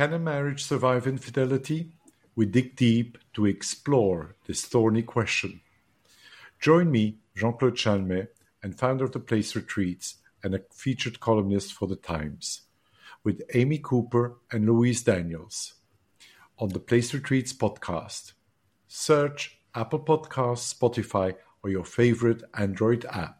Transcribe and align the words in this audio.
Can 0.00 0.14
a 0.14 0.18
marriage 0.18 0.64
survive 0.64 1.06
infidelity? 1.06 1.92
We 2.34 2.46
dig 2.46 2.74
deep 2.74 3.18
to 3.34 3.44
explore 3.44 4.34
this 4.46 4.64
thorny 4.64 5.02
question. 5.02 5.60
Join 6.58 6.90
me, 6.90 7.18
Jean 7.36 7.52
Claude 7.52 7.76
Chalmet, 7.76 8.34
and 8.62 8.78
founder 8.78 9.04
of 9.04 9.12
the 9.12 9.20
Place 9.20 9.54
Retreats 9.54 10.14
and 10.42 10.54
a 10.54 10.62
featured 10.72 11.20
columnist 11.20 11.74
for 11.74 11.86
The 11.86 11.96
Times, 11.96 12.62
with 13.24 13.42
Amy 13.52 13.76
Cooper 13.76 14.38
and 14.50 14.64
Louise 14.64 15.02
Daniels 15.02 15.74
on 16.58 16.70
the 16.70 16.80
Place 16.80 17.12
Retreats 17.12 17.52
podcast. 17.52 18.32
Search 18.88 19.58
Apple 19.74 20.00
Podcasts, 20.00 20.74
Spotify, 20.74 21.34
or 21.62 21.68
your 21.68 21.84
favorite 21.84 22.42
Android 22.54 23.04
app. 23.04 23.39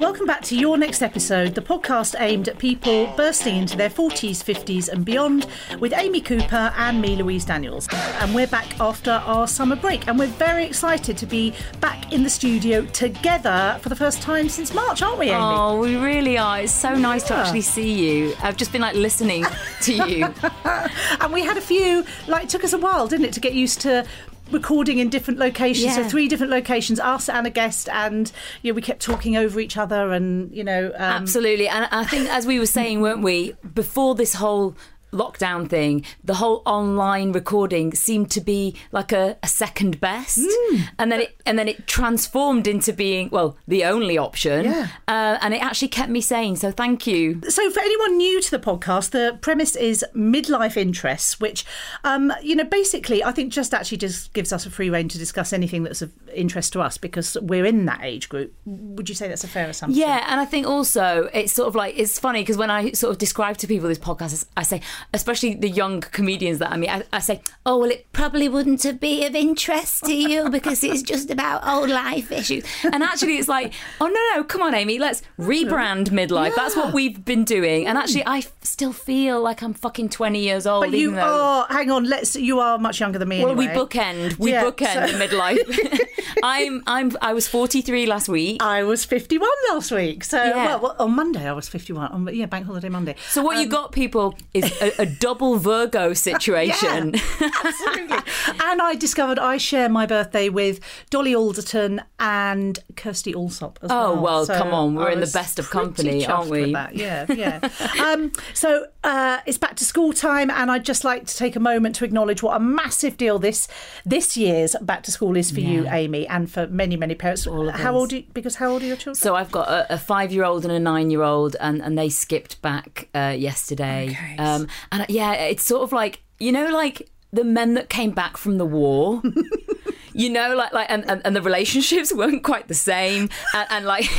Welcome 0.00 0.26
back 0.26 0.42
to 0.42 0.56
Your 0.56 0.78
Next 0.78 1.02
Episode, 1.02 1.56
the 1.56 1.60
podcast 1.60 2.14
aimed 2.20 2.46
at 2.48 2.56
people 2.56 3.12
bursting 3.16 3.56
into 3.56 3.76
their 3.76 3.90
40s, 3.90 4.36
50s, 4.36 4.88
and 4.88 5.04
beyond, 5.04 5.48
with 5.80 5.92
Amy 5.92 6.20
Cooper 6.20 6.72
and 6.76 7.02
me, 7.02 7.16
Louise 7.16 7.44
Daniels. 7.44 7.88
And 8.20 8.32
we're 8.32 8.46
back 8.46 8.78
after 8.78 9.10
our 9.10 9.48
summer 9.48 9.74
break, 9.74 10.06
and 10.06 10.16
we're 10.16 10.28
very 10.28 10.64
excited 10.64 11.18
to 11.18 11.26
be 11.26 11.52
back 11.80 12.12
in 12.12 12.22
the 12.22 12.30
studio 12.30 12.84
together 12.86 13.76
for 13.82 13.88
the 13.88 13.96
first 13.96 14.22
time 14.22 14.48
since 14.48 14.72
March, 14.72 15.02
aren't 15.02 15.18
we, 15.18 15.30
Amy? 15.30 15.36
Oh, 15.36 15.80
we 15.80 15.96
really 15.96 16.38
are. 16.38 16.60
It's 16.60 16.72
so 16.72 16.94
nice 16.94 17.24
to 17.24 17.34
actually 17.34 17.62
see 17.62 17.92
you. 17.92 18.36
I've 18.40 18.56
just 18.56 18.70
been 18.70 18.82
like 18.82 18.94
listening 18.94 19.46
to 19.82 19.94
you. 19.94 20.32
and 20.64 21.32
we 21.32 21.42
had 21.42 21.56
a 21.56 21.60
few, 21.60 22.04
like, 22.28 22.44
it 22.44 22.50
took 22.50 22.62
us 22.62 22.72
a 22.72 22.78
while, 22.78 23.08
didn't 23.08 23.26
it, 23.26 23.32
to 23.32 23.40
get 23.40 23.52
used 23.52 23.80
to 23.80 24.06
recording 24.50 24.98
in 24.98 25.08
different 25.08 25.38
locations 25.38 25.94
so 25.94 26.04
three 26.04 26.28
different 26.28 26.50
locations 26.50 27.00
us 27.00 27.28
and 27.28 27.46
a 27.46 27.50
guest 27.50 27.88
and 27.90 28.32
you 28.62 28.72
know 28.72 28.74
we 28.74 28.82
kept 28.82 29.00
talking 29.00 29.36
over 29.36 29.60
each 29.60 29.76
other 29.76 30.12
and 30.12 30.52
you 30.54 30.64
know 30.64 30.86
um, 30.94 31.22
Absolutely. 31.22 31.68
And 31.68 31.88
I 31.90 32.04
think, 32.04 32.28
as 32.28 32.46
we 32.46 32.58
were 32.58 32.66
saying, 32.66 33.00
weren't 33.00 33.22
we, 33.22 33.54
before 33.74 34.14
this 34.14 34.34
whole 34.34 34.74
lockdown 35.12 35.68
thing, 35.68 36.04
the 36.22 36.34
whole 36.34 36.62
online 36.66 37.32
recording 37.32 37.94
seemed 37.94 38.30
to 38.32 38.40
be 38.40 38.74
like 38.92 39.12
a, 39.12 39.36
a 39.42 39.46
second 39.48 40.00
best, 40.00 40.38
Hmm. 40.42 40.76
and 40.98 41.10
then 41.12 41.20
it 41.20 41.40
and 41.46 41.58
then 41.58 41.68
it 41.68 41.86
transformed 41.86 42.66
into 42.66 42.92
being 42.92 43.28
well 43.30 43.56
the 43.66 43.84
only 43.84 44.18
option, 44.18 44.64
Yeah. 44.66 44.88
uh, 45.08 45.38
and 45.40 45.54
it 45.54 45.62
actually 45.62 45.88
kept 45.88 46.10
me 46.10 46.20
sane. 46.20 46.56
So 46.56 46.70
thank 46.70 47.06
you. 47.06 47.40
So, 47.48 47.70
for 47.70 47.80
anyone 47.80 48.16
new 48.16 48.40
to 48.40 48.50
the 48.50 48.58
podcast, 48.58 49.10
the 49.10 49.38
premise 49.40 49.76
is 49.76 50.04
midlife 50.14 50.76
interests, 50.76 51.40
which, 51.40 51.64
um, 52.04 52.32
you 52.42 52.54
know, 52.56 52.64
basically, 52.64 53.22
I 53.24 53.32
think 53.32 53.52
just 53.52 53.72
actually 53.74 53.98
just 53.98 54.32
gives 54.32 54.52
us 54.52 54.66
a 54.66 54.70
free 54.70 54.90
rein 54.90 55.08
to 55.08 55.18
discuss 55.18 55.52
anything 55.52 55.82
that's 55.84 56.02
of 56.02 56.12
interest 56.34 56.72
to 56.74 56.80
us 56.80 56.98
because 56.98 57.36
we're 57.40 57.64
in 57.64 57.86
that 57.86 58.00
age 58.02 58.28
group. 58.28 58.52
Would 58.66 59.08
you 59.08 59.14
say 59.14 59.28
that's 59.28 59.44
a 59.44 59.48
fair 59.48 59.68
assumption? 59.68 59.98
Yeah, 60.00 60.24
and 60.28 60.40
I 60.40 60.44
think 60.44 60.66
also 60.66 61.28
it's 61.32 61.52
sort 61.52 61.68
of 61.68 61.74
like 61.74 61.94
it's 61.96 62.18
funny 62.18 62.42
because 62.42 62.56
when 62.56 62.70
I 62.70 62.92
sort 62.92 63.10
of 63.12 63.18
describe 63.18 63.56
to 63.58 63.66
people 63.66 63.88
this 63.88 63.98
podcast, 63.98 64.44
I 64.56 64.62
say, 64.62 64.80
especially 65.14 65.54
the 65.54 65.68
young 65.68 66.00
comedians 66.00 66.58
that 66.58 66.72
I 66.72 66.76
mean, 66.76 66.90
I, 66.90 67.02
I 67.12 67.18
say, 67.20 67.40
oh 67.66 67.78
well, 67.78 67.90
it 67.90 68.12
probably 68.12 68.48
wouldn't 68.48 68.82
have 68.82 69.00
be 69.00 69.24
of 69.24 69.34
interest 69.34 70.04
to 70.04 70.14
you 70.14 70.48
because 70.50 70.82
it's 70.84 71.02
just 71.02 71.30
about 71.30 71.66
old 71.66 71.90
life 71.90 72.30
issues. 72.32 72.64
And 72.84 73.02
actually, 73.02 73.36
it's 73.38 73.48
like, 73.48 73.72
oh 74.00 74.06
no, 74.06 74.20
no, 74.36 74.44
come 74.44 74.62
on, 74.62 74.74
Amy, 74.74 74.98
let's 74.98 75.22
rebrand 75.38 76.08
midlife. 76.08 76.54
That's 76.56 76.76
what 76.76 76.92
we've 76.92 77.24
been 77.24 77.44
doing. 77.44 77.86
And 77.86 77.96
actually, 77.98 78.24
I 78.26 78.42
still 78.62 78.92
feel 78.92 79.40
like 79.42 79.62
I'm 79.62 79.74
fucking 79.74 80.08
twenty 80.10 80.40
years 80.40 80.66
old. 80.66 80.84
But 80.84 80.92
you 80.98 81.12
though- 81.14 81.20
are, 81.20 81.66
hang 81.68 81.90
on, 81.90 82.04
let's, 82.04 82.36
you 82.36 82.60
are 82.60 82.78
much 82.78 83.00
younger 83.00 83.18
than 83.18 83.28
me. 83.28 83.44
Well, 83.44 83.54
we 83.54 83.68
bookend. 83.68 84.38
We 84.38 84.52
Yeah, 84.52 84.64
bookend 84.64 85.08
so- 85.10 85.18
midlife. 85.18 86.00
I'm. 86.42 86.82
I'm. 86.86 87.16
I 87.22 87.32
was 87.32 87.48
43 87.48 88.06
last 88.06 88.28
week. 88.28 88.62
I 88.62 88.82
was 88.84 89.04
51 89.04 89.48
last 89.70 89.90
week. 89.90 90.22
So, 90.24 90.36
Yeah. 90.42 90.76
well, 90.76 90.94
on 90.98 91.12
Monday, 91.16 91.48
I 91.48 91.52
was 91.52 91.68
51. 91.68 92.12
On, 92.12 92.28
yeah, 92.34 92.46
Bank 92.46 92.66
Holiday 92.66 92.88
Monday. 92.88 93.16
So 93.30 93.42
what 93.42 93.56
you 93.56 93.62
Um, 93.64 93.68
got, 93.70 93.92
people, 93.92 94.36
is 94.54 94.64
a, 94.98 95.02
a 95.02 95.06
double 95.06 95.56
Virgo 95.58 96.12
situation. 96.28 97.14
Absolutely. 97.40 98.18
and 98.64 98.82
I 98.82 98.94
discovered 98.98 99.38
I 99.38 99.56
share 99.56 99.88
my 99.88 100.06
birthday 100.06 100.48
with 100.48 100.80
Dolly 101.10 101.34
Alderton 101.34 102.02
and 102.18 102.78
Kirstie 102.94 103.34
Allsopp 103.34 103.76
as 103.82 103.90
well. 103.90 104.06
Oh, 104.06 104.14
well. 104.14 104.22
well, 104.22 104.46
So 104.46 104.58
come 104.58 104.74
on, 104.74 104.94
we're 104.94 105.10
in 105.10 105.20
the 105.20 105.30
best 105.32 105.58
of 105.58 105.70
company, 105.70 106.26
aren't 106.26 106.50
we? 106.50 106.66
Yeah, 106.70 107.26
yeah. 107.32 107.68
um, 108.04 108.32
so 108.54 108.86
uh, 109.08 109.40
it's 109.46 109.56
back 109.56 109.74
to 109.76 109.86
school 109.86 110.12
time, 110.12 110.50
and 110.50 110.70
I'd 110.70 110.84
just 110.84 111.02
like 111.02 111.24
to 111.24 111.34
take 111.34 111.56
a 111.56 111.60
moment 111.60 111.94
to 111.96 112.04
acknowledge 112.04 112.42
what 112.42 112.54
a 112.54 112.60
massive 112.60 113.16
deal 113.16 113.38
this 113.38 113.66
this 114.04 114.36
year's 114.36 114.76
back 114.82 115.02
to 115.04 115.10
school 115.10 115.34
is 115.34 115.50
for 115.50 115.60
you, 115.60 115.88
Amy, 115.88 116.28
and 116.28 116.50
for 116.50 116.66
many, 116.66 116.94
many 116.94 117.14
parents. 117.14 117.46
All 117.46 117.70
of 117.70 117.74
how 117.74 117.94
old? 117.94 118.12
Are 118.12 118.16
you, 118.16 118.24
because 118.34 118.56
how 118.56 118.68
old 118.68 118.82
are 118.82 118.86
your 118.86 118.96
children? 118.96 119.14
So 119.14 119.34
I've 119.34 119.50
got 119.50 119.68
a, 119.68 119.94
a 119.94 119.98
five-year-old 119.98 120.64
and 120.66 120.72
a 120.74 120.78
nine-year-old, 120.78 121.56
and, 121.58 121.80
and 121.80 121.96
they 121.96 122.10
skipped 122.10 122.60
back 122.60 123.08
uh, 123.14 123.34
yesterday. 123.36 124.10
Okay. 124.10 124.36
Um, 124.36 124.68
and 124.92 125.06
yeah, 125.08 125.32
it's 125.32 125.62
sort 125.62 125.84
of 125.84 125.92
like 125.92 126.20
you 126.38 126.52
know, 126.52 126.68
like 126.68 127.08
the 127.32 127.44
men 127.44 127.74
that 127.74 127.88
came 127.88 128.10
back 128.10 128.36
from 128.36 128.58
the 128.58 128.66
war. 128.66 129.22
You 130.18 130.30
know, 130.30 130.56
like 130.56 130.72
like, 130.72 130.90
and, 130.90 131.08
and, 131.08 131.22
and 131.24 131.36
the 131.36 131.40
relationships 131.40 132.12
weren't 132.20 132.42
quite 132.42 132.66
the 132.66 132.74
same, 132.74 133.30
and, 133.54 133.66
and 133.70 133.86
like, 133.86 134.10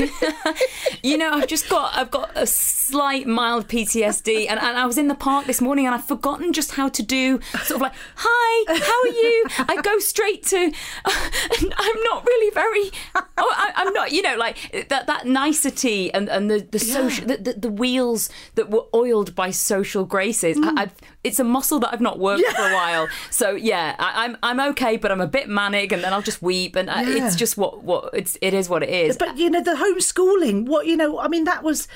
you 1.03 1.17
know, 1.17 1.29
I've 1.29 1.47
just 1.47 1.67
got 1.67 1.93
I've 1.93 2.09
got 2.09 2.31
a 2.35 2.47
slight 2.47 3.27
mild 3.27 3.67
PTSD, 3.67 4.47
and, 4.49 4.61
and 4.61 4.77
I 4.77 4.85
was 4.85 4.97
in 4.97 5.09
the 5.09 5.15
park 5.15 5.45
this 5.45 5.59
morning, 5.59 5.85
and 5.85 5.93
I've 5.93 6.05
forgotten 6.05 6.53
just 6.53 6.71
how 6.71 6.87
to 6.87 7.03
do 7.03 7.41
sort 7.63 7.71
of 7.71 7.81
like, 7.81 7.91
hi, 8.15 8.73
how 8.79 9.01
are 9.01 9.13
you? 9.13 9.45
I 9.67 9.81
go 9.81 9.99
straight 9.99 10.45
to, 10.45 10.57
and 10.57 10.73
I'm 11.77 12.03
not 12.03 12.25
really 12.25 12.53
very, 12.53 12.91
oh, 13.15 13.23
I, 13.37 13.73
I'm 13.75 13.93
not, 13.93 14.13
you 14.13 14.21
know, 14.21 14.37
like 14.37 14.87
that 14.87 15.05
that 15.07 15.27
nicety 15.27 16.13
and 16.13 16.29
and 16.29 16.49
the 16.49 16.59
the 16.71 16.79
social 16.79 17.27
the, 17.27 17.35
the, 17.35 17.53
the 17.53 17.69
wheels 17.69 18.29
that 18.55 18.69
were 18.69 18.85
oiled 18.95 19.35
by 19.35 19.51
social 19.51 20.05
graces. 20.05 20.57
I, 20.57 20.61
mm. 20.61 20.79
I've, 20.79 20.93
it's 21.25 21.39
a 21.39 21.43
muscle 21.43 21.79
that 21.79 21.93
I've 21.93 21.99
not 21.99 22.19
worked 22.19 22.45
for 22.45 22.61
a 22.61 22.73
while. 22.73 23.09
So 23.29 23.51
yeah, 23.51 23.95
I, 23.99 24.23
I'm 24.23 24.37
I'm 24.41 24.59
okay, 24.71 24.95
but 24.95 25.11
I'm 25.11 25.19
a 25.19 25.27
bit 25.27 25.49
manic, 25.49 25.88
and 25.91 26.03
then 26.03 26.13
I'll 26.13 26.21
just 26.21 26.41
weep, 26.41 26.75
and 26.75 26.89
I, 26.89 27.01
Yeah. 27.03 27.25
it's 27.27 27.35
just 27.35 27.57
what 27.57 27.83
what 27.83 28.09
it's 28.13 28.37
it 28.41 28.53
is 28.53 28.69
what 28.69 28.83
it 28.83 28.89
is. 28.89 29.17
But 29.17 29.37
you 29.37 29.49
know 29.49 29.61
the 29.63 29.71
homeschooling. 29.75 30.65
What 30.65 30.85
you 30.87 30.95
know? 30.97 31.19
I 31.19 31.27
mean, 31.27 31.43
that 31.45 31.63
was. 31.63 31.87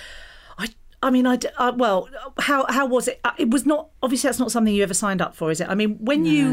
I. 0.58 0.68
I 1.02 1.10
mean, 1.10 1.28
I, 1.28 1.38
Uh, 1.58 1.74
well, 1.76 2.08
how 2.40 2.66
how 2.70 2.86
was 2.86 3.08
it? 3.08 3.20
Uh, 3.24 3.32
It 3.38 3.50
was 3.50 3.66
not. 3.66 3.90
Obviously, 4.02 4.28
that's 4.30 4.40
not 4.40 4.52
something 4.52 4.74
you 4.74 4.84
ever 4.84 4.94
signed 4.94 5.22
up 5.22 5.36
for, 5.36 5.52
is 5.52 5.60
it? 5.60 5.68
I 5.70 5.76
mean, 5.76 5.98
when 6.00 6.26
you 6.26 6.46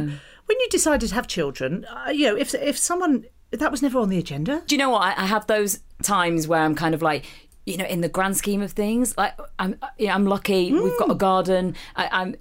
when 0.46 0.58
you 0.60 0.68
decided 0.70 1.08
to 1.08 1.14
have 1.14 1.28
children, 1.28 1.84
uh, 1.84 2.10
you 2.10 2.26
know, 2.26 2.36
if 2.36 2.54
if 2.54 2.76
someone 2.76 3.24
that 3.52 3.70
was 3.70 3.82
never 3.82 3.98
on 4.00 4.08
the 4.08 4.18
agenda. 4.18 4.62
Do 4.66 4.74
you 4.74 4.78
know 4.78 4.90
what? 4.90 5.02
I, 5.02 5.22
I 5.22 5.26
have 5.26 5.46
those 5.46 5.80
times 6.02 6.46
where 6.48 6.60
I'm 6.62 6.74
kind 6.74 6.94
of 6.94 7.02
like, 7.02 7.24
you 7.66 7.76
know, 7.76 7.84
in 7.84 8.00
the 8.00 8.08
grand 8.08 8.36
scheme 8.36 8.62
of 8.62 8.72
things, 8.72 9.16
like 9.16 9.34
I'm, 9.58 9.76
you 9.98 10.06
know, 10.06 10.14
I'm 10.14 10.26
lucky. 10.26 10.72
We've 10.72 10.98
got 10.98 11.10
a 11.10 11.14
garden. 11.16 11.74
I, 11.96 12.08
I'm. 12.12 12.36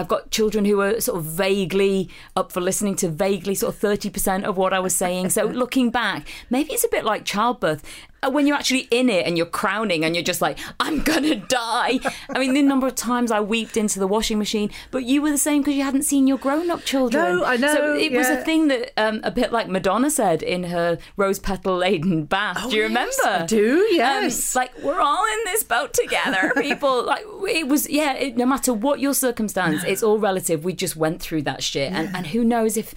I've 0.00 0.08
got 0.08 0.30
children 0.30 0.64
who 0.64 0.80
are 0.80 0.98
sort 0.98 1.18
of 1.18 1.24
vaguely 1.24 2.08
up 2.34 2.52
for 2.52 2.62
listening 2.62 2.96
to 2.96 3.08
vaguely 3.10 3.54
sort 3.54 3.74
of 3.74 3.80
30% 3.80 4.44
of 4.44 4.56
what 4.56 4.72
I 4.72 4.80
was 4.80 4.94
saying. 4.94 5.28
So 5.28 5.44
looking 5.62 5.90
back, 5.90 6.26
maybe 6.48 6.72
it's 6.72 6.84
a 6.84 6.88
bit 6.88 7.04
like 7.04 7.26
childbirth. 7.26 7.84
Uh, 8.22 8.30
When 8.30 8.46
you're 8.46 8.56
actually 8.56 8.86
in 8.90 9.08
it 9.08 9.26
and 9.26 9.36
you're 9.36 9.46
crowning 9.46 10.04
and 10.04 10.14
you're 10.14 10.24
just 10.24 10.40
like, 10.42 10.58
I'm 10.78 11.02
gonna 11.02 11.36
die. 11.36 12.00
I 12.34 12.38
mean, 12.38 12.54
the 12.54 12.62
number 12.62 12.86
of 12.86 12.94
times 12.94 13.30
I 13.30 13.40
weeped 13.40 13.76
into 13.76 13.98
the 13.98 14.06
washing 14.06 14.38
machine, 14.38 14.70
but 14.90 15.04
you 15.04 15.22
were 15.22 15.30
the 15.30 15.38
same 15.38 15.62
because 15.62 15.74
you 15.74 15.82
hadn't 15.84 16.02
seen 16.02 16.26
your 16.26 16.38
grown 16.38 16.70
up 16.70 16.84
children. 16.84 17.38
No, 17.38 17.44
I 17.44 17.56
know, 17.56 17.74
So 17.74 17.94
it 17.96 18.12
was 18.12 18.28
a 18.28 18.36
thing 18.44 18.68
that 18.68 18.92
um, 18.98 19.20
a 19.24 19.30
bit 19.30 19.52
like 19.52 19.68
Madonna 19.68 20.10
said 20.10 20.42
in 20.42 20.64
her 20.64 20.98
rose 21.16 21.38
petal 21.38 21.76
laden 21.78 22.24
bath. 22.24 22.68
do 22.70 22.76
you 22.76 22.84
Oh, 22.84 22.88
yes, 22.88 23.18
remember? 23.22 23.42
I 23.44 23.46
do, 23.46 23.78
Um, 23.80 23.86
yes. 23.96 24.54
like 24.54 24.72
we're 24.82 25.00
all 25.00 25.24
in 25.24 25.40
this 25.46 25.62
boat 25.64 25.92
together, 25.94 26.52
people. 26.60 27.04
like 27.14 27.24
it 27.48 27.68
was, 27.68 27.88
yeah. 27.88 28.14
It, 28.14 28.36
no 28.36 28.46
matter 28.46 28.72
what 28.74 29.00
your 29.00 29.14
circumstance, 29.14 29.82
it's 29.84 30.02
all 30.02 30.18
relative. 30.18 30.64
We 30.64 30.72
just 30.74 30.96
went 30.96 31.22
through 31.22 31.42
that 31.42 31.62
shit, 31.62 31.90
and 31.92 32.14
and 32.14 32.26
who 32.28 32.44
knows 32.44 32.76
if 32.76 32.94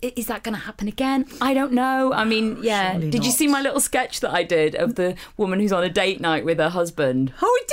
is 0.00 0.26
that 0.26 0.42
going 0.42 0.54
to 0.54 0.60
happen 0.60 0.88
again? 0.88 1.26
I 1.40 1.54
don't 1.54 1.72
know. 1.72 2.12
I 2.12 2.24
mean, 2.24 2.58
yeah. 2.62 2.92
Surely 2.92 3.10
did 3.10 3.24
you 3.24 3.32
see 3.32 3.48
my 3.48 3.60
little 3.62 3.80
sketch 3.80 4.20
that 4.20 4.32
I 4.32 4.42
did 4.42 4.74
of 4.74 4.94
the 4.94 5.16
woman 5.36 5.60
who's 5.60 5.72
on 5.72 5.82
a 5.84 5.88
date 5.88 6.20
night 6.20 6.44
with 6.44 6.58
her 6.58 6.68
husband? 6.68 7.32
Oh, 7.42 7.60
it 7.62 7.68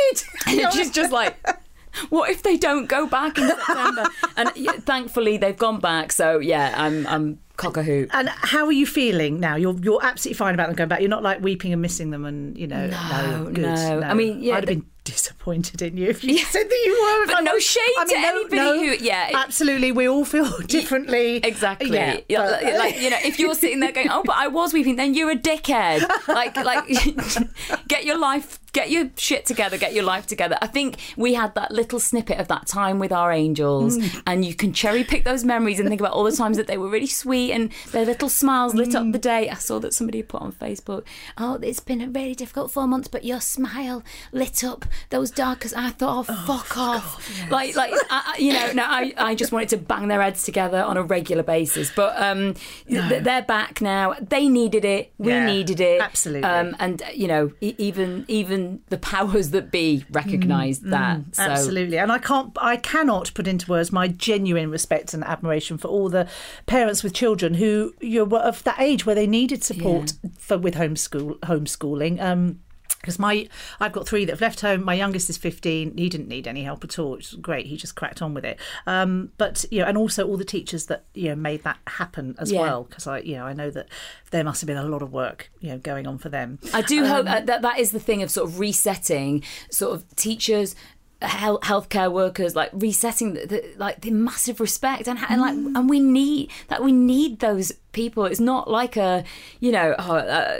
did. 0.47 0.63
And 0.65 0.73
she's 0.73 0.91
just 0.91 1.11
like, 1.11 1.35
what 2.09 2.29
if 2.29 2.43
they 2.43 2.57
don't 2.57 2.87
go 2.87 3.07
back 3.07 3.37
in 3.37 3.47
September? 3.47 4.07
and 4.37 4.49
thankfully 4.85 5.37
they've 5.37 5.57
gone 5.57 5.79
back. 5.79 6.11
So 6.11 6.39
yeah, 6.39 6.73
I'm 6.75 7.05
I'm 7.07 7.39
cock 7.57 7.77
a 7.77 7.83
hoot. 7.83 8.09
And 8.13 8.29
how 8.29 8.65
are 8.65 8.71
you 8.71 8.85
feeling 8.85 9.39
now? 9.39 9.55
You're 9.55 9.77
you're 9.79 10.03
absolutely 10.03 10.37
fine 10.37 10.53
about 10.53 10.67
them 10.67 10.75
going 10.75 10.89
back. 10.89 10.99
You're 11.01 11.09
not 11.09 11.23
like 11.23 11.41
weeping 11.41 11.73
and 11.73 11.81
missing 11.81 12.09
them, 12.11 12.25
and 12.25 12.57
you 12.57 12.67
know, 12.67 12.87
no, 12.87 13.43
No, 13.43 13.51
good, 13.51 13.63
no. 13.63 14.01
I 14.01 14.13
mean, 14.13 14.41
yeah, 14.41 14.55
I'd 14.55 14.67
have 14.67 14.79
been 14.79 14.85
disappointed 15.05 15.81
in 15.81 15.95
you 15.95 16.09
if 16.09 16.23
you 16.23 16.37
said 16.53 16.67
that 16.69 16.81
you 16.85 16.93
were. 17.01 17.33
But 17.33 17.41
no 17.45 17.57
shade 17.59 17.81
I 17.97 18.05
mean, 18.05 18.15
to 18.15 18.21
no, 18.21 18.27
anybody 18.27 18.55
no, 18.57 18.97
who- 18.97 19.03
yeah, 19.05 19.29
absolutely. 19.33 19.91
We 19.93 20.09
all 20.09 20.25
feel 20.25 20.49
differently. 20.67 21.37
Exactly. 21.37 21.91
Yeah, 21.93 22.19
Yeah, 22.27 22.39
but- 22.43 22.63
like, 22.63 22.73
like, 22.77 23.01
you 23.01 23.09
know, 23.11 23.17
if 23.23 23.39
you're 23.39 23.55
sitting 23.55 23.79
there 23.79 23.93
going, 23.93 24.09
"Oh, 24.11 24.23
but 24.25 24.35
I 24.35 24.47
was 24.47 24.73
weeping," 24.73 24.97
then 24.97 25.13
you're 25.13 25.31
a 25.31 25.35
dickhead. 25.37 26.01
Like, 26.27 26.57
like, 26.57 26.85
get 27.87 28.03
your 28.05 28.17
life, 28.17 28.59
get 28.73 28.89
your 28.91 29.09
shit 29.15 29.45
together, 29.45 29.77
get 29.77 29.93
your 29.93 30.03
life 30.03 30.25
together. 30.27 30.57
I 30.61 30.67
think 30.67 30.97
we 31.15 31.33
had 31.35 31.55
that 31.55 31.71
little 31.71 31.99
snippet 31.99 32.39
of 32.39 32.47
that 32.49 32.67
time 32.67 32.99
with 32.99 33.11
our 33.11 33.31
angels, 33.31 33.97
Mm. 33.97 34.23
and 34.27 34.45
you 34.45 34.53
can 34.55 34.73
cherry 34.73 35.03
pick 35.03 35.23
those 35.23 35.43
memories 35.43 35.79
and 35.79 35.87
think 35.87 36.01
about 36.01 36.13
all 36.13 36.23
the 36.23 36.31
times 36.35 36.57
that 36.57 36.67
they 36.67 36.77
were 36.77 36.89
really 36.89 37.05
sweet 37.07 37.51
and 37.51 37.71
their 37.91 38.05
little 38.05 38.27
smiles 38.29 38.73
lit 38.73 38.89
Mm. 38.89 39.07
up 39.07 39.11
the 39.13 39.19
day. 39.19 39.49
I 39.49 39.55
saw 39.55 39.79
that 39.79 39.93
somebody 39.93 40.23
put 40.23 40.41
on 40.41 40.51
Facebook, 40.51 41.03
"Oh, 41.37 41.55
it's 41.61 41.79
been 41.79 42.01
a 42.01 42.07
really 42.09 42.35
difficult 42.35 42.71
four 42.71 42.87
months, 42.87 43.07
but 43.07 43.23
your 43.23 43.39
smile 43.39 44.03
lit 44.31 44.63
up 44.63 44.85
those 45.09 45.31
darkest." 45.31 45.75
I 45.77 45.89
thought, 45.89 46.25
"Oh, 46.29 46.33
fuck 46.45 46.77
off!" 46.77 47.49
Like, 47.51 47.75
like, 47.75 47.93
I, 48.09 48.35
you 48.39 48.53
know, 48.53 48.71
no, 48.73 48.83
I, 48.83 49.13
I 49.17 49.35
just 49.35 49.51
wanted 49.51 49.69
to 49.69 49.77
bang 49.77 50.07
their 50.07 50.21
heads 50.21 50.43
together 50.43 50.81
on 50.81 50.97
a 50.97 51.03
regular 51.03 51.43
basis. 51.43 51.91
But 51.95 52.19
um, 52.21 52.55
th- 52.87 53.23
they're 53.23 53.41
back 53.43 53.81
now. 53.81 54.15
They 54.21 54.47
needed 54.49 54.85
it. 54.85 55.13
We 55.17 55.31
Yeah, 55.31 55.45
needed 55.45 55.79
it. 55.79 56.01
absolutely. 56.01 56.43
Um, 56.49 56.75
and 56.79 57.01
you 57.13 57.27
know, 57.27 57.51
e- 57.61 57.75
even 57.77 58.25
even 58.27 58.81
the 58.89 58.97
powers 58.97 59.51
that 59.51 59.71
be 59.71 60.05
recognised 60.11 60.83
that. 60.89 61.19
So, 61.33 61.43
Absolutely, 61.43 61.97
and 61.97 62.11
I 62.11 62.17
can't, 62.17 62.51
I 62.61 62.77
cannot 62.77 63.33
put 63.33 63.47
into 63.47 63.69
words 63.69 63.91
my 63.91 64.07
genuine 64.07 64.69
respect 64.71 65.13
and 65.13 65.23
admiration 65.23 65.77
for 65.77 65.87
all 65.87 66.09
the 66.09 66.27
parents 66.65 67.03
with 67.03 67.13
children 67.13 67.55
who 67.55 67.93
you 68.01 68.19
know, 68.19 68.25
were 68.25 68.39
of 68.39 68.63
that 68.63 68.79
age 68.79 69.05
where 69.05 69.15
they 69.15 69.27
needed 69.27 69.63
support 69.63 70.13
for 70.37 70.57
with 70.57 70.75
homeschool 70.75 71.39
homeschooling. 71.39 72.21
Um, 72.21 72.59
because 73.05 73.19
my 73.19 73.47
I've 73.79 73.91
got 73.91 74.07
three 74.07 74.25
that 74.25 74.33
have 74.33 74.41
left 74.41 74.61
home. 74.61 74.83
My 74.83 74.95
youngest 74.95 75.29
is 75.29 75.37
15. 75.37 75.95
He 75.95 76.09
didn't 76.09 76.27
need 76.27 76.47
any 76.47 76.63
help 76.63 76.83
at 76.83 76.97
all, 76.97 77.11
which 77.11 77.33
is 77.33 77.39
great. 77.39 77.67
He 77.67 77.77
just 77.77 77.95
cracked 77.95 78.21
on 78.23 78.33
with 78.33 78.43
it. 78.43 78.59
Um, 78.87 79.31
but 79.37 79.63
you 79.69 79.81
know, 79.81 79.85
and 79.85 79.97
also 79.97 80.27
all 80.27 80.37
the 80.37 80.43
teachers 80.45 80.87
that 80.87 81.05
you 81.13 81.29
know 81.29 81.35
made 81.35 81.63
that 81.63 81.77
happen 81.85 82.35
as 82.39 82.51
Yeah. 82.51 82.61
well. 82.61 82.83
Because 82.85 83.05
I 83.05 83.19
you 83.19 83.35
know 83.35 83.45
I 83.45 83.53
know 83.53 83.69
that 83.69 83.87
there 84.31 84.43
must 84.43 84.61
have 84.61 84.67
been 84.67 84.77
a 84.77 84.83
lot 84.87 85.03
of 85.03 85.13
work 85.13 85.51
you 85.59 85.69
know 85.69 85.77
going 85.77 86.07
on 86.07 86.17
for 86.17 86.29
them. 86.29 86.57
I 86.73 86.81
do 86.81 87.05
hope 87.05 87.27
uh, 87.29 87.41
that 87.41 87.61
that 87.61 87.79
is 87.79 87.91
the 87.91 87.99
thing 87.99 88.23
of 88.23 88.31
sort 88.31 88.49
of 88.49 88.59
resetting, 88.59 89.43
sort 89.69 89.93
of 89.93 90.15
teachers. 90.15 90.75
Health, 91.21 91.61
healthcare 91.61 92.11
workers 92.11 92.57
like 92.57 92.69
resetting 92.73 93.33
the, 93.35 93.45
the 93.47 93.73
like 93.77 94.01
the 94.01 94.11
massive 94.11 94.59
respect 94.59 95.07
and, 95.07 95.17
and 95.29 95.39
like 95.39 95.53
and 95.53 95.89
we 95.89 95.99
need 96.01 96.51
that 96.67 96.83
we 96.83 96.91
need 96.91 97.39
those 97.39 97.71
people 97.93 98.25
it's 98.25 98.41
not 98.41 98.69
like 98.69 98.97
a 98.97 99.23
you 99.61 99.71
know 99.71 99.95
oh, 99.97 100.15
uh, 100.17 100.59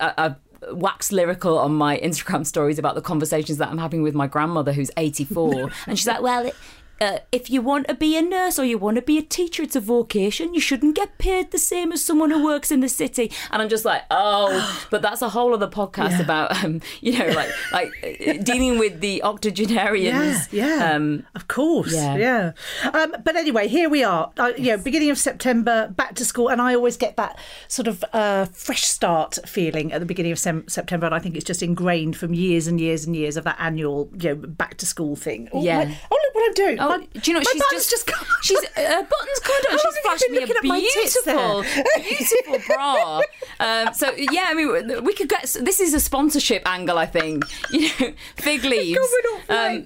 I, 0.00 0.12
I 0.18 0.34
wax 0.70 1.12
lyrical 1.12 1.58
on 1.58 1.74
my 1.74 1.98
Instagram 1.98 2.46
stories 2.46 2.78
about 2.78 2.94
the 2.94 3.02
conversations 3.02 3.58
that 3.58 3.68
I'm 3.68 3.78
having 3.78 4.02
with 4.02 4.14
my 4.14 4.26
grandmother 4.26 4.72
who's 4.72 4.90
84 4.96 5.70
and 5.86 5.98
she's 5.98 6.06
like 6.06 6.22
well 6.22 6.46
it, 6.46 6.54
uh, 7.02 7.18
if 7.32 7.50
you 7.50 7.60
want 7.60 7.88
to 7.88 7.94
be 7.94 8.16
a 8.16 8.22
nurse 8.22 8.58
or 8.58 8.64
you 8.64 8.78
want 8.78 8.96
to 8.96 9.02
be 9.02 9.18
a 9.18 9.22
teacher, 9.22 9.62
it's 9.62 9.76
a 9.76 9.80
vocation. 9.80 10.54
You 10.54 10.60
shouldn't 10.60 10.94
get 10.96 11.18
paid 11.18 11.50
the 11.50 11.58
same 11.58 11.92
as 11.92 12.04
someone 12.04 12.30
who 12.30 12.44
works 12.44 12.70
in 12.70 12.80
the 12.80 12.88
city. 12.88 13.30
And 13.50 13.60
I'm 13.60 13.68
just 13.68 13.84
like, 13.84 14.02
oh, 14.10 14.86
but 14.90 15.02
that's 15.02 15.22
a 15.22 15.28
whole 15.28 15.52
other 15.52 15.68
podcast 15.68 16.20
about, 16.20 16.64
um, 16.64 16.80
you 17.00 17.18
know, 17.18 17.26
like 17.40 17.50
like 17.72 17.90
uh, 18.04 18.34
dealing 18.42 18.78
with 18.78 19.00
the 19.00 19.22
octogenarians. 19.24 20.52
Yeah, 20.52 20.78
yeah, 20.78 20.94
Um, 20.94 21.26
of 21.34 21.48
course, 21.48 21.92
yeah. 21.94 22.16
yeah. 22.16 22.52
Um, 22.92 23.16
but 23.24 23.36
anyway, 23.36 23.68
here 23.68 23.88
we 23.88 24.04
are. 24.04 24.30
Uh, 24.38 24.52
you 24.56 24.76
know, 24.76 24.78
beginning 24.78 25.10
of 25.10 25.18
September, 25.18 25.88
back 25.88 26.14
to 26.16 26.24
school, 26.24 26.48
and 26.48 26.60
I 26.60 26.74
always 26.74 26.96
get 26.96 27.16
that 27.16 27.38
sort 27.68 27.88
of 27.88 28.04
uh, 28.12 28.44
fresh 28.46 28.84
start 28.84 29.38
feeling 29.46 29.92
at 29.92 30.00
the 30.00 30.06
beginning 30.06 30.32
of 30.32 30.38
sem- 30.38 30.68
September, 30.68 31.06
and 31.06 31.14
I 31.14 31.18
think 31.18 31.36
it's 31.36 31.44
just 31.44 31.62
ingrained 31.62 32.16
from 32.16 32.34
years 32.34 32.66
and 32.66 32.80
years 32.80 33.04
and 33.04 33.16
years 33.16 33.36
of 33.36 33.44
that 33.44 33.56
annual, 33.58 34.08
you 34.18 34.30
know, 34.30 34.34
back 34.36 34.76
to 34.78 34.86
school 34.86 35.16
thing. 35.16 35.48
Oh, 35.52 35.62
Yeah. 35.62 35.84
my- 35.84 35.98
oh 36.10 36.18
look 36.24 36.34
what 36.34 36.48
I'm 36.48 36.54
doing. 36.54 36.80
Oh, 36.80 36.91
my, 36.98 37.20
do 37.20 37.30
you 37.30 37.36
know 37.36 37.42
she's 37.42 37.62
button's 37.62 37.90
just, 37.90 38.06
come. 38.06 38.26
she's 38.42 38.58
uh, 38.58 39.02
buttons 39.02 39.38
coming 39.42 39.62
How 39.68 39.74
on. 39.74 39.78
She's 39.78 39.98
flashed 39.98 40.30
me 40.30 40.36
a 40.36 40.40
looking 40.40 40.56
at 40.56 40.64
my 40.64 40.80
tits 40.80 41.22
beautiful, 41.24 41.64
beautiful 42.02 42.58
bra. 42.74 43.20
Um, 43.60 43.94
so 43.94 44.12
yeah, 44.16 44.46
I 44.46 44.54
mean, 44.54 45.04
we 45.04 45.14
could 45.14 45.28
get 45.28 45.56
this 45.60 45.80
is 45.80 45.94
a 45.94 46.00
sponsorship 46.00 46.62
angle. 46.66 46.98
I 46.98 47.06
think 47.06 47.44
you 47.70 47.88
know, 48.00 48.12
fig 48.36 48.64
leaves. 48.64 48.98
Off 48.98 49.50
Um, 49.50 49.84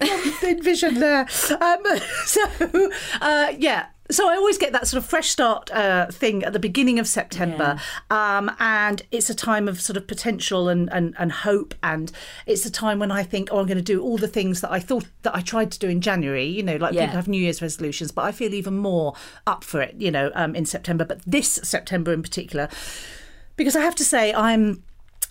vision 0.62 0.94
there. 1.00 1.26
Um, 1.60 1.82
so 2.24 2.42
uh, 3.20 3.52
yeah. 3.58 3.86
So 4.10 4.28
I 4.28 4.34
always 4.36 4.56
get 4.58 4.72
that 4.72 4.86
sort 4.86 5.02
of 5.02 5.08
fresh 5.08 5.30
start 5.30 5.70
uh, 5.72 6.06
thing 6.06 6.44
at 6.44 6.52
the 6.52 6.58
beginning 6.58 6.98
of 6.98 7.08
September, 7.08 7.80
um, 8.10 8.50
and 8.60 9.02
it's 9.10 9.28
a 9.30 9.34
time 9.34 9.68
of 9.68 9.80
sort 9.80 9.96
of 9.96 10.06
potential 10.06 10.68
and, 10.68 10.88
and, 10.92 11.14
and 11.18 11.32
hope, 11.32 11.74
and 11.82 12.12
it's 12.46 12.64
a 12.64 12.70
time 12.70 12.98
when 12.98 13.10
I 13.10 13.22
think, 13.22 13.48
oh, 13.50 13.58
I'm 13.58 13.66
going 13.66 13.78
to 13.78 13.82
do 13.82 14.00
all 14.02 14.16
the 14.16 14.28
things 14.28 14.60
that 14.60 14.70
I 14.70 14.78
thought 14.78 15.06
that 15.22 15.34
I 15.34 15.40
tried 15.40 15.72
to 15.72 15.78
do 15.78 15.88
in 15.88 16.00
January. 16.00 16.44
You 16.46 16.62
know, 16.62 16.76
like 16.76 16.94
Yeah. 16.94 17.02
people 17.02 17.16
have 17.16 17.28
New 17.28 17.40
Year's 17.40 17.60
resolutions, 17.60 18.12
but 18.12 18.22
I 18.22 18.32
feel 18.32 18.54
even 18.54 18.76
more 18.76 19.14
up 19.46 19.64
for 19.64 19.80
it. 19.80 19.96
You 19.98 20.10
know, 20.10 20.30
um, 20.34 20.54
in 20.54 20.66
September, 20.66 21.04
but 21.04 21.20
this 21.26 21.58
September 21.64 22.12
in 22.12 22.22
particular, 22.22 22.68
because 23.56 23.74
I 23.74 23.80
have 23.82 23.94
to 23.96 24.04
say 24.04 24.32
I'm 24.34 24.82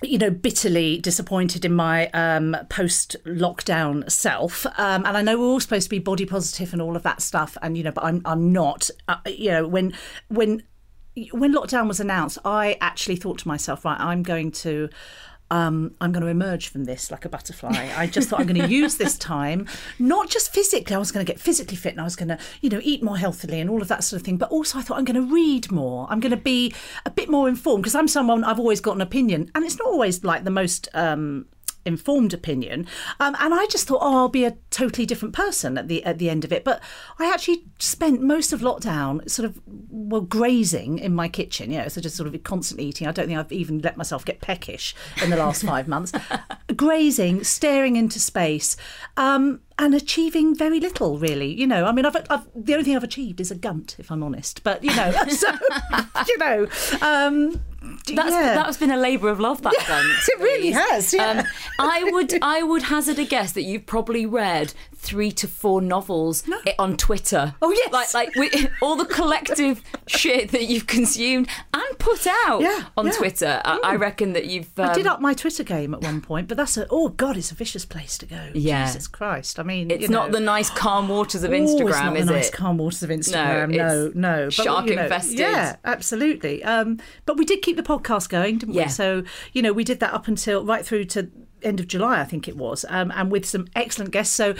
you 0.02 0.18
know 0.18 0.30
bitterly 0.30 1.00
disappointed 1.00 1.66
in 1.66 1.74
my 1.74 2.08
um, 2.10 2.56
post 2.70 3.16
lockdown 3.26 4.10
self. 4.10 4.66
Um, 4.78 5.06
and 5.06 5.18
I 5.18 5.22
know 5.22 5.40
we're 5.40 5.46
all 5.46 5.60
supposed 5.60 5.86
to 5.86 5.90
be 5.90 6.00
body 6.00 6.26
positive 6.26 6.74
and 6.74 6.82
all 6.82 6.96
of 6.96 7.04
that 7.04 7.22
stuff 7.22 7.58
and 7.62 7.78
you 7.78 7.84
know 7.84 7.92
but 7.92 8.04
I'm 8.04 8.22
I'm 8.26 8.52
not. 8.52 8.90
Uh, 9.08 9.18
you 9.26 9.52
know 9.52 9.68
when 9.68 9.94
when 10.28 10.64
when 11.32 11.54
lockdown 11.54 11.88
was 11.88 12.00
announced 12.00 12.38
I 12.44 12.78
actually 12.82 13.16
thought 13.16 13.40
to 13.40 13.48
myself 13.48 13.86
right 13.86 14.00
I'm 14.00 14.22
going 14.22 14.52
to 14.52 14.90
um, 15.52 15.94
I'm 16.02 16.12
going 16.12 16.24
to 16.24 16.30
emerge 16.30 16.70
from 16.70 16.86
this 16.86 17.12
like 17.12 17.26
a 17.26 17.30
butterfly. 17.30 17.90
I 17.96 18.08
just 18.08 18.30
thought 18.30 18.40
I'm 18.40 18.48
going 18.48 18.62
to 18.62 18.68
use 18.68 18.98
this 18.98 19.18
time, 19.18 19.68
not 20.00 20.30
just 20.30 20.54
physically. 20.54 20.96
I 20.96 21.00
was 21.00 21.12
going 21.12 21.26
to 21.26 21.32
get 21.32 21.40
physically 21.40 21.78
fit 21.78 21.92
and 21.92 22.02
I 22.02 22.04
was 22.04 22.16
going 22.16 22.30
to, 22.30 22.40
you 22.62 22.70
know, 22.70 22.80
eat 22.84 23.04
more 23.04 23.18
healthily 23.18 23.60
and 23.60 23.70
all 23.70 23.82
of 23.82 23.88
that 23.90 24.04
sort 24.04 24.22
of 24.22 24.26
thing. 24.26 24.38
But 24.38 24.50
also, 24.50 24.80
I 24.80 24.82
thought 24.82 24.98
I'm 24.98 25.06
going 25.06 25.28
to 25.28 25.34
read 25.34 25.72
more. 25.72 26.08
I'm 26.10 26.20
going 26.20 26.32
to 26.32 26.38
be 26.38 26.74
a 27.06 27.12
bit 27.12 27.30
more 27.30 27.48
informed 27.48 27.84
because 27.84 27.96
I'm 27.96 28.08
someone 28.08 28.44
I've 28.44 28.60
always 28.60 28.82
got 28.82 28.96
an 28.96 29.02
opinion, 29.02 29.52
and 29.54 29.64
it's 29.64 29.78
not 29.78 29.88
always 29.88 30.24
like 30.24 30.44
the 30.44 30.52
most. 30.52 30.88
Um, 30.94 31.46
informed 31.86 32.34
opinion. 32.34 32.88
Um, 33.20 33.36
and 33.40 33.54
I 33.54 33.66
just 33.68 33.88
thought 33.88 34.00
oh 34.02 34.18
I'll 34.18 34.30
be 34.30 34.46
a 34.46 34.58
totally 34.72 35.06
different 35.06 35.34
person 35.34 35.78
at 35.78 35.88
the 35.88 36.04
at 36.04 36.18
the 36.18 36.30
end 36.30 36.44
of 36.44 36.52
it. 36.52 36.64
But 36.64 36.82
I 37.20 37.32
actually 37.32 37.64
spent 37.80 38.22
most 38.22 38.52
of 38.52 38.62
lockdown 38.62 39.30
sort 39.30 39.46
of 39.46 39.62
well 39.68 40.22
grazing 40.22 41.00
in 41.00 41.14
my 41.14 41.28
kitchen 41.28 41.72
you 41.72 41.78
know 41.78 41.88
so 41.88 42.02
just 42.02 42.16
sort 42.16 42.34
of 42.34 42.44
constantly 42.44 42.88
eating. 42.88 43.08
I 43.08 43.12
don't 43.12 43.28
think 43.28 43.40
I've 43.40 43.52
even 43.52 43.80
let 43.80 43.98
myself 43.98 44.26
get 44.26 44.42
peckish 44.42 44.96
in 45.24 45.30
the 45.30 45.38
last 45.38 45.64
five 45.64 45.88
months. 45.88 46.12
Grazing 46.76 47.44
staring 47.44 47.96
into 47.96 48.20
space 48.20 48.76
um, 49.16 49.62
and 49.78 49.94
achieving 49.94 50.56
very 50.56 50.80
little 50.80 51.20
really 51.20 51.54
you 51.54 51.68
know. 51.68 51.86
I 51.86 51.92
mean 51.92 52.06
I've, 52.06 52.18
I've 52.30 52.48
the 52.56 52.74
only 52.74 52.86
thing 52.86 52.96
I've 52.96 53.04
achieved 53.04 53.40
is 53.40 53.52
a 53.52 53.56
gunt 53.56 53.96
if 54.00 54.12
I'm 54.12 54.24
honest. 54.24 54.64
But 54.64 54.84
you 54.84 54.96
know 54.96 55.12
so 55.30 55.48
you 56.28 56.38
know 56.38 56.68
um, 57.02 57.62
That's 58.14 58.32
yeah. 58.32 58.54
that's 58.56 58.78
been 58.78 58.92
a 58.92 58.98
labour 58.98 59.30
of 59.30 59.40
love. 59.40 59.62
That 59.62 59.74
done. 59.88 60.06
it 60.28 60.40
really 60.40 60.72
has, 60.72 61.14
yeah. 61.14 61.40
Um, 61.40 61.46
I 61.80 62.04
would 62.12 62.34
I 62.42 62.62
would 62.64 62.84
hazard 62.84 63.20
a 63.20 63.26
guess 63.26 63.52
that 63.54 63.64
you've 63.64 63.86
probably 63.86 64.26
read 64.26 64.74
three 64.96 65.32
to 65.32 65.48
four 65.48 65.82
novels 65.82 66.44
i- 66.66 66.74
on 66.80 66.98
Twitter. 66.98 67.54
Oh, 67.62 67.72
yes. 67.72 67.92
like 67.94 68.14
like 68.14 68.36
we, 68.36 68.68
all 68.82 68.96
the 68.96 69.06
collective 69.06 69.82
shit 70.08 70.50
that 70.52 70.66
you've 70.66 70.88
consumed 70.88 71.48
and 71.74 72.00
put 72.00 72.26
out 72.28 72.62
Yeah, 72.62 72.86
on 72.98 73.06
yeah. 73.08 73.12
Mm. 73.12 73.18
Twitter. 73.18 73.62
I, 73.66 73.80
I 73.84 73.96
reckon 73.96 74.34
that 74.34 74.46
you've. 74.46 74.68
Um, 74.80 74.90
I 74.90 74.94
did 74.94 75.08
up 75.08 75.22
my 75.22 75.34
Twitter 75.34 75.64
game 75.64 75.94
at 75.94 76.02
one 76.02 76.22
point, 76.22 76.48
but 76.48 76.58
that's 76.58 76.78
a 76.78 76.88
oh 76.90 77.10
god, 77.10 77.38
it's 77.38 77.52
a 77.52 77.56
vicious 77.56 77.86
place 77.86 78.18
to 78.20 78.26
go. 78.26 78.50
Yeah. 78.54 78.86
Jesus 78.86 79.08
Christ! 79.08 79.60
I 79.60 79.64
mean, 79.64 79.90
It's 79.92 80.10
not 80.10 80.32
know. 80.32 80.40
the 80.40 80.46
nice 80.46 80.70
calm 80.70 81.08
waters 81.08 81.44
of 81.44 81.52
Oh, 81.52 81.54
it's 81.56 81.72
Instagram, 81.72 82.04
not 82.06 82.18
is 82.18 82.26
the 82.28 82.32
nice 82.34 82.48
it? 82.50 82.54
calm 82.54 82.78
waters 82.78 83.04
of 83.04 83.10
Instagram. 83.10 83.70
No, 83.72 84.06
it's 84.08 84.16
no, 84.16 84.46
But, 84.46 84.54
shark 84.54 84.86
you 84.88 84.96
know, 84.96 85.04
infested. 85.04 85.40
Yeah, 85.40 85.76
absolutely. 85.86 86.64
Um, 86.64 87.00
but 87.26 87.38
we 87.38 87.46
did 87.46 87.62
keep 87.62 87.78
the 87.78 87.84
podcast 88.00 88.30
going, 88.30 88.58
didn't 88.60 88.76
Yeah. 88.76 88.84
we? 88.86 88.90
So 88.90 89.24
you 89.54 89.62
know, 89.62 89.74
we 89.74 89.84
did 89.84 90.00
that 90.00 90.14
up 90.14 90.28
until 90.28 90.64
right 90.66 90.86
through 90.86 91.06
to 91.06 91.30
end 91.64 91.80
of 91.80 91.88
July, 91.88 92.22
I 92.22 92.26
think 92.26 92.48
it 92.48 92.56
was, 92.58 92.86
um, 92.90 93.12
and 93.16 93.32
with 93.32 93.46
some 93.46 93.68
excellent 93.76 94.12
guests. 94.12 94.36
So. 94.36 94.56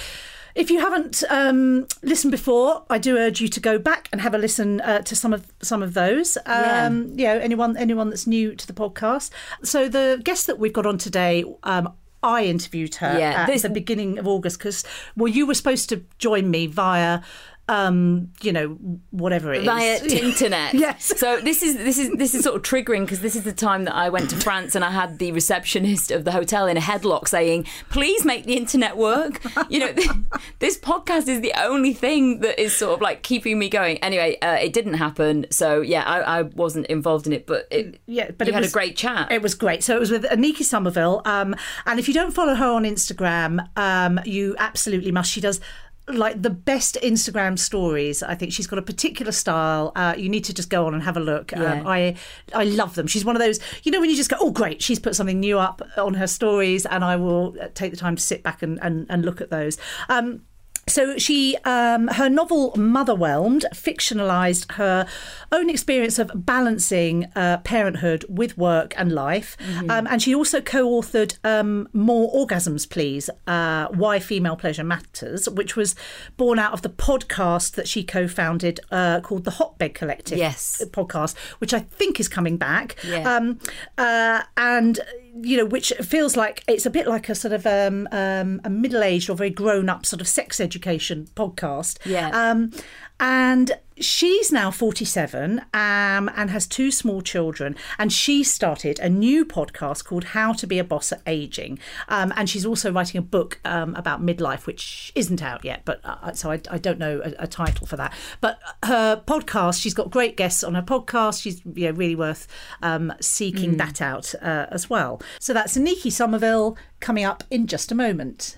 If 0.56 0.72
you 0.72 0.80
haven't 0.80 1.22
um, 1.30 1.86
listened 2.02 2.32
before, 2.32 2.86
I 2.90 2.98
do 2.98 3.18
urge 3.18 3.42
you 3.42 3.50
to 3.50 3.60
go 3.60 3.78
back 3.78 4.08
and 4.14 4.22
have 4.22 4.34
a 4.34 4.38
listen 4.38 4.80
uh, 4.80 5.00
to 5.02 5.14
some 5.14 5.34
of 5.34 5.42
some 5.62 5.84
of 5.84 5.94
those. 5.96 6.38
Um, 6.46 7.10
You 7.20 7.26
know, 7.26 7.38
anyone 7.40 7.76
anyone 7.76 8.10
that's 8.10 8.26
new 8.26 8.56
to 8.56 8.66
the 8.66 8.72
podcast. 8.72 9.32
So 9.64 9.90
the 9.90 10.22
guest 10.24 10.48
that 10.48 10.58
we've 10.58 10.72
got 10.72 10.86
on 10.86 10.98
today, 10.98 11.44
um, 11.64 11.92
I 12.24 12.46
interviewed 12.46 12.96
her 12.96 13.20
Yeah, 13.20 13.42
at 13.42 13.48
this- 13.48 13.64
the 13.64 13.70
beginning 13.70 14.18
of 14.18 14.28
August 14.30 14.58
because 14.60 14.86
well, 15.18 15.28
you 15.28 15.46
were 15.46 15.56
supposed 15.56 15.90
to 15.90 16.06
join 16.20 16.50
me 16.50 16.68
via 16.68 17.20
um, 17.68 18.32
you 18.42 18.52
know, 18.52 18.78
whatever 19.12 19.54
it 19.54 19.60
is. 19.60 19.66
via 19.66 20.04
internet. 20.04 20.74
Yes. 20.74 21.18
So 21.18 21.40
this 21.40 21.64
is 21.64 21.78
this 21.78 21.98
is 21.98 22.12
this 22.12 22.36
is 22.36 22.44
sort 22.44 22.56
of 22.56 22.62
triggering 22.62 23.02
because 23.02 23.22
this 23.22 23.36
is 23.36 23.44
the 23.44 23.54
time 23.54 23.86
that 23.86 23.96
I 23.96 24.10
went 24.10 24.30
to 24.32 24.36
France 24.36 24.76
and 24.76 24.86
I 24.86 24.92
had 24.92 25.20
the 25.20 25.32
receptionist 25.32 26.12
of 26.12 26.26
the 26.26 26.32
hotel 26.32 26.68
in 26.68 26.78
a 26.78 26.82
headlock 26.82 27.28
saying, 27.28 27.66
"Please 27.90 28.24
make 28.26 28.46
the 28.46 28.56
internet 28.56 28.98
work." 28.98 29.42
You 29.70 29.80
know, 29.80 29.94
this 30.60 30.78
podcast 30.78 31.28
is 31.28 31.42
the 31.42 31.54
only 31.58 31.94
thing 31.94 32.40
that 32.42 32.62
is 32.62 32.76
sort 32.76 32.94
of 32.94 33.02
like 33.02 33.24
keeping 33.24 33.58
me 33.58 33.70
going. 33.70 33.98
Anyway, 33.98 34.38
uh, 34.42 34.58
it 34.62 34.74
didn't 34.74 34.96
happen, 34.96 35.46
so 35.50 35.82
yeah, 35.82 36.04
I, 36.04 36.40
I 36.40 36.42
wasn't 36.44 36.86
involved 36.88 37.26
in 37.28 37.34
it, 37.34 37.48
but 37.48 37.68
it, 37.72 38.00
Yeah, 38.06 38.32
but 38.38 38.48
you 38.48 38.52
it 38.52 38.56
had 38.56 38.62
was 38.62 38.72
a 38.72 38.74
great 38.74 38.96
chat. 38.96 39.32
It 39.32 39.42
was 39.42 39.56
great. 39.56 39.84
So 39.84 39.96
it 39.96 40.00
was 40.00 40.12
with 40.12 40.24
Anniki 40.26 40.62
Sommerville. 40.62 41.26
Um, 41.26 41.56
and 41.86 42.00
if 42.00 42.08
you 42.08 42.14
don't 42.14 42.32
follow 42.32 42.56
her 42.56 42.68
on 42.68 42.84
Instagram, 42.84 43.68
um, 43.78 44.20
you 44.26 44.56
absolutely 44.60 45.12
must. 45.12 45.32
She 45.32 45.42
does 45.42 45.60
like 46.08 46.42
the 46.42 46.50
best 46.50 46.98
Instagram 47.02 47.58
stories. 47.58 48.22
I 48.22 48.36
think 48.36 48.54
she's 48.54 48.68
got 48.68 48.78
a 48.78 48.84
particular 48.84 49.32
style. 49.32 49.92
Uh, 49.96 50.14
you 50.18 50.30
need 50.30 50.44
to 50.46 50.54
just 50.54 50.70
go 50.70 50.86
on 50.86 50.94
and 50.94 51.04
have 51.04 51.18
a 51.18 51.20
look. 51.20 51.52
Yeah. 51.52 51.74
Um, 51.74 51.88
I 51.88 52.16
I 52.54 52.64
love 52.66 52.96
them. 52.96 53.08
She's 53.08 53.26
one 53.26 53.36
of 53.36 53.42
those, 53.42 53.60
you 53.84 53.92
know, 53.92 54.00
when 54.00 54.10
you 54.10 54.16
just 54.16 54.30
go, 54.30 54.38
oh 54.40 54.52
great, 54.52 54.82
she's 54.82 55.00
put 55.00 55.16
something 55.16 55.40
new 55.40 55.58
up 55.58 55.82
on 55.98 56.14
her 56.16 56.28
stories, 56.28 56.86
and 56.86 57.04
I 57.04 57.16
will 57.16 57.56
uh, 57.62 57.70
take 57.74 57.92
the 57.92 57.98
time 57.98 58.16
to 58.16 58.22
sit 58.22 58.44
back 58.44 58.62
and 58.62 58.80
and, 58.82 59.08
and 59.10 59.26
look 59.26 59.42
at 59.42 59.50
those. 59.50 59.78
Um, 60.10 60.42
so 60.88 61.18
she, 61.18 61.58
um, 61.66 62.08
her 62.10 62.30
novel 62.30 62.72
Motherwhelmed 62.76 63.66
fictionalized 63.74 64.72
her 64.74 65.08
own 65.52 65.68
experience 65.68 66.20
of 66.20 66.32
balancing 66.36 67.26
uh, 67.36 67.58
parenthood 67.64 68.24
with 68.30 68.56
work 68.56 68.94
and 68.96 69.12
life, 69.12 69.58
um, 69.90 70.06
and 70.08 70.22
she 70.22 70.36
also 70.36 70.62
co-authored 70.62 71.38
um, 71.44 71.90
"More 71.92 72.32
Orgasms, 72.32 72.88
Please: 72.88 73.32
uh, 73.48 73.88
Why 73.88 74.20
Female 74.20 74.56
Pleasure 74.56 74.84
Matters," 74.84 75.50
which 75.50 75.76
was 75.76 75.96
born 76.38 76.60
out 76.60 76.74
of 76.74 76.84
the 76.84 76.90
podcast 76.90 77.74
that 77.74 77.88
she 77.88 78.04
co-founded 78.04 78.80
uh, 78.92 79.22
called 79.22 79.44
the 79.44 79.52
Hotbed 79.52 79.96
Collective. 79.96 80.38
Yes. 80.38 80.84
podcast, 80.92 81.36
which 81.58 81.74
I 81.74 81.80
think 81.80 82.20
is 82.20 82.28
coming 82.28 82.58
back. 82.58 82.96
Yeah. 83.04 83.36
Um, 83.36 83.60
uh, 83.98 84.44
and 84.56 85.00
you 85.42 85.58
know, 85.58 85.66
which 85.66 85.92
feels 86.02 86.38
like 86.38 86.64
it's 86.68 86.86
a 86.86 86.90
bit 86.90 87.08
like 87.08 87.30
a 87.30 87.36
sort 87.36 87.54
of 87.54 87.66
um, 87.66 88.08
um, 88.12 88.62
a 88.64 88.70
middle-aged 88.70 89.30
or 89.30 89.36
very 89.36 89.50
grown-up 89.50 90.06
sort 90.06 90.22
of 90.22 90.28
sex 90.28 90.60
education 90.60 91.28
podcast. 91.36 91.98
Yeah. 92.06 92.30
Um, 92.30 92.72
and 93.20 93.72
she's 94.00 94.52
now 94.52 94.72
47 94.72 95.60
um, 95.74 96.30
and 96.36 96.50
has 96.50 96.68
two 96.68 96.92
small 96.92 97.22
children. 97.22 97.76
And 97.98 98.12
she 98.12 98.44
started 98.44 99.00
a 99.00 99.10
new 99.10 99.46
podcast 99.46 100.06
called 100.06 100.26
How 100.26 100.54
to 100.54 100.68
Be 100.68 100.80
a 100.80 100.84
Boss 100.84 101.12
at 101.12 101.22
Aging. 101.26 101.80
Um, 102.10 102.34
and 102.36 102.50
she's 102.50 102.66
also 102.66 102.92
writing 102.92 103.20
a 103.20 103.22
book 103.22 103.60
um, 103.66 103.96
about 103.96 104.22
midlife, 104.22 104.66
which 104.66 105.12
isn't 105.16 105.42
out 105.42 105.64
yet. 105.64 105.82
But 105.86 106.02
uh, 106.04 106.34
so 106.34 106.52
I, 106.52 106.62
I 106.70 106.78
don't 106.78 107.00
know 107.00 107.22
a, 107.24 107.44
a 107.44 107.48
title 107.48 107.88
for 107.88 107.96
that. 107.98 108.14
But 108.42 108.60
her 108.84 109.22
podcast, 109.26 109.82
she's 109.82 109.94
got 109.94 110.12
great 110.12 110.38
guests 110.38 110.64
on 110.64 110.76
her 110.76 110.82
podcast. 110.82 111.42
She's 111.42 111.62
you 111.74 111.92
know, 111.92 111.92
really 111.92 112.16
worth 112.16 112.48
um, 112.82 113.14
seeking 113.22 113.78
that 113.78 114.02
out 114.02 114.34
uh, 114.42 114.68
as 114.72 114.90
well. 114.90 115.22
So 115.40 115.54
that's 115.54 115.78
Anniki 115.78 116.12
Sommerville 116.12 116.78
coming 117.00 117.26
up 117.26 117.44
in 117.50 117.68
just 117.68 117.92
a 117.92 117.96
moment. 117.96 118.58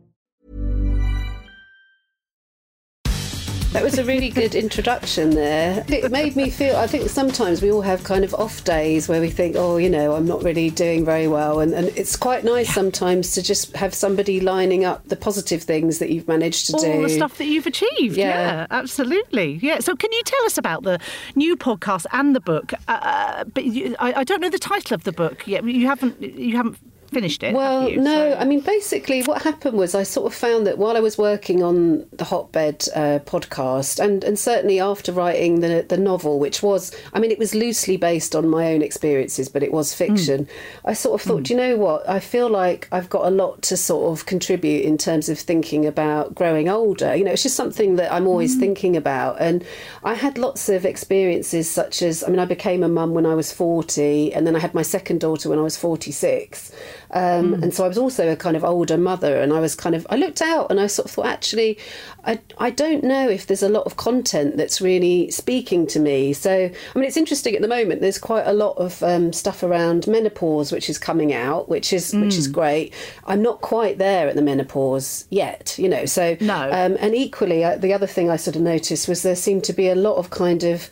That 3.71 3.83
was 3.83 3.97
a 3.97 4.03
really 4.03 4.29
good 4.29 4.53
introduction 4.53 5.29
there. 5.29 5.85
It 5.87 6.11
made 6.11 6.35
me 6.35 6.49
feel, 6.49 6.75
I 6.75 6.87
think 6.87 7.09
sometimes 7.09 7.61
we 7.61 7.71
all 7.71 7.81
have 7.81 8.03
kind 8.03 8.25
of 8.25 8.33
off 8.33 8.65
days 8.65 9.07
where 9.07 9.21
we 9.21 9.29
think, 9.29 9.55
oh, 9.57 9.77
you 9.77 9.89
know, 9.89 10.13
I'm 10.13 10.25
not 10.25 10.43
really 10.43 10.69
doing 10.69 11.05
very 11.05 11.25
well. 11.29 11.61
And, 11.61 11.73
and 11.73 11.87
it's 11.95 12.17
quite 12.17 12.43
nice 12.43 12.73
sometimes 12.73 13.31
to 13.31 13.41
just 13.41 13.73
have 13.77 13.93
somebody 13.93 14.41
lining 14.41 14.83
up 14.83 15.07
the 15.07 15.15
positive 15.15 15.63
things 15.63 15.99
that 15.99 16.09
you've 16.09 16.27
managed 16.27 16.67
to 16.67 16.73
all 16.73 16.81
do. 16.81 17.01
the 17.01 17.09
stuff 17.09 17.37
that 17.37 17.45
you've 17.45 17.65
achieved. 17.65 18.17
Yeah. 18.17 18.27
Yeah. 18.27 18.67
absolutely. 18.71 19.53
Yeah. 19.61 19.79
So, 19.79 19.95
can 19.95 20.11
you 20.11 20.21
tell 20.23 20.43
us 20.45 20.57
about 20.57 20.83
the 20.83 20.99
new 21.35 21.55
podcast 21.55 22.05
and 22.11 22.35
the 22.35 22.41
book? 22.41 22.73
Uh, 22.89 23.45
but 23.45 23.63
you, 23.63 23.95
I, 23.99 24.13
I 24.13 24.23
don't 24.25 24.41
know 24.41 24.49
the 24.49 24.59
title 24.59 24.95
of 24.95 25.05
the 25.05 25.13
book 25.13 25.47
yet. 25.47 25.63
You 25.63 25.87
haven't. 25.87 26.21
You 26.21 26.57
haven't 26.57 26.77
finished 27.11 27.43
it. 27.43 27.53
Well, 27.53 27.89
you? 27.89 27.97
no, 27.97 28.31
So- 28.31 28.37
I 28.39 28.45
mean, 28.45 28.61
basically, 28.61 29.21
what 29.23 29.41
happened 29.41 29.77
was 29.77 29.93
I 29.93 30.03
sort 30.03 30.31
of 30.31 30.33
found 30.37 30.65
that 30.67 30.77
while 30.77 30.95
I 30.95 30.99
was 30.99 31.17
working 31.17 31.61
on 31.61 32.05
the 32.11 32.25
Hotbed 32.25 32.87
uh, 32.95 33.19
podcast, 33.25 34.03
and, 34.03 34.23
and 34.23 34.39
certainly 34.39 34.79
after 34.79 35.11
writing 35.11 35.59
the, 35.59 35.85
the 35.87 35.97
novel, 35.97 36.39
which 36.39 36.63
was, 36.63 36.95
I 37.13 37.19
mean, 37.19 37.31
it 37.31 37.39
was 37.39 37.53
loosely 37.53 37.97
based 37.97 38.35
on 38.35 38.47
my 38.47 38.73
own 38.73 38.81
experiences, 38.81 39.49
but 39.49 39.63
it 39.63 39.71
was 39.71 39.93
mm. 39.93 39.97
fiction, 39.97 40.47
I 40.85 40.93
sort 40.93 41.19
of 41.19 41.27
thought, 41.27 41.41
mm. 41.41 41.43
do 41.45 41.53
you 41.53 41.59
know 41.59 41.77
what? 41.77 42.07
I 42.07 42.19
feel 42.19 42.49
like 42.49 42.87
I've 42.91 43.09
got 43.09 43.25
a 43.25 43.29
lot 43.29 43.61
to 43.63 43.77
sort 43.77 44.17
of 44.17 44.25
contribute 44.25 44.85
in 44.85 44.97
terms 44.97 45.29
of 45.29 45.37
thinking 45.37 45.85
about 45.85 46.33
growing 46.33 46.69
older. 46.69 47.15
You 47.15 47.25
know, 47.25 47.31
it's 47.31 47.43
just 47.43 47.55
something 47.55 47.97
that 47.97 48.11
I'm 48.11 48.27
always 48.27 48.55
mm. 48.55 48.59
thinking 48.59 48.95
about. 48.95 49.37
And 49.39 49.65
I 50.03 50.13
had 50.13 50.37
lots 50.37 50.69
of 50.69 50.85
experiences, 50.85 51.69
such 51.69 52.01
as, 52.01 52.23
I 52.23 52.27
mean, 52.29 52.39
I 52.39 52.45
became 52.45 52.83
a 52.83 52.89
mum 52.89 53.13
when 53.13 53.25
I 53.25 53.35
was 53.35 53.51
40, 53.51 54.33
and 54.33 54.47
then 54.47 54.55
I 54.55 54.59
had 54.59 54.73
my 54.73 54.81
second 54.81 55.19
daughter 55.19 55.49
when 55.49 55.59
I 55.59 55.63
was 55.63 55.77
46. 55.77 56.71
Um, 57.13 57.53
And 57.61 57.73
so 57.73 57.83
I 57.83 57.87
was 57.87 57.97
also 57.97 58.31
a 58.31 58.35
kind 58.35 58.55
of 58.55 58.63
older 58.63 58.97
mother, 58.97 59.41
and 59.41 59.51
I 59.51 59.59
was 59.59 59.75
kind 59.75 59.95
of 59.95 60.07
I 60.09 60.15
looked 60.15 60.41
out 60.41 60.71
and 60.71 60.79
I 60.79 60.87
sort 60.87 61.05
of 61.07 61.11
thought 61.11 61.25
actually, 61.27 61.77
I 62.25 62.39
I 62.57 62.69
don't 62.69 63.03
know 63.03 63.29
if 63.29 63.47
there's 63.47 63.63
a 63.63 63.69
lot 63.69 63.85
of 63.85 63.97
content 63.97 64.57
that's 64.57 64.79
really 64.81 65.29
speaking 65.31 65.87
to 65.87 65.99
me. 65.99 66.33
So 66.33 66.51
I 66.51 66.99
mean, 66.99 67.05
it's 67.05 67.17
interesting 67.17 67.55
at 67.55 67.61
the 67.61 67.67
moment. 67.67 68.01
There's 68.01 68.17
quite 68.19 68.47
a 68.47 68.53
lot 68.53 68.77
of 68.77 69.03
um, 69.03 69.33
stuff 69.33 69.61
around 69.63 70.07
menopause 70.07 70.71
which 70.71 70.89
is 70.89 70.97
coming 70.97 71.33
out, 71.33 71.67
which 71.69 71.91
is 71.93 72.13
which 72.13 72.35
is 72.37 72.47
great. 72.47 72.93
I'm 73.25 73.41
not 73.41 73.61
quite 73.61 73.97
there 73.97 74.27
at 74.29 74.35
the 74.35 74.41
menopause 74.41 75.25
yet, 75.29 75.75
you 75.77 75.89
know. 75.89 76.05
So 76.05 76.37
No. 76.39 76.69
um, 76.71 76.97
and 76.99 77.13
equally, 77.15 77.63
uh, 77.63 77.77
the 77.77 77.93
other 77.93 78.07
thing 78.07 78.29
I 78.29 78.37
sort 78.37 78.55
of 78.55 78.61
noticed 78.61 79.07
was 79.07 79.21
there 79.23 79.35
seemed 79.35 79.63
to 79.65 79.73
be 79.73 79.89
a 79.89 79.95
lot 79.95 80.15
of 80.15 80.29
kind 80.29 80.63
of 80.63 80.89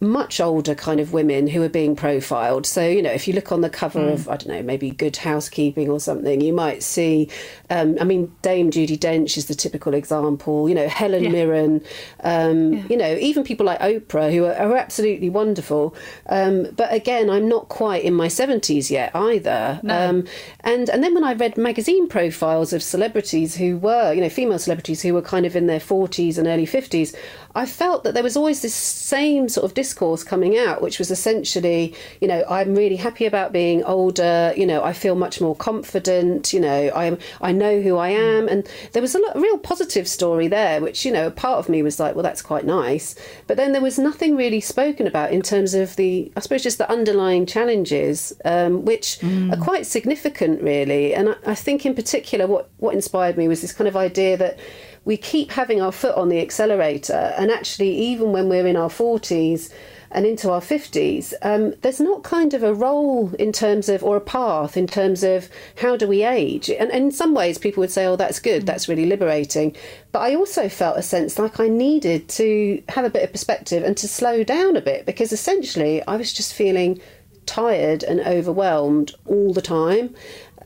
much 0.00 0.40
older 0.40 0.74
kind 0.74 0.98
of 0.98 1.12
women 1.12 1.46
who 1.46 1.62
are 1.62 1.68
being 1.68 1.94
profiled. 1.94 2.66
So, 2.66 2.86
you 2.86 3.02
know, 3.02 3.10
if 3.10 3.28
you 3.28 3.34
look 3.34 3.52
on 3.52 3.60
the 3.60 3.68
cover 3.68 4.08
of, 4.08 4.28
I 4.28 4.36
don't 4.36 4.48
know, 4.48 4.62
maybe 4.62 4.90
Good 4.90 5.18
Housekeeping 5.18 5.90
or 5.90 6.00
something, 6.00 6.40
you 6.40 6.54
might 6.54 6.82
see, 6.82 7.28
um, 7.68 7.98
I 8.00 8.04
mean, 8.04 8.34
Dame 8.40 8.70
Judi 8.70 8.98
Dench 8.98 9.36
is 9.36 9.46
the 9.46 9.54
typical 9.54 9.92
example, 9.92 10.68
you 10.70 10.74
know, 10.74 10.88
Helen 10.88 11.30
Mirren, 11.30 11.84
um, 12.24 12.86
you 12.88 12.96
know, 12.96 13.14
even 13.16 13.44
people 13.44 13.66
like 13.66 13.78
Oprah 13.80 14.32
who 14.32 14.46
are, 14.46 14.54
are 14.54 14.74
absolutely 14.76 15.28
wonderful. 15.28 15.94
Um, 16.26 16.68
but 16.76 16.92
again, 16.92 17.28
I'm 17.28 17.48
not 17.48 17.68
quite 17.68 18.02
in 18.02 18.14
my 18.14 18.28
70s 18.28 18.90
yet 18.90 19.14
either. 19.14 19.80
Um, 19.86 20.26
and, 20.60 20.88
and 20.88 21.04
then 21.04 21.14
when 21.14 21.24
I 21.24 21.34
read 21.34 21.58
magazine 21.58 22.08
profiles 22.08 22.72
of 22.72 22.82
celebrities 22.82 23.56
who 23.56 23.76
were, 23.76 24.14
you 24.14 24.22
know, 24.22 24.30
female 24.30 24.58
celebrities 24.58 25.02
who 25.02 25.12
were 25.12 25.22
kind 25.22 25.44
of 25.44 25.54
in 25.54 25.66
their 25.66 25.80
40s 25.80 26.38
and 26.38 26.46
early 26.46 26.66
50s, 26.66 27.14
I 27.54 27.66
felt 27.66 28.04
that 28.04 28.14
there 28.14 28.22
was 28.22 28.36
always 28.36 28.62
this 28.62 28.74
same 28.74 29.48
sort 29.48 29.64
of 29.64 29.74
discourse 29.90 30.22
coming 30.22 30.56
out, 30.56 30.80
which 30.80 30.98
was 31.00 31.10
essentially, 31.10 31.92
you 32.20 32.28
know, 32.28 32.44
I'm 32.48 32.74
really 32.76 32.96
happy 32.96 33.26
about 33.26 33.52
being 33.52 33.82
older. 33.84 34.52
You 34.56 34.66
know, 34.66 34.84
I 34.84 34.92
feel 34.92 35.16
much 35.16 35.40
more 35.40 35.56
confident. 35.56 36.52
You 36.52 36.60
know, 36.60 36.90
I 36.94 37.18
I 37.40 37.52
know 37.52 37.80
who 37.80 37.96
I 37.96 38.10
am, 38.10 38.48
and 38.48 38.68
there 38.92 39.02
was 39.02 39.14
a, 39.14 39.18
lot, 39.18 39.36
real 39.36 39.58
positive 39.58 40.06
story 40.06 40.46
there, 40.46 40.80
which 40.80 41.04
you 41.04 41.12
know, 41.12 41.26
a 41.26 41.30
part 41.30 41.58
of 41.58 41.68
me 41.68 41.82
was 41.82 41.98
like, 41.98 42.14
well, 42.14 42.22
that's 42.22 42.42
quite 42.42 42.64
nice. 42.64 43.16
But 43.48 43.56
then 43.56 43.72
there 43.72 43.82
was 43.82 43.98
nothing 43.98 44.36
really 44.36 44.60
spoken 44.60 45.06
about 45.06 45.32
in 45.32 45.42
terms 45.42 45.74
of 45.74 45.96
the, 45.96 46.30
I 46.36 46.40
suppose, 46.40 46.62
just 46.62 46.78
the 46.78 46.90
underlying 46.90 47.46
challenges, 47.46 48.32
um, 48.44 48.84
which 48.84 49.18
mm. 49.20 49.52
are 49.52 49.62
quite 49.62 49.86
significant, 49.86 50.62
really. 50.62 51.14
And 51.14 51.30
I, 51.30 51.34
I 51.46 51.54
think, 51.54 51.84
in 51.84 51.94
particular, 51.94 52.46
what 52.46 52.70
what 52.78 52.94
inspired 52.94 53.36
me 53.36 53.48
was 53.48 53.60
this 53.60 53.72
kind 53.72 53.88
of 53.88 53.96
idea 53.96 54.36
that 54.36 54.58
we 55.04 55.16
keep 55.16 55.52
having 55.52 55.80
our 55.80 55.92
foot 55.92 56.14
on 56.14 56.28
the 56.28 56.40
accelerator, 56.40 57.34
and 57.36 57.50
actually, 57.50 57.96
even 57.96 58.32
when 58.32 58.48
we're 58.48 58.66
in 58.66 58.76
our 58.76 58.90
40s 58.90 59.72
and 60.12 60.26
into 60.26 60.50
our 60.50 60.60
50s, 60.60 61.32
um, 61.42 61.74
there's 61.82 62.00
not 62.00 62.24
kind 62.24 62.52
of 62.52 62.62
a 62.62 62.74
role 62.74 63.32
in 63.38 63.52
terms 63.52 63.88
of, 63.88 64.02
or 64.02 64.16
a 64.16 64.20
path 64.20 64.76
in 64.76 64.86
terms 64.86 65.22
of 65.22 65.48
how 65.76 65.96
do 65.96 66.06
we 66.06 66.24
age. 66.24 66.68
And, 66.68 66.90
and 66.90 67.04
in 67.04 67.10
some 67.12 67.32
ways, 67.32 67.58
people 67.58 67.80
would 67.80 67.92
say, 67.92 68.06
oh, 68.06 68.16
that's 68.16 68.40
good, 68.40 68.66
that's 68.66 68.88
really 68.88 69.06
liberating. 69.06 69.76
But 70.10 70.20
I 70.20 70.34
also 70.34 70.68
felt 70.68 70.98
a 70.98 71.02
sense 71.02 71.38
like 71.38 71.60
I 71.60 71.68
needed 71.68 72.28
to 72.30 72.82
have 72.88 73.04
a 73.04 73.10
bit 73.10 73.22
of 73.22 73.32
perspective 73.32 73.84
and 73.84 73.96
to 73.98 74.08
slow 74.08 74.42
down 74.42 74.76
a 74.76 74.80
bit 74.80 75.06
because 75.06 75.32
essentially 75.32 76.02
I 76.06 76.16
was 76.16 76.32
just 76.32 76.54
feeling 76.54 77.00
tired 77.46 78.02
and 78.02 78.20
overwhelmed 78.20 79.12
all 79.26 79.52
the 79.52 79.62
time. 79.62 80.14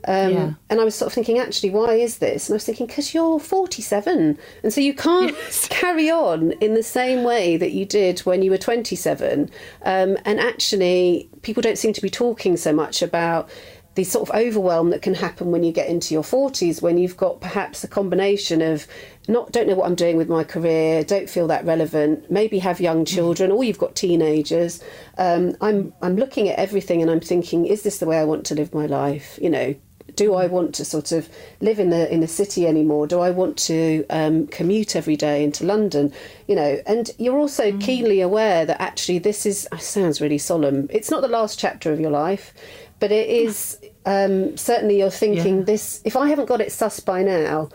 Um, 0.07 0.33
yeah. 0.33 0.53
And 0.69 0.79
I 0.79 0.83
was 0.83 0.95
sort 0.95 1.07
of 1.07 1.13
thinking, 1.13 1.39
actually, 1.39 1.71
why 1.71 1.93
is 1.93 2.19
this? 2.19 2.47
And 2.47 2.53
I 2.53 2.57
was 2.57 2.65
thinking, 2.65 2.85
because 2.85 3.13
you're 3.13 3.39
47. 3.39 4.37
And 4.63 4.73
so 4.73 4.81
you 4.81 4.93
can't 4.93 5.31
yes. 5.31 5.67
carry 5.69 6.09
on 6.09 6.51
in 6.53 6.73
the 6.73 6.83
same 6.83 7.23
way 7.23 7.57
that 7.57 7.71
you 7.71 7.85
did 7.85 8.19
when 8.19 8.41
you 8.41 8.51
were 8.51 8.57
27. 8.57 9.49
Um, 9.83 10.17
and 10.25 10.39
actually, 10.39 11.29
people 11.41 11.61
don't 11.61 11.77
seem 11.77 11.93
to 11.93 12.01
be 12.01 12.09
talking 12.09 12.57
so 12.57 12.73
much 12.73 13.01
about 13.01 13.49
the 13.95 14.03
sort 14.03 14.29
of 14.29 14.35
overwhelm 14.35 14.89
that 14.89 15.01
can 15.01 15.13
happen 15.13 15.51
when 15.51 15.63
you 15.63 15.71
get 15.71 15.87
into 15.87 16.13
your 16.13 16.23
40s 16.23 16.81
when 16.81 16.97
you've 16.97 17.15
got 17.15 17.39
perhaps 17.39 17.83
a 17.83 17.87
combination 17.87 18.61
of 18.61 18.85
not 19.29 19.51
don't 19.53 19.67
know 19.67 19.75
what 19.75 19.87
I'm 19.87 19.95
doing 19.95 20.17
with 20.17 20.29
my 20.29 20.43
career, 20.43 21.03
don't 21.03 21.29
feel 21.29 21.47
that 21.47 21.65
relevant, 21.65 22.29
maybe 22.29 22.59
have 22.59 22.79
young 22.79 23.05
children, 23.05 23.51
or 23.51 23.63
you've 23.63 23.79
got 23.79 23.95
teenagers. 23.95 24.83
Um, 25.17 25.55
I'm 25.61 25.93
I'm 26.01 26.17
looking 26.17 26.49
at 26.49 26.59
everything 26.59 27.01
and 27.01 27.09
I'm 27.09 27.21
thinking, 27.21 27.65
is 27.65 27.83
this 27.83 27.97
the 27.99 28.05
way 28.05 28.19
I 28.19 28.25
want 28.25 28.45
to 28.47 28.55
live 28.55 28.73
my 28.73 28.85
life? 28.85 29.39
You 29.41 29.49
know, 29.49 29.75
do 30.15 30.33
I 30.33 30.47
want 30.47 30.73
to 30.75 30.85
sort 30.85 31.11
of 31.11 31.29
live 31.61 31.79
in 31.79 31.89
the 31.89 32.11
in 32.13 32.23
a 32.23 32.27
city 32.27 32.67
anymore? 32.67 33.07
Do 33.07 33.19
I 33.19 33.31
want 33.31 33.57
to 33.59 34.05
um, 34.09 34.47
commute 34.47 34.95
every 34.95 35.15
day 35.15 35.43
into 35.43 35.65
London? 35.65 36.13
You 36.47 36.55
know, 36.55 36.81
and 36.85 37.11
you're 37.17 37.37
also 37.37 37.71
mm. 37.71 37.81
keenly 37.81 38.21
aware 38.21 38.65
that 38.65 38.81
actually 38.81 39.19
this 39.19 39.45
is 39.45 39.67
sounds 39.79 40.21
really 40.21 40.37
solemn. 40.37 40.87
It's 40.91 41.11
not 41.11 41.21
the 41.21 41.27
last 41.27 41.59
chapter 41.59 41.91
of 41.91 41.99
your 41.99 42.11
life, 42.11 42.53
but 42.99 43.11
it 43.11 43.29
is 43.29 43.79
um, 44.05 44.55
certainly 44.57 44.99
you're 44.99 45.09
thinking 45.09 45.59
yeah. 45.59 45.63
this. 45.63 46.01
If 46.05 46.15
I 46.15 46.29
haven't 46.29 46.47
got 46.47 46.61
it 46.61 46.71
sus 46.71 46.99
by 46.99 47.23
now, 47.23 47.69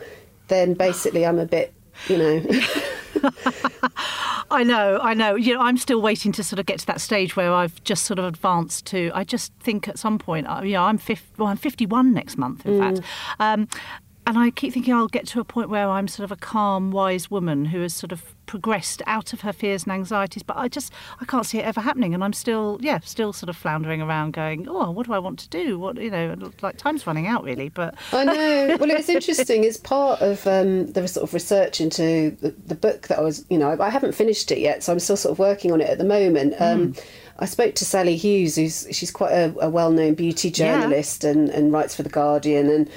then 0.49 0.75
basically 0.75 1.27
I'm 1.27 1.39
a 1.39 1.47
bit, 1.47 1.73
you 2.09 2.19
know. 2.19 2.42
I 4.52 4.64
know, 4.64 4.99
I 5.00 5.14
know. 5.14 5.37
You 5.37 5.54
know, 5.54 5.61
I'm 5.61 5.76
still 5.76 6.02
waiting 6.02 6.33
to 6.33 6.42
sort 6.42 6.59
of 6.59 6.66
get 6.66 6.80
to 6.80 6.87
that 6.87 7.00
stage 7.00 7.37
where 7.37 7.52
I've 7.52 7.83
just 7.85 8.04
sort 8.04 8.19
of 8.19 8.25
advanced 8.25 8.87
to. 8.87 9.11
I 9.14 9.25
just 9.25 9.52
think 9.61 9.87
at 9.87 9.99
some 9.99 10.19
point, 10.19 10.49
uh, 10.49 10.62
you 10.64 10.73
know, 10.73 10.83
I'm 10.83 10.99
50, 10.99 11.35
well, 11.38 11.49
I'm 11.49 11.57
51 11.57 12.12
next 12.12 12.37
month, 12.37 12.66
in 12.66 12.73
mm. 12.73 12.78
fact. 12.78 13.07
Um, 13.38 13.69
and 14.26 14.38
I 14.38 14.50
keep 14.50 14.73
thinking 14.73 14.95
I'll 14.95 15.09
get 15.09 15.26
to 15.28 15.40
a 15.40 15.45
point 15.45 15.71
where 15.71 15.88
I'm 15.88 16.09
sort 16.09 16.25
of 16.25 16.33
a 16.33 16.37
calm, 16.37 16.90
wise 16.90 17.30
woman 17.30 17.66
who 17.66 17.80
has 17.83 17.95
sort 17.95 18.12
of 18.12 18.35
progressed 18.50 19.00
out 19.07 19.33
of 19.33 19.42
her 19.42 19.52
fears 19.52 19.85
and 19.85 19.92
anxieties. 19.92 20.42
But 20.42 20.57
I 20.57 20.66
just 20.66 20.92
I 21.21 21.25
can't 21.25 21.47
see 21.47 21.59
it 21.59 21.64
ever 21.64 21.80
happening, 21.80 22.14
and 22.14 22.25
I'm 22.25 22.33
still 22.33 22.78
yeah 22.80 22.99
still 22.99 23.33
sort 23.33 23.49
of 23.49 23.57
floundering 23.57 24.02
around, 24.02 24.33
going 24.33 24.69
oh 24.69 24.90
what 24.90 25.07
do 25.07 25.12
I 25.12 25.21
want 25.21 25.38
to 25.38 25.49
do? 25.49 25.78
What 25.78 25.97
you 25.99 26.11
know 26.11 26.50
like 26.61 26.76
time's 26.76 27.07
running 27.07 27.28
out 27.28 27.45
really. 27.45 27.69
But 27.69 27.95
I 28.12 28.25
know. 28.25 28.40
Well, 28.80 28.90
it's 28.90 29.09
interesting. 29.11 29.64
It's 29.64 29.76
part 29.76 30.21
of 30.23 30.47
um, 30.47 30.90
the 30.92 31.07
sort 31.07 31.25
of 31.25 31.35
research 31.35 31.80
into 31.80 32.30
the, 32.40 32.54
the, 32.66 32.75
book 32.75 33.09
that 33.09 33.19
I 33.19 33.23
was 33.23 33.45
you 33.50 33.59
know 33.59 33.76
I 33.78 33.90
haven't 33.90 34.14
finished 34.14 34.50
it 34.50 34.59
yet, 34.59 34.83
so 34.83 34.92
I'm 34.92 34.99
still 34.99 35.16
sort 35.16 35.33
of 35.33 35.38
working 35.38 35.71
on 35.71 35.80
it 35.80 35.88
at 35.90 35.99
the 35.99 36.04
moment. 36.04 36.54
Um, 36.59 36.95
mm. 36.95 37.04
I 37.38 37.45
spoke 37.47 37.75
to 37.76 37.85
Sali 37.85 38.16
Hughes, 38.16 38.57
who's 38.57 38.87
she's 38.90 39.11
quite 39.11 39.33
a, 39.33 39.54
a 39.61 39.71
well-known 39.71 40.14
beauty 40.14 40.50
journalist 40.50 41.25
yeah. 41.25 41.30
and, 41.30 41.50
and 41.50 41.73
writes 41.73 41.95
for 41.95 42.02
the 42.02 42.09
Guardian, 42.09 42.69
and 42.69 42.91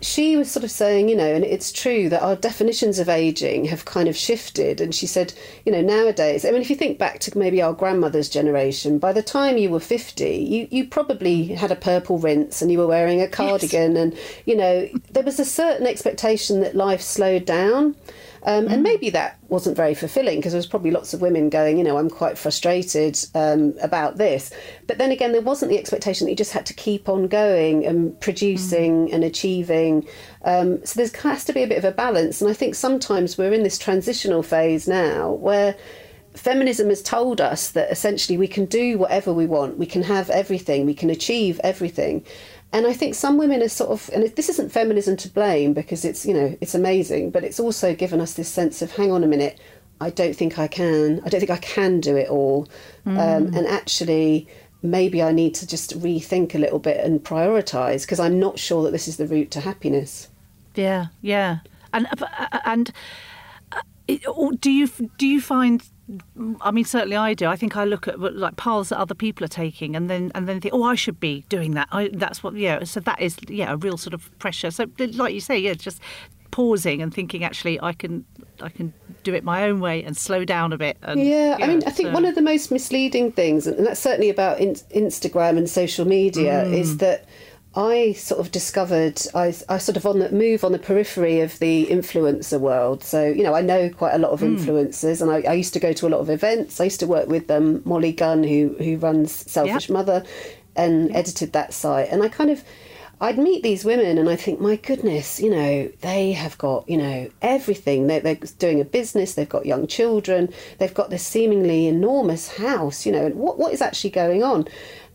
she 0.00 0.36
was 0.36 0.50
sort 0.50 0.64
of 0.64 0.70
saying, 0.70 1.08
you 1.08 1.16
know, 1.16 1.34
and 1.34 1.44
it's 1.44 1.70
true 1.70 2.08
that 2.08 2.22
our 2.22 2.36
definitions 2.36 2.98
of 2.98 3.08
aging 3.08 3.66
have 3.66 3.84
kind 3.84 4.08
of 4.08 4.16
shifted. 4.16 4.80
And 4.80 4.94
she 4.94 5.06
said, 5.06 5.34
you 5.66 5.72
know, 5.72 5.82
nowadays, 5.82 6.44
I 6.44 6.50
mean, 6.50 6.62
if 6.62 6.70
you 6.70 6.76
think 6.76 6.98
back 6.98 7.20
to 7.20 7.38
maybe 7.38 7.60
our 7.60 7.74
grandmother's 7.74 8.28
generation, 8.28 8.98
by 8.98 9.12
the 9.12 9.22
time 9.22 9.58
you 9.58 9.68
were 9.68 9.80
50, 9.80 10.24
you, 10.24 10.68
you 10.70 10.86
probably 10.86 11.48
had 11.48 11.70
a 11.70 11.76
purple 11.76 12.18
rinse 12.18 12.62
and 12.62 12.72
you 12.72 12.78
were 12.78 12.86
wearing 12.86 13.20
a 13.20 13.28
cardigan. 13.28 13.94
Yes. 13.94 14.02
And, 14.02 14.18
you 14.46 14.56
know, 14.56 14.88
there 15.10 15.24
was 15.24 15.38
a 15.38 15.44
certain 15.44 15.86
expectation 15.86 16.60
that 16.60 16.74
life 16.74 17.02
slowed 17.02 17.44
down. 17.44 17.94
Um. 18.42 18.68
And 18.68 18.82
maybe 18.82 19.10
that 19.10 19.38
wasn't 19.48 19.76
very 19.76 19.94
fulfilling 19.94 20.36
because 20.36 20.52
there 20.52 20.58
was 20.58 20.66
probably 20.66 20.90
lots 20.90 21.12
of 21.12 21.20
women 21.20 21.50
going, 21.50 21.78
you 21.78 21.84
know, 21.84 21.98
I'm 21.98 22.10
quite 22.10 22.38
frustrated 22.38 23.18
um, 23.34 23.74
about 23.82 24.16
this. 24.16 24.52
But 24.86 24.98
then 24.98 25.10
again, 25.10 25.32
there 25.32 25.40
wasn't 25.40 25.70
the 25.70 25.78
expectation 25.78 26.24
that 26.24 26.30
you 26.30 26.36
just 26.36 26.52
had 26.52 26.66
to 26.66 26.74
keep 26.74 27.08
on 27.08 27.28
going 27.28 27.84
and 27.84 28.18
producing 28.20 29.08
mm. 29.08 29.14
and 29.14 29.24
achieving. 29.24 30.06
Um, 30.44 30.84
so 30.84 31.00
there 31.00 31.22
has 31.22 31.44
to 31.44 31.52
be 31.52 31.62
a 31.62 31.66
bit 31.66 31.78
of 31.78 31.84
a 31.84 31.92
balance. 31.92 32.40
And 32.40 32.50
I 32.50 32.54
think 32.54 32.74
sometimes 32.74 33.36
we're 33.36 33.52
in 33.52 33.62
this 33.62 33.78
transitional 33.78 34.42
phase 34.42 34.88
now 34.88 35.32
where 35.32 35.76
feminism 36.34 36.88
has 36.88 37.02
told 37.02 37.40
us 37.40 37.70
that 37.72 37.90
essentially 37.90 38.38
we 38.38 38.48
can 38.48 38.64
do 38.64 38.98
whatever 38.98 39.32
we 39.32 39.46
want, 39.46 39.78
we 39.78 39.86
can 39.86 40.02
have 40.02 40.30
everything, 40.30 40.86
we 40.86 40.94
can 40.94 41.10
achieve 41.10 41.60
everything. 41.64 42.24
And 42.72 42.86
I 42.86 42.92
think 42.92 43.16
some 43.16 43.36
women 43.36 43.62
are 43.62 43.68
sort 43.68 43.90
of, 43.90 44.10
and 44.14 44.22
this 44.36 44.48
isn't 44.48 44.70
feminism 44.70 45.16
to 45.18 45.28
blame 45.28 45.72
because 45.72 46.04
it's, 46.04 46.24
you 46.24 46.32
know, 46.32 46.56
it's 46.60 46.74
amazing, 46.74 47.30
but 47.30 47.42
it's 47.42 47.58
also 47.58 47.94
given 47.94 48.20
us 48.20 48.34
this 48.34 48.48
sense 48.48 48.80
of, 48.80 48.92
hang 48.92 49.10
on 49.10 49.24
a 49.24 49.26
minute, 49.26 49.58
I 50.00 50.10
don't 50.10 50.34
think 50.34 50.58
I 50.58 50.68
can, 50.68 51.20
I 51.24 51.28
don't 51.28 51.40
think 51.40 51.50
I 51.50 51.56
can 51.56 52.00
do 52.00 52.16
it 52.16 52.28
all. 52.28 52.68
Mm. 53.04 53.18
Um, 53.18 53.54
and 53.54 53.66
actually, 53.66 54.46
maybe 54.82 55.20
I 55.20 55.32
need 55.32 55.54
to 55.56 55.66
just 55.66 55.98
rethink 56.00 56.54
a 56.54 56.58
little 56.58 56.78
bit 56.78 57.04
and 57.04 57.22
prioritise 57.22 58.02
because 58.02 58.20
I'm 58.20 58.38
not 58.38 58.58
sure 58.58 58.84
that 58.84 58.92
this 58.92 59.08
is 59.08 59.16
the 59.16 59.26
route 59.26 59.50
to 59.50 59.60
happiness. 59.60 60.28
Yeah, 60.76 61.06
yeah. 61.22 61.58
And, 61.92 62.06
and 62.64 62.92
uh, 63.72 63.80
do 64.60 64.70
you, 64.70 64.88
do 65.18 65.26
you 65.26 65.40
find 65.40 65.82
I 66.60 66.70
mean, 66.70 66.84
certainly 66.84 67.16
I 67.16 67.34
do. 67.34 67.46
I 67.46 67.56
think 67.56 67.76
I 67.76 67.84
look 67.84 68.08
at 68.08 68.18
like 68.18 68.56
paths 68.56 68.88
that 68.88 68.98
other 68.98 69.14
people 69.14 69.44
are 69.44 69.48
taking, 69.48 69.94
and 69.94 70.10
then 70.10 70.32
and 70.34 70.48
then 70.48 70.60
think, 70.60 70.74
oh, 70.74 70.82
I 70.82 70.94
should 70.94 71.20
be 71.20 71.44
doing 71.48 71.72
that. 71.72 71.88
I, 71.92 72.10
that's 72.12 72.42
what, 72.42 72.54
yeah. 72.54 72.84
So 72.84 73.00
that 73.00 73.20
is, 73.20 73.36
yeah, 73.48 73.72
a 73.72 73.76
real 73.76 73.96
sort 73.96 74.14
of 74.14 74.36
pressure. 74.38 74.70
So, 74.70 74.86
like 74.98 75.34
you 75.34 75.40
say, 75.40 75.58
yeah, 75.58 75.74
just 75.74 76.00
pausing 76.50 77.00
and 77.00 77.14
thinking, 77.14 77.44
actually, 77.44 77.80
I 77.80 77.92
can, 77.92 78.24
I 78.60 78.70
can 78.70 78.92
do 79.22 79.34
it 79.34 79.44
my 79.44 79.64
own 79.64 79.80
way 79.80 80.02
and 80.02 80.16
slow 80.16 80.44
down 80.44 80.72
a 80.72 80.78
bit. 80.78 80.96
And, 81.02 81.22
yeah, 81.22 81.56
I 81.60 81.66
mean, 81.66 81.82
I 81.86 81.90
think 81.90 82.08
so. 82.08 82.12
one 82.12 82.24
of 82.24 82.34
the 82.34 82.42
most 82.42 82.72
misleading 82.72 83.32
things, 83.32 83.66
and 83.66 83.86
that's 83.86 84.00
certainly 84.00 84.30
about 84.30 84.58
in, 84.58 84.74
Instagram 84.94 85.58
and 85.58 85.68
social 85.68 86.06
media, 86.06 86.64
mm. 86.66 86.72
is 86.72 86.96
that 86.96 87.26
I 87.80 88.12
sort 88.12 88.40
of 88.40 88.52
discovered 88.52 89.22
I, 89.34 89.54
I 89.70 89.78
sort 89.78 89.96
of 89.96 90.04
on 90.04 90.18
the 90.18 90.30
move 90.30 90.64
on 90.64 90.72
the 90.72 90.78
periphery 90.78 91.40
of 91.40 91.58
the 91.60 91.86
influencer 91.86 92.60
world. 92.60 93.02
So 93.02 93.26
you 93.26 93.42
know 93.42 93.54
I 93.54 93.62
know 93.62 93.88
quite 93.88 94.12
a 94.12 94.18
lot 94.18 94.32
of 94.32 94.40
hmm. 94.40 94.56
influencers, 94.56 95.18
mm. 95.18 95.22
and 95.22 95.30
I, 95.30 95.50
I, 95.50 95.54
used 95.54 95.72
to 95.72 95.80
go 95.80 95.94
to 95.94 96.06
a 96.06 96.10
lot 96.10 96.20
of 96.20 96.28
events. 96.28 96.78
I 96.78 96.84
used 96.84 97.00
to 97.00 97.06
work 97.06 97.28
with 97.28 97.50
um, 97.50 97.80
Molly 97.86 98.12
Gunn, 98.12 98.44
who 98.44 98.76
who 98.78 98.98
runs 98.98 99.32
Selfish 99.32 99.88
yep. 99.88 99.94
Mother, 99.94 100.24
and 100.76 101.08
yep. 101.08 101.16
edited 101.16 101.54
that 101.54 101.72
site. 101.72 102.10
And 102.10 102.22
I 102.22 102.28
kind 102.28 102.50
of 102.50 102.62
I'd 103.22 103.38
meet 103.38 103.62
these 103.62 103.84
women, 103.84 104.16
and 104.16 104.30
I 104.30 104.36
think, 104.36 104.60
my 104.60 104.76
goodness, 104.76 105.40
you 105.40 105.50
know, 105.50 105.90
they 106.00 106.32
have 106.32 106.58
got 106.58 106.88
you 106.88 106.98
know 106.98 107.30
everything. 107.40 108.08
They're, 108.08 108.20
they're 108.20 108.38
doing 108.58 108.80
a 108.80 108.84
business. 108.84 109.34
They've 109.34 109.48
got 109.48 109.64
young 109.64 109.86
children. 109.86 110.52
They've 110.78 110.92
got 110.92 111.08
this 111.08 111.26
seemingly 111.26 111.86
enormous 111.86 112.56
house. 112.56 113.06
You 113.06 113.12
know, 113.12 113.24
and 113.26 113.36
what 113.36 113.58
what 113.58 113.72
is 113.72 113.80
actually 113.80 114.10
going 114.10 114.42
on? 114.42 114.68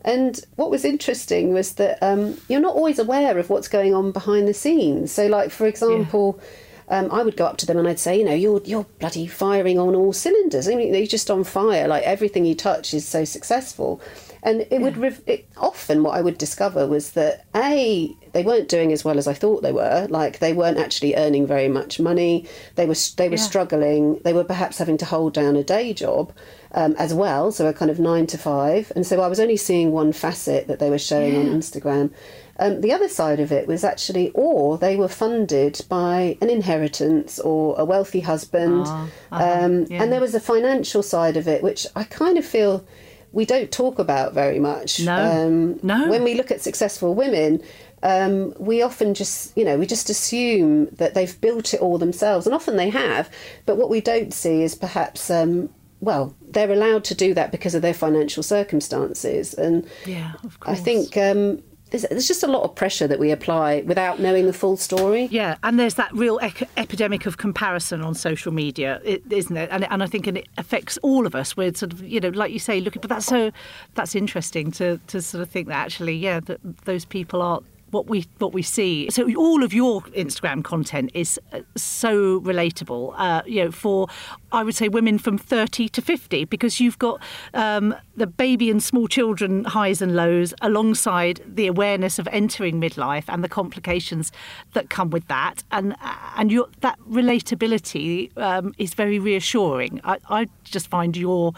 And 0.06 0.40
what 0.54 0.70
was 0.70 0.84
interesting 0.84 1.52
was 1.52 1.74
that 1.74 2.02
um, 2.02 2.38
you're 2.48 2.60
not 2.60 2.74
always 2.74 2.98
aware 2.98 3.38
of 3.38 3.50
what's 3.50 3.68
going 3.68 3.92
on 3.92 4.12
behind 4.12 4.48
the 4.48 4.54
scenes. 4.54 5.12
So, 5.12 5.26
like 5.26 5.50
for 5.50 5.66
example. 5.66 6.38
Yeah. 6.38 6.48
Um, 6.88 7.10
I 7.10 7.24
would 7.24 7.36
go 7.36 7.46
up 7.46 7.56
to 7.56 7.66
them 7.66 7.78
and 7.78 7.88
I'd 7.88 7.98
say, 7.98 8.16
you 8.16 8.24
know, 8.24 8.32
you're 8.32 8.62
you're 8.64 8.86
bloody 9.00 9.26
firing 9.26 9.76
on 9.76 9.96
all 9.96 10.12
cylinders. 10.12 10.68
I 10.68 10.76
mean, 10.76 10.94
you're 10.94 11.04
just 11.08 11.32
on 11.32 11.42
fire. 11.42 11.88
Like 11.88 12.04
everything 12.04 12.44
you 12.46 12.54
touch 12.54 12.94
is 12.94 13.04
so 13.04 13.24
successful. 13.24 14.00
And 14.44 14.64
it 14.70 14.80
would 14.80 14.96
rev- 14.96 15.20
it, 15.26 15.48
often 15.56 16.04
what 16.04 16.16
I 16.16 16.20
would 16.20 16.38
discover 16.38 16.86
was 16.86 17.10
that 17.14 17.44
a 17.56 18.14
they 18.36 18.42
weren't 18.42 18.68
doing 18.68 18.92
as 18.92 19.02
well 19.02 19.16
as 19.16 19.26
I 19.26 19.32
thought 19.32 19.62
they 19.62 19.72
were. 19.72 20.06
Like 20.10 20.40
they 20.40 20.52
weren't 20.52 20.76
actually 20.76 21.14
earning 21.16 21.46
very 21.46 21.68
much 21.68 21.98
money. 21.98 22.46
They 22.74 22.84
were 22.84 22.94
they 23.16 23.30
were 23.30 23.36
Yeah. 23.36 23.48
struggling. 23.50 24.20
They 24.24 24.34
were 24.34 24.44
perhaps 24.44 24.76
having 24.76 24.98
to 24.98 25.06
hold 25.06 25.32
down 25.32 25.56
a 25.56 25.64
day 25.64 25.94
job 25.94 26.32
um, 26.80 26.94
as 26.98 27.14
well, 27.14 27.50
so 27.50 27.66
a 27.66 27.72
kind 27.72 27.90
of 27.90 27.98
nine 27.98 28.26
to 28.26 28.36
five. 28.36 28.92
And 28.94 29.06
so 29.06 29.22
I 29.22 29.28
was 29.28 29.40
only 29.40 29.56
seeing 29.56 29.90
one 29.90 30.12
facet 30.12 30.66
that 30.68 30.78
they 30.80 30.90
were 30.90 30.98
showing 31.10 31.34
on 31.34 31.46
Instagram. 31.60 32.10
Um, 32.58 32.80
the 32.82 32.92
other 32.92 33.08
side 33.08 33.40
of 33.40 33.50
it 33.52 33.66
was 33.66 33.82
actually, 33.84 34.30
or 34.34 34.76
they 34.76 34.96
were 34.96 35.08
funded 35.24 35.74
by 35.88 36.36
an 36.42 36.50
inheritance 36.50 37.38
or 37.38 37.74
a 37.78 37.84
wealthy 37.86 38.20
husband. 38.20 38.84
Ah, 38.86 39.08
uh-huh, 39.32 39.64
um, 39.64 39.86
yeah. 39.88 40.02
And 40.02 40.12
there 40.12 40.20
was 40.20 40.34
a 40.34 40.40
financial 40.40 41.02
side 41.02 41.38
of 41.38 41.48
it, 41.48 41.62
which 41.62 41.86
I 41.96 42.04
kind 42.04 42.36
of 42.36 42.44
feel 42.44 42.84
we 43.32 43.44
don't 43.44 43.70
talk 43.70 43.98
about 43.98 44.32
very 44.32 44.58
much. 44.58 45.00
No, 45.00 45.14
Um, 45.16 45.78
no. 45.82 46.08
When 46.08 46.24
we 46.24 46.32
look 46.34 46.50
at 46.50 46.62
successful 46.62 47.14
women, 47.14 47.60
um, 48.02 48.54
we 48.58 48.82
often 48.82 49.14
just, 49.14 49.56
you 49.56 49.64
know, 49.64 49.78
we 49.78 49.86
just 49.86 50.10
assume 50.10 50.86
that 50.96 51.14
they've 51.14 51.40
built 51.40 51.74
it 51.74 51.80
all 51.80 51.98
themselves, 51.98 52.46
and 52.46 52.54
often 52.54 52.76
they 52.76 52.90
have. 52.90 53.30
But 53.64 53.76
what 53.76 53.90
we 53.90 54.00
don't 54.00 54.32
see 54.32 54.62
is 54.62 54.74
perhaps, 54.74 55.30
um, 55.30 55.70
well, 56.00 56.34
they're 56.50 56.70
allowed 56.70 57.04
to 57.04 57.14
do 57.14 57.34
that 57.34 57.50
because 57.50 57.74
of 57.74 57.82
their 57.82 57.94
financial 57.94 58.42
circumstances, 58.42 59.54
and 59.54 59.86
Yeah, 60.04 60.32
of 60.44 60.58
I 60.62 60.74
think 60.74 61.16
um, 61.16 61.62
there's, 61.90 62.26
just 62.26 62.42
a 62.42 62.46
lot 62.48 62.64
of 62.64 62.74
pressure 62.74 63.06
that 63.06 63.18
we 63.18 63.30
apply 63.30 63.82
without 63.82 64.20
knowing 64.20 64.46
the 64.46 64.52
full 64.52 64.76
story. 64.76 65.28
Yeah, 65.30 65.56
and 65.62 65.78
there's 65.78 65.94
that 65.94 66.12
real 66.12 66.38
ec- 66.38 66.68
epidemic 66.76 67.26
of 67.26 67.38
comparison 67.38 68.02
on 68.02 68.14
social 68.14 68.52
media, 68.52 69.00
is 69.04 69.20
isn't 69.30 69.56
it? 69.56 69.70
And, 69.70 69.90
and 69.90 70.02
I 70.02 70.06
think 70.06 70.26
and 70.26 70.38
it 70.38 70.48
affects 70.58 70.98
all 71.02 71.26
of 71.26 71.34
us. 71.34 71.56
We're 71.56 71.72
sort 71.74 71.92
of, 71.92 72.02
you 72.02 72.20
know, 72.20 72.28
like 72.30 72.52
you 72.52 72.58
say, 72.58 72.80
looking. 72.80 73.00
But 73.00 73.10
that's 73.10 73.26
so 73.26 73.52
that's 73.94 74.14
interesting 74.14 74.70
to 74.72 74.98
to 75.06 75.22
sort 75.22 75.42
of 75.42 75.48
think 75.48 75.68
that 75.68 75.76
actually, 75.76 76.16
yeah, 76.16 76.40
that 76.40 76.60
those 76.84 77.04
people 77.04 77.40
are 77.40 77.60
what 77.90 78.08
we 78.08 78.26
what 78.38 78.52
we 78.52 78.62
see. 78.62 79.08
So 79.10 79.32
all 79.34 79.62
of 79.62 79.72
your 79.72 80.02
Instagram 80.02 80.64
content 80.64 81.10
is 81.14 81.40
uh, 81.52 81.60
so 81.76 82.40
relatable. 82.40 83.14
Uh, 83.16 83.42
you 83.46 83.64
know, 83.64 83.70
for 83.70 84.08
I 84.52 84.62
would 84.62 84.74
say 84.74 84.88
women 84.88 85.18
from 85.18 85.38
30 85.38 85.88
to 85.90 86.02
50, 86.02 86.44
because 86.46 86.80
you've 86.80 86.98
got 86.98 87.20
um, 87.54 87.94
the 88.16 88.26
baby 88.26 88.70
and 88.70 88.82
small 88.82 89.06
children 89.06 89.64
highs 89.64 90.02
and 90.02 90.16
lows 90.16 90.54
alongside 90.62 91.40
the 91.46 91.66
awareness 91.66 92.18
of 92.18 92.28
entering 92.32 92.80
midlife 92.80 93.24
and 93.28 93.44
the 93.44 93.48
complications 93.48 94.32
that 94.72 94.90
come 94.90 95.10
with 95.10 95.26
that, 95.28 95.62
and 95.70 95.94
and 96.36 96.50
your 96.50 96.68
that 96.80 96.98
relatability 97.08 98.36
um, 98.38 98.74
is 98.78 98.94
very 98.94 99.18
reassuring. 99.18 100.00
I, 100.04 100.18
I 100.28 100.46
just 100.64 100.88
find 100.88 101.16
your 101.16 101.52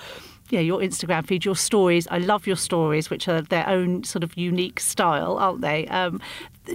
yeah, 0.51 0.61
your 0.61 0.81
Instagram 0.81 1.27
feed, 1.27 1.45
your 1.45 1.57
stories. 1.57 2.07
I 2.11 2.19
love 2.19 2.47
your 2.47 2.57
stories, 2.57 3.11
which 3.11 3.29
are 3.29 3.43
their 3.43 3.69
own 3.69 4.05
sort 4.05 4.25
of 4.25 4.37
unique 4.37 4.81
style, 4.81 5.37
aren't 5.39 5.61
they? 5.61 5.87
Um, 5.89 6.21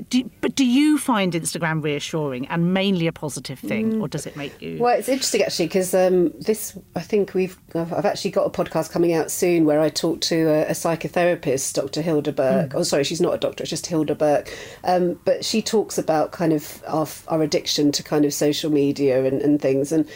do, 0.09 0.29
but 0.41 0.55
do 0.55 0.65
you 0.65 0.97
find 0.97 1.33
Instagram 1.33 1.83
reassuring 1.83 2.47
and 2.47 2.73
mainly 2.73 3.07
a 3.07 3.11
positive 3.11 3.59
thing, 3.59 4.01
or 4.01 4.07
does 4.07 4.25
it 4.25 4.35
make 4.35 4.59
you? 4.61 4.77
Well, 4.79 4.97
it's 4.97 5.09
interesting 5.09 5.43
actually 5.43 5.67
because 5.67 5.93
um, 5.93 6.31
this, 6.39 6.77
I 6.95 7.01
think 7.01 7.33
we've, 7.33 7.57
I've 7.75 7.93
I've 7.93 8.05
actually 8.05 8.31
got 8.31 8.45
a 8.45 8.49
podcast 8.49 8.91
coming 8.91 9.13
out 9.13 9.29
soon 9.29 9.65
where 9.65 9.79
I 9.79 9.89
talk 9.89 10.21
to 10.21 10.49
a, 10.49 10.61
a 10.67 10.71
psychotherapist, 10.71 11.73
Dr. 11.73 12.01
Hilda 12.01 12.31
Burke. 12.31 12.73
Oh, 12.75 12.83
sorry, 12.83 13.03
she's 13.03 13.21
not 13.21 13.33
a 13.33 13.37
doctor; 13.37 13.63
it's 13.63 13.69
just 13.69 13.85
Hilda 13.85 14.15
Burke. 14.15 14.55
Um, 14.83 15.19
but 15.25 15.45
she 15.45 15.61
talks 15.61 15.97
about 15.97 16.31
kind 16.31 16.53
of 16.53 16.83
our, 16.87 17.07
our 17.27 17.41
addiction 17.41 17.91
to 17.93 18.03
kind 18.03 18.25
of 18.25 18.33
social 18.33 18.71
media 18.71 19.25
and, 19.25 19.41
and 19.41 19.61
things. 19.61 19.91
And 19.91 20.09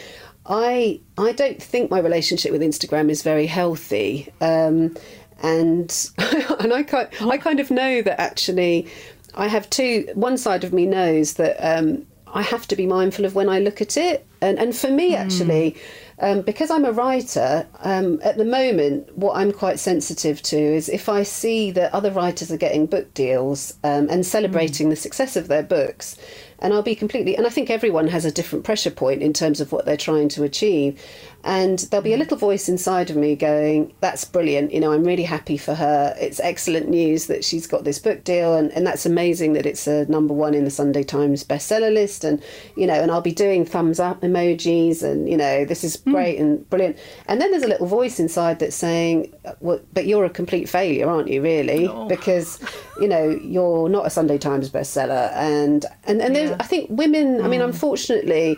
I, 0.48 1.02
I 1.18 1.34
don't 1.34 1.62
think 1.62 1.92
my 1.92 2.00
relationship 2.00 2.52
with 2.52 2.62
Instagram 2.62 3.10
is 3.10 3.22
very 3.22 3.46
healthy. 3.46 4.32
Um, 4.40 4.96
and 5.44 6.10
and 6.60 6.74
I 6.74 6.84
kind, 6.84 7.10
I 7.22 7.38
kind 7.38 7.60
of 7.60 7.70
know 7.70 8.02
that 8.02 8.20
actually, 8.20 8.88
I 9.36 9.48
have 9.48 9.70
two. 9.70 10.10
One 10.16 10.38
side 10.38 10.64
of 10.64 10.74
me 10.74 10.86
knows 10.86 11.34
that 11.34 11.58
um, 11.58 12.06
I 12.34 12.42
have 12.42 12.68
to 12.68 12.76
be 12.76 12.86
mindful 12.86 13.26
of 13.26 13.36
when 13.36 13.50
I 13.50 13.60
look 13.60 13.82
at 13.82 13.98
it, 13.98 14.26
and 14.42 14.58
and 14.58 14.76
for 14.76 14.90
me 14.90 15.16
actually. 15.16 15.76
Um, 16.20 16.42
because 16.42 16.72
I'm 16.72 16.84
a 16.84 16.92
writer, 16.92 17.68
um, 17.82 18.20
at 18.24 18.38
the 18.38 18.46
moment, 18.46 19.16
what 19.16 19.38
I'm 19.38 19.52
quite 19.52 19.78
sensitive 19.78 20.42
to 20.42 20.58
is 20.58 20.90
if 20.90 21.10
I 21.10 21.22
see 21.22 21.70
that 21.70 21.94
other 21.94 22.10
writers 22.10 22.52
are 22.52 22.58
getting 22.58 22.88
book 22.88 23.14
deals 23.14 23.76
um, 23.84 24.10
and 24.10 24.26
celebrating 24.26 24.90
the 24.90 24.96
success 24.96 25.36
of 25.36 25.48
their 25.48 25.62
books, 25.62 26.18
and 26.60 26.74
I'll 26.74 26.82
be 26.82 26.96
completely, 26.96 27.36
and 27.36 27.46
I 27.46 27.50
think 27.50 27.70
everyone 27.70 28.08
has 28.08 28.26
a 28.26 28.32
different 28.32 28.66
pressure 28.66 28.92
point 28.92 29.22
in 29.22 29.34
terms 29.34 29.62
of 29.62 29.72
what 29.72 29.86
they're 29.86 29.98
trying 29.98 30.30
to 30.30 30.44
achieve. 30.44 31.02
And 31.44 31.80
there'll 31.80 32.04
be 32.04 32.14
a 32.14 32.16
mm. 32.16 32.20
little 32.20 32.38
voice 32.38 32.68
inside 32.68 33.10
of 33.10 33.16
me 33.16 33.36
going, 33.36 33.94
That's 34.00 34.26
brilliant. 34.26 34.74
You 34.74 34.80
know, 34.80 34.92
I'm 34.92 35.04
really 35.04 35.24
happy 35.24 35.58
for 35.58 35.76
her. 35.76 36.16
It's 36.20 36.40
excellent 36.40 36.90
news 36.90 37.28
that 37.28 37.46
she's 37.46 37.68
got 37.68 37.84
this 37.84 38.00
book 38.00 38.24
deal. 38.24 38.56
And, 38.56 38.72
and 38.72 38.86
that's 38.86 39.06
amazing 39.06 39.54
that 39.54 39.66
it's 39.66 39.88
a 39.88 40.06
number 40.06 40.34
one 40.34 40.54
in 40.54 40.66
the 40.66 40.72
Sunday 40.72 41.04
Times 41.04 41.44
bestseller 41.44 41.94
list. 41.94 42.24
And, 42.24 42.44
you 42.76 42.88
know, 42.88 42.96
and 42.96 43.12
I'll 43.12 43.22
be 43.22 43.32
doing 43.32 43.66
thumbs 43.66 44.00
up 44.00 44.22
emojis 44.22 45.04
and, 45.04 45.30
you 45.30 45.38
know, 45.38 45.64
this 45.64 45.84
is 45.84 45.98
hmm. 45.98 46.12
great 46.12 46.40
and 46.40 46.68
brilliant. 46.70 46.98
And 47.28 47.40
then 47.40 47.52
there's 47.52 47.64
a 47.64 47.68
little 47.68 47.88
voice 47.88 48.20
inside 48.20 48.60
that's 48.60 48.76
saying, 48.76 49.34
uh, 49.46 49.54
well, 49.60 49.80
But 49.94 50.06
you're 50.06 50.26
a 50.26 50.30
complete 50.30 50.68
failure, 50.68 51.10
aren't 51.10 51.30
you, 51.30 51.42
really? 51.42 51.88
Because, 52.08 52.60
you 53.00 53.08
know, 53.08 53.30
you're 53.30 53.90
not 53.90 54.06
a 54.06 54.10
Sunday 54.10 54.38
Times 54.38 54.70
bestseller. 54.70 55.32
And, 55.34 55.86
and, 56.06 56.22
and 56.22 56.36
there's, 56.36 56.52
I 56.60 56.64
think 56.64 56.90
women, 56.90 57.42
I 57.42 57.48
mean, 57.48 57.60
hmm. 57.60 57.68
unfortunately, 57.68 58.58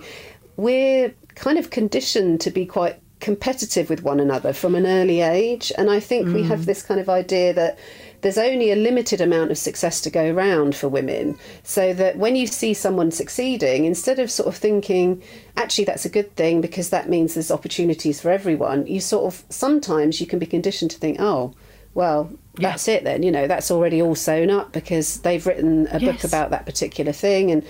we're 0.56 1.14
kind 1.40 1.58
of 1.58 1.70
conditioned 1.70 2.42
to 2.42 2.52
be 2.52 2.66
quite 2.66 3.02
competitive 3.20 3.90
with 3.90 4.04
one 4.04 4.20
another 4.20 4.54
from 4.54 4.76
an 4.76 4.86
early 4.86 5.22
age. 5.22 5.72
And 5.78 5.90
I 5.90 6.00
think 6.00 6.34
we 6.34 6.44
have 6.44 6.62
mm. 6.62 6.66
this 6.66 6.82
kind 6.82 7.00
of 7.00 7.10
idea 7.10 7.54
that 7.54 7.78
there's 8.22 8.38
only 8.38 8.72
a 8.72 8.76
limited 8.76 9.22
amount 9.22 9.52
of 9.52 9.58
success 9.58 10.02
to 10.02 10.10
go 10.10 10.32
around 10.32 10.76
for 10.76 10.88
women. 10.88 11.38
So 11.64 11.94
that 11.94 12.18
when 12.18 12.36
you 12.36 12.48
see 12.48 12.74
someone 12.74 13.12
succeeding, 13.12 13.86
instead 13.86 14.20
of 14.20 14.32
sort 14.32 14.48
of 14.48 14.56
thinking, 14.56 15.22
actually, 15.58 15.86
that's 15.86 16.06
a 16.06 16.10
good 16.10 16.36
thing 16.36 16.62
because 16.62 16.90
that 16.90 17.10
means 17.10 17.34
there's 17.34 17.52
opportunities 17.52 18.22
for 18.22 18.32
everyone, 18.32 18.88
you 18.88 19.00
sort 19.00 19.34
of 19.34 19.44
sometimes 19.50 20.22
you 20.22 20.28
can 20.28 20.40
be 20.40 20.46
conditioned 20.46 20.92
to 20.92 20.98
think, 20.98 21.18
oh, 21.20 21.54
well, 21.94 22.32
that's 22.56 22.88
it 22.88 23.04
then. 23.04 23.24
You 23.24 23.32
know, 23.32 23.48
that's 23.48 23.72
already 23.72 24.02
all 24.02 24.16
sewn 24.16 24.50
up 24.50 24.72
because 24.72 25.22
they've 25.22 25.46
written 25.46 25.88
a 25.92 26.00
Yes. 26.00 26.16
book 26.16 26.24
about 26.24 26.52
that 26.52 26.66
particular 26.66 27.12
thing. 27.12 27.52
And 27.52 27.66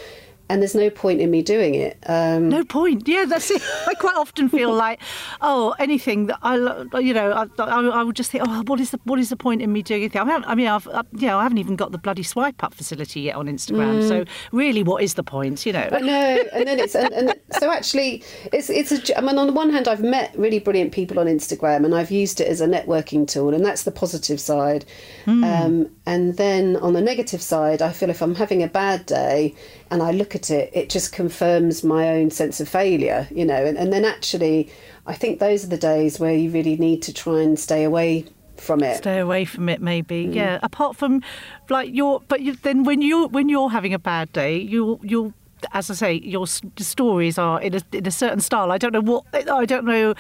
and 0.49 0.61
there's 0.61 0.75
no 0.75 0.89
point 0.89 1.21
in 1.21 1.29
me 1.29 1.41
doing 1.41 1.75
it. 1.75 1.97
Um, 2.07 2.49
No 2.49 2.63
point. 2.63 3.07
Yeah, 3.07 3.25
that's 3.25 3.51
it. 3.51 3.61
I 3.87 3.93
quite 3.93 4.15
often 4.15 4.49
feel 4.49 4.73
like, 4.85 4.99
oh, 5.41 5.75
anything 5.79 6.25
that 6.25 6.39
I, 6.41 6.55
you 6.99 7.13
know, 7.13 7.31
I, 7.31 7.61
I, 7.61 7.87
I 7.87 8.03
would 8.03 8.15
just 8.15 8.31
think, 8.31 8.43
oh, 8.47 8.63
what 8.65 8.79
is 8.79 8.91
the 8.91 8.99
what 9.03 9.19
is 9.19 9.29
the 9.29 9.35
point 9.35 9.61
in 9.61 9.71
me 9.71 9.83
doing 9.83 10.01
anything? 10.01 10.21
I, 10.21 10.55
mean, 10.55 10.67
I've, 10.67 10.87
I, 10.87 11.03
you 11.13 11.27
know, 11.27 11.37
I 11.37 11.43
haven't 11.43 11.59
even 11.59 11.75
got 11.75 11.91
the 11.91 11.97
bloody 11.97 12.23
swipe 12.23 12.63
up 12.63 12.73
facility 12.73 13.21
yet 13.21 13.35
on 13.35 13.47
Instagram. 13.47 14.07
So 14.07 14.25
really, 14.51 14.83
what 14.83 15.03
is 15.03 15.13
the 15.13 15.23
point? 15.23 15.65
You 15.65 15.73
know? 15.73 15.89
I 15.91 15.99
know, 15.99 16.43
and 16.53 16.67
then 16.67 16.79
it's 16.79 16.95
and, 16.95 17.13
and 17.13 17.33
so 17.59 17.71
actually, 17.71 18.23
it's 18.51 18.69
it's 18.69 18.91
a. 18.91 19.17
I 19.17 19.21
mean, 19.21 19.37
on 19.37 19.47
the 19.47 19.53
one 19.53 19.69
hand, 19.69 19.87
I've 19.87 20.01
met 20.03 20.35
really 20.37 20.59
brilliant 20.59 20.91
people 20.91 21.19
on 21.19 21.27
Instagram, 21.27 21.85
and 21.85 21.93
I've 21.93 22.11
used 22.11 22.41
it 22.41 22.47
as 22.47 22.59
a 22.59 22.67
networking 22.67 23.27
tool, 23.27 23.53
and 23.53 23.63
that's 23.63 23.83
the 23.83 23.91
positive 23.91 24.39
side. 24.39 24.85
Um, 25.27 25.91
and 26.09 26.37
then 26.37 26.75
on 26.77 26.93
the 26.93 27.01
negative 27.01 27.39
side, 27.39 27.83
I 27.83 27.91
feel 27.91 28.09
if 28.09 28.23
I'm 28.23 28.33
having 28.33 28.63
a 28.63 28.67
bad 28.67 29.05
day 29.05 29.53
and 29.91 30.01
I 30.01 30.09
look 30.09 30.33
at 30.33 30.49
it, 30.49 30.71
it 30.73 30.89
just 30.89 31.13
confirms 31.13 31.83
my 31.83 32.09
own 32.09 32.31
sense 32.31 32.59
of 32.59 32.67
failure, 32.67 33.27
you 33.29 33.45
know. 33.45 33.63
And, 33.63 33.77
and 33.77 33.93
then 33.93 34.03
actually, 34.05 34.71
I 35.05 35.13
think 35.13 35.39
those 35.39 35.63
are 35.63 35.67
the 35.67 35.77
days 35.77 36.19
where 36.19 36.33
you 36.33 36.49
really 36.49 36.77
need 36.77 37.03
to 37.03 37.13
try 37.13 37.41
and 37.41 37.59
stay 37.59 37.83
away 37.83 38.25
from 38.57 38.81
it. 38.81 38.97
Stay 38.97 39.19
away 39.19 39.45
from 39.45 39.69
it, 39.69 39.83
maybe. 39.83 40.25
Mm. 40.25 40.33
Yeah. 40.33 40.59
Apart 40.63 40.95
from, 40.95 41.21
like 41.69 41.93
your, 41.93 42.21
but 42.27 42.41
you, 42.41 42.55
then 42.55 42.85
when 42.85 43.03
you 43.03 43.25
are 43.25 43.27
when 43.27 43.47
you're 43.47 43.69
having 43.69 43.93
a 43.93 43.99
bad 43.99 44.33
day, 44.33 44.57
you'll 44.57 44.99
you'll. 45.03 45.35
As 45.71 45.89
I 45.89 45.93
say, 45.93 46.13
your 46.13 46.47
stories 46.47 47.37
are 47.37 47.61
in 47.61 47.75
a, 47.75 47.81
in 47.91 48.05
a 48.05 48.11
certain 48.11 48.39
style. 48.39 48.71
I 48.71 48.77
don't 48.77 48.93
know 48.93 49.01
what 49.01 49.25
I 49.33 49.65
don't 49.65 49.85
know 49.85 50.13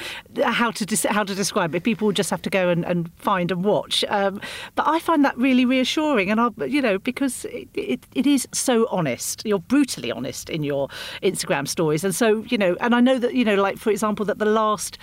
how 0.43 0.71
to 0.71 0.85
dis- 0.85 1.05
how 1.09 1.23
to 1.23 1.35
describe 1.35 1.75
it. 1.75 1.83
People 1.83 2.11
just 2.11 2.29
have 2.29 2.41
to 2.43 2.49
go 2.49 2.69
and, 2.69 2.85
and 2.85 3.11
find 3.17 3.51
and 3.51 3.63
watch. 3.63 4.03
Um, 4.09 4.41
but 4.75 4.87
I 4.87 4.99
find 4.99 5.23
that 5.25 5.37
really 5.37 5.65
reassuring, 5.65 6.29
and 6.29 6.39
I, 6.39 6.49
you 6.65 6.81
know, 6.81 6.97
because 6.99 7.45
it, 7.45 7.69
it, 7.73 8.05
it 8.15 8.27
is 8.27 8.47
so 8.53 8.87
honest. 8.89 9.45
You're 9.45 9.59
brutally 9.59 10.11
honest 10.11 10.49
in 10.49 10.63
your 10.63 10.89
Instagram 11.23 11.67
stories, 11.67 12.03
and 12.03 12.13
so 12.13 12.43
you 12.49 12.57
know, 12.57 12.75
and 12.81 12.93
I 12.95 12.99
know 12.99 13.17
that 13.19 13.33
you 13.33 13.45
know, 13.45 13.55
like 13.55 13.77
for 13.77 13.91
example, 13.91 14.25
that 14.25 14.39
the 14.39 14.45
last 14.45 14.97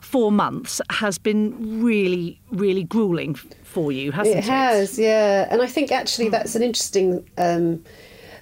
four 0.00 0.30
months 0.30 0.80
has 0.90 1.18
been 1.18 1.82
really, 1.82 2.40
really 2.50 2.84
grueling 2.84 3.34
for 3.64 3.90
you, 3.90 4.12
hasn't 4.12 4.36
it? 4.36 4.38
It 4.40 4.44
has, 4.44 4.98
yeah. 4.98 5.48
And 5.50 5.62
I 5.62 5.66
think 5.66 5.90
actually 5.90 6.28
that's 6.28 6.54
an 6.54 6.62
interesting. 6.62 7.28
Um, 7.38 7.82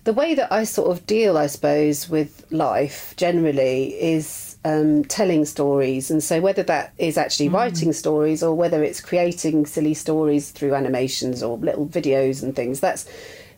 the 0.05 0.13
way 0.13 0.35
that 0.35 0.53
I 0.53 0.65
sort 0.65 0.91
of 0.91 1.07
deal, 1.07 1.39
I 1.39 1.47
suppose, 1.47 2.09
with 2.09 2.45
life 2.51 3.15
generally 3.17 3.95
is 3.95 4.57
um, 4.65 5.05
telling 5.05 5.45
stories. 5.45 6.11
And 6.11 6.23
so 6.23 6.41
whether 6.41 6.63
that 6.65 6.93
is 6.99 7.17
actually 7.17 7.49
writing 7.49 7.93
stories 7.93 8.43
or 8.43 8.55
whether 8.55 8.83
it's 8.83 9.01
creating 9.01 9.67
silly 9.67 9.95
stories 9.95 10.51
through 10.51 10.75
animations 10.75 11.43
or 11.43 11.57
little 11.59 11.87
videos 11.87 12.43
and 12.43 12.55
things, 12.55 12.81
that's 12.81 13.09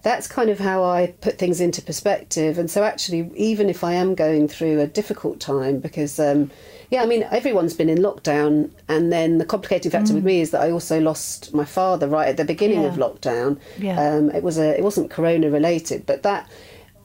that's 0.02 0.28
kind 0.28 0.50
of 0.50 0.58
how 0.58 0.84
I 0.84 1.14
put 1.22 1.38
things 1.38 1.62
into 1.62 1.80
perspective. 1.80 2.58
And 2.58 2.70
so, 2.70 2.84
actually, 2.84 3.30
even 3.36 3.70
if 3.70 3.82
I 3.82 3.94
am 3.94 4.14
going 4.14 4.48
through 4.48 4.80
a 4.80 4.86
difficult 4.86 5.40
time, 5.40 5.78
because 5.78 6.20
um, 6.20 6.50
yeah, 6.90 7.02
I 7.02 7.06
mean, 7.06 7.22
everyone's 7.30 7.74
been 7.74 7.88
in 7.88 7.98
lockdown, 7.98 8.70
and 8.88 9.12
then 9.12 9.38
the 9.38 9.44
complicating 9.44 9.90
factor 9.90 10.12
mm. 10.12 10.16
with 10.16 10.24
me 10.24 10.40
is 10.40 10.50
that 10.50 10.60
I 10.60 10.70
also 10.70 11.00
lost 11.00 11.54
my 11.54 11.64
father 11.64 12.08
right 12.08 12.28
at 12.28 12.36
the 12.36 12.44
beginning 12.44 12.82
yeah. 12.82 12.88
of 12.88 12.94
lockdown. 12.94 13.58
Yeah. 13.78 14.00
Um, 14.00 14.30
it 14.30 14.42
was 14.42 14.58
a, 14.58 14.76
it 14.76 14.82
wasn't 14.82 15.10
Corona 15.10 15.50
related, 15.50 16.06
but 16.06 16.22
that 16.22 16.48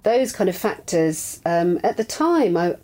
those 0.04 0.32
kind 0.32 0.50
of 0.50 0.56
factors 0.56 1.42
um, 1.46 1.80
at 1.84 1.98
the 1.98 2.04
time, 2.04 2.56
I 2.56 2.76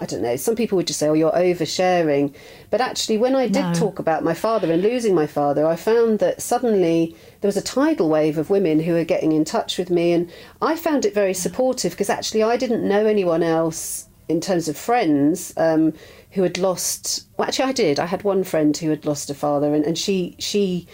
I 0.00 0.06
don't 0.06 0.22
know, 0.22 0.36
some 0.36 0.54
people 0.54 0.76
would 0.76 0.86
just 0.86 0.98
say, 0.98 1.08
oh, 1.08 1.14
you're 1.14 1.32
oversharing. 1.32 2.34
But 2.70 2.80
actually, 2.80 3.18
when 3.18 3.34
I 3.34 3.48
did 3.48 3.62
no. 3.62 3.74
talk 3.74 3.98
about 3.98 4.24
my 4.24 4.34
father 4.34 4.70
and 4.70 4.82
losing 4.82 5.14
my 5.14 5.26
father, 5.26 5.66
I 5.66 5.76
found 5.76 6.20
that 6.20 6.40
suddenly 6.40 7.16
there 7.40 7.48
was 7.48 7.56
a 7.56 7.62
tidal 7.62 8.08
wave 8.08 8.38
of 8.38 8.50
women 8.50 8.80
who 8.80 8.92
were 8.92 9.04
getting 9.04 9.32
in 9.32 9.44
touch 9.44 9.76
with 9.76 9.90
me. 9.90 10.12
And 10.12 10.30
I 10.62 10.76
found 10.76 11.04
it 11.04 11.12
very 11.12 11.34
supportive 11.34 11.92
because 11.92 12.08
actually 12.08 12.42
I 12.42 12.56
didn't 12.56 12.86
know 12.86 13.04
anyone 13.04 13.42
else 13.42 14.08
in 14.28 14.40
terms 14.40 14.68
of 14.68 14.76
friends 14.76 15.52
um, 15.56 15.92
who 16.32 16.42
had 16.42 16.58
lost. 16.58 17.26
Well, 17.36 17.48
actually, 17.48 17.66
I 17.66 17.72
did. 17.72 17.98
I 17.98 18.06
had 18.06 18.22
one 18.22 18.44
friend 18.44 18.76
who 18.76 18.90
had 18.90 19.04
lost 19.04 19.30
a 19.30 19.34
father, 19.34 19.74
and, 19.74 19.84
and 19.84 19.98
she, 19.98 20.36
she, 20.38 20.86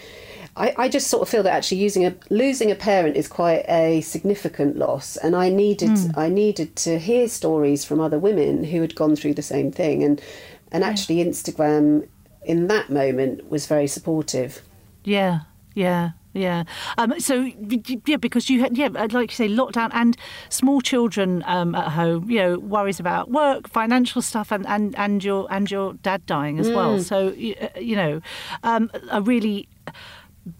I, 0.55 0.73
I 0.77 0.89
just 0.89 1.07
sort 1.07 1.23
of 1.23 1.29
feel 1.29 1.43
that 1.43 1.53
actually 1.53 1.79
using 1.79 2.05
a 2.05 2.15
losing 2.29 2.71
a 2.71 2.75
parent 2.75 3.15
is 3.15 3.27
quite 3.27 3.65
a 3.67 4.01
significant 4.01 4.77
loss, 4.77 5.17
and 5.17 5.35
I 5.35 5.49
needed 5.49 5.91
mm. 5.91 6.17
I 6.17 6.29
needed 6.29 6.75
to 6.77 6.99
hear 6.99 7.27
stories 7.27 7.85
from 7.85 7.99
other 7.99 8.19
women 8.19 8.63
who 8.65 8.81
had 8.81 8.95
gone 8.95 9.15
through 9.15 9.35
the 9.35 9.41
same 9.41 9.71
thing, 9.71 10.03
and 10.03 10.21
and 10.71 10.83
actually 10.83 11.19
yeah. 11.19 11.25
Instagram 11.25 12.07
in 12.43 12.67
that 12.67 12.89
moment 12.89 13.49
was 13.49 13.65
very 13.67 13.87
supportive. 13.87 14.61
Yeah, 15.03 15.41
yeah. 15.73 16.11
Yeah. 16.33 16.63
Um, 16.97 17.19
so 17.19 17.49
yeah, 18.05 18.17
because 18.17 18.49
you 18.49 18.61
had 18.61 18.77
yeah, 18.77 18.87
like 18.87 19.31
you 19.31 19.35
say, 19.35 19.49
lockdown 19.49 19.89
and 19.93 20.15
small 20.49 20.81
children 20.81 21.43
um, 21.45 21.75
at 21.75 21.89
home. 21.89 22.29
You 22.29 22.39
know, 22.39 22.59
worries 22.59 22.99
about 22.99 23.29
work, 23.29 23.67
financial 23.67 24.21
stuff, 24.21 24.51
and, 24.51 24.65
and, 24.67 24.95
and 24.97 25.23
your 25.23 25.47
and 25.51 25.69
your 25.69 25.93
dad 25.93 26.25
dying 26.25 26.59
as 26.59 26.69
mm. 26.69 26.75
well. 26.75 26.99
So 26.99 27.29
you 27.33 27.95
know, 27.95 28.21
um, 28.63 28.91
a 29.09 29.21
really 29.21 29.67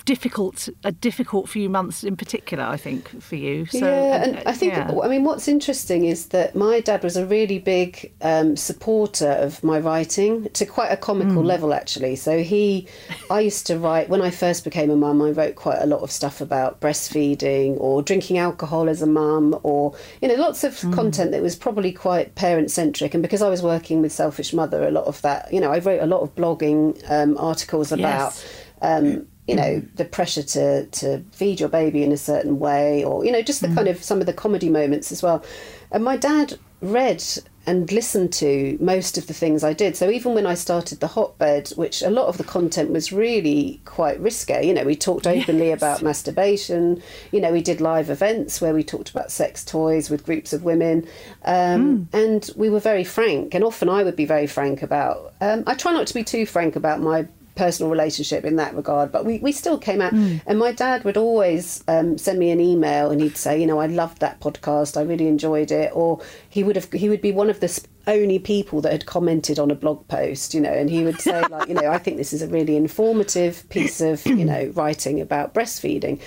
difficult 0.06 0.70
a 0.84 0.92
difficult 0.92 1.50
few 1.50 1.68
months 1.68 2.04
in 2.04 2.16
particular 2.16 2.64
i 2.64 2.78
think 2.78 3.20
for 3.20 3.36
you 3.36 3.66
so 3.66 3.80
yeah 3.80 4.24
and 4.24 4.38
i 4.46 4.52
think 4.52 4.74
yeah. 4.74 4.92
i 5.02 5.08
mean 5.08 5.24
what's 5.24 5.48
interesting 5.48 6.06
is 6.06 6.28
that 6.28 6.56
my 6.56 6.80
dad 6.82 7.04
was 7.04 7.18
a 7.18 7.26
really 7.26 7.58
big 7.58 8.12
um, 8.22 8.56
supporter 8.56 9.32
of 9.32 9.64
my 9.64 9.80
writing 9.80 10.48
to 10.52 10.68
quite 10.68 10.90
a 10.90 10.98
comical 10.98 11.42
mm. 11.42 11.46
level 11.46 11.74
actually 11.74 12.16
so 12.16 12.44
he 12.44 12.88
i 13.32 13.40
used 13.40 13.66
to 13.66 13.76
write 13.80 14.08
when 14.08 14.22
i 14.22 14.30
first 14.30 14.64
became 14.64 14.92
a 14.92 14.96
mum 14.96 15.20
i 15.20 15.32
wrote 15.32 15.56
quite 15.56 15.80
a 15.82 15.88
lot 15.88 16.02
of 16.02 16.12
stuff 16.12 16.42
about 16.42 16.80
breastfeeding 16.80 17.76
or 17.80 18.04
drinking 18.04 18.38
alcohol 18.38 18.88
as 18.88 19.02
a 19.02 19.08
mum 19.08 19.60
or 19.64 19.96
you 20.22 20.28
know 20.28 20.36
lots 20.36 20.64
of 20.64 20.74
mm. 20.74 20.94
content 20.94 21.32
that 21.32 21.42
was 21.42 21.56
probably 21.56 21.92
quite 21.92 22.36
parent 22.36 22.70
centric 22.70 23.16
and 23.16 23.24
because 23.24 23.42
i 23.42 23.50
was 23.50 23.64
working 23.64 24.00
with 24.00 24.12
selfish 24.12 24.54
mother 24.54 24.88
a 24.88 24.92
lot 24.92 25.06
of 25.06 25.20
that 25.24 25.52
you 25.52 25.60
know 25.60 25.72
i 25.72 25.80
wrote 25.80 26.02
a 26.02 26.06
lot 26.06 26.22
of 26.22 26.36
blogging 26.36 27.02
um, 27.10 27.36
articles 27.40 27.92
about 27.92 28.32
yes. 28.36 28.46
um, 28.84 29.26
you 29.52 29.58
know 29.58 29.82
the 29.96 30.06
pressure 30.06 30.44
to 30.44 30.86
to 30.88 31.24
feed 31.32 31.60
your 31.60 31.70
baby 31.70 32.04
in 32.04 32.12
a 32.12 32.18
certain 32.18 32.58
way 32.60 33.04
or 33.04 33.26
you 33.26 33.32
know 33.32 33.42
just 33.42 33.62
the 33.62 33.68
mm. 33.68 33.76
kind 33.76 33.88
of 33.88 34.02
some 34.04 34.20
of 34.20 34.26
the 34.26 34.34
comedy 34.34 34.70
moments 34.70 35.12
as 35.12 35.22
well 35.22 35.44
and 35.92 36.04
my 36.04 36.18
dad 36.18 36.58
read 36.82 37.24
and 37.68 37.92
listened 37.92 38.34
to 38.34 38.76
most 38.82 39.18
of 39.18 39.28
the 39.28 39.34
things 39.34 39.64
I 39.64 39.74
did. 39.74 39.96
So 39.96 40.10
even 40.10 40.34
when 40.34 40.48
I 40.48 40.56
started 40.56 41.00
the 41.00 41.08
hotbed, 41.08 41.70
which 41.76 42.02
a 42.02 42.10
lot 42.10 42.28
of 42.28 42.38
the 42.40 42.44
content 42.44 42.90
was 42.90 43.12
really 43.12 43.80
quite 43.86 44.20
risque, 44.20 44.66
you 44.66 44.74
know, 44.74 44.84
we 44.84 44.96
talked 44.96 45.28
openly 45.28 45.68
yes. 45.68 45.78
about 45.78 46.02
masturbation. 46.02 47.02
You 47.32 47.40
know, 47.40 47.52
we 47.52 47.62
did 47.62 47.80
live 47.80 48.10
events 48.10 48.62
where 48.62 48.74
we 48.74 48.84
talked 48.84 49.12
about 49.12 49.32
sex 49.32 49.64
toys 49.64 50.10
with 50.10 50.26
groups 50.26 50.54
of 50.54 50.64
women, 50.64 51.08
um, 51.46 52.08
mm. 52.12 52.14
and 52.14 52.50
we 52.56 52.70
were 52.70 52.80
very 52.80 53.04
frank. 53.04 53.54
And 53.54 53.64
often 53.64 53.90
I 53.90 54.04
would 54.04 54.16
be 54.16 54.26
very 54.26 54.48
frank 54.48 54.82
about. 54.82 55.36
Um, 55.40 55.64
I 55.68 55.76
try 55.76 55.92
not 55.92 56.08
to 56.08 56.14
be 56.16 56.24
too 56.24 56.48
frank 56.48 56.76
about 56.76 57.00
my 57.00 57.28
personal 57.56 57.92
relationship 57.92 58.46
in 58.46 58.56
that 58.58 58.76
regard. 58.76 59.12
But 59.12 59.26
we, 59.26 59.40
we 59.40 59.52
still 59.52 59.78
came 59.78 60.02
out. 60.02 60.14
Mm. 60.14 60.42
And 60.46 60.60
my 60.60 60.72
dad 60.72 61.04
would 61.04 61.18
always 61.18 61.84
um, 61.88 62.18
send 62.18 62.40
me 62.40 62.52
an 62.52 62.60
email 62.60 63.12
and 63.12 63.22
he'd 63.22 63.38
say, 63.38 63.60
you 63.60 63.68
know, 63.68 63.80
I 63.80 63.88
loved 63.88 64.20
that 64.20 64.40
podcast. 64.40 64.98
I 64.98 65.02
really 65.02 65.28
enjoyed 65.28 65.72
it. 65.72 65.92
Or 65.94 66.22
he 66.50 66.64
would 66.64 66.76
have 66.76 66.92
he 66.92 67.10
would 67.10 67.22
be 67.22 67.32
one 67.32 67.50
of 67.50 67.60
the 67.60 67.86
only 68.08 68.40
people 68.40 68.82
that 68.82 68.92
had 68.92 69.06
commented 69.06 69.60
on 69.60 69.72
a 69.72 69.76
blog 69.76 70.08
post, 70.08 70.54
you 70.54 70.62
know, 70.62 70.74
and 70.74 70.90
he 70.90 71.04
would 71.04 71.20
say 71.20 71.42
like, 71.50 71.68
you 71.68 71.76
know, 71.76 71.92
I 71.92 71.98
think 71.98 72.18
this 72.18 72.34
is 72.34 72.42
a 72.42 72.48
really 72.48 72.76
informative 72.76 73.68
piece 73.70 74.02
of, 74.02 74.26
you 74.26 74.46
know, 74.46 74.72
writing 74.76 75.22
about 75.22 75.54
breastfeeding. 75.54 76.20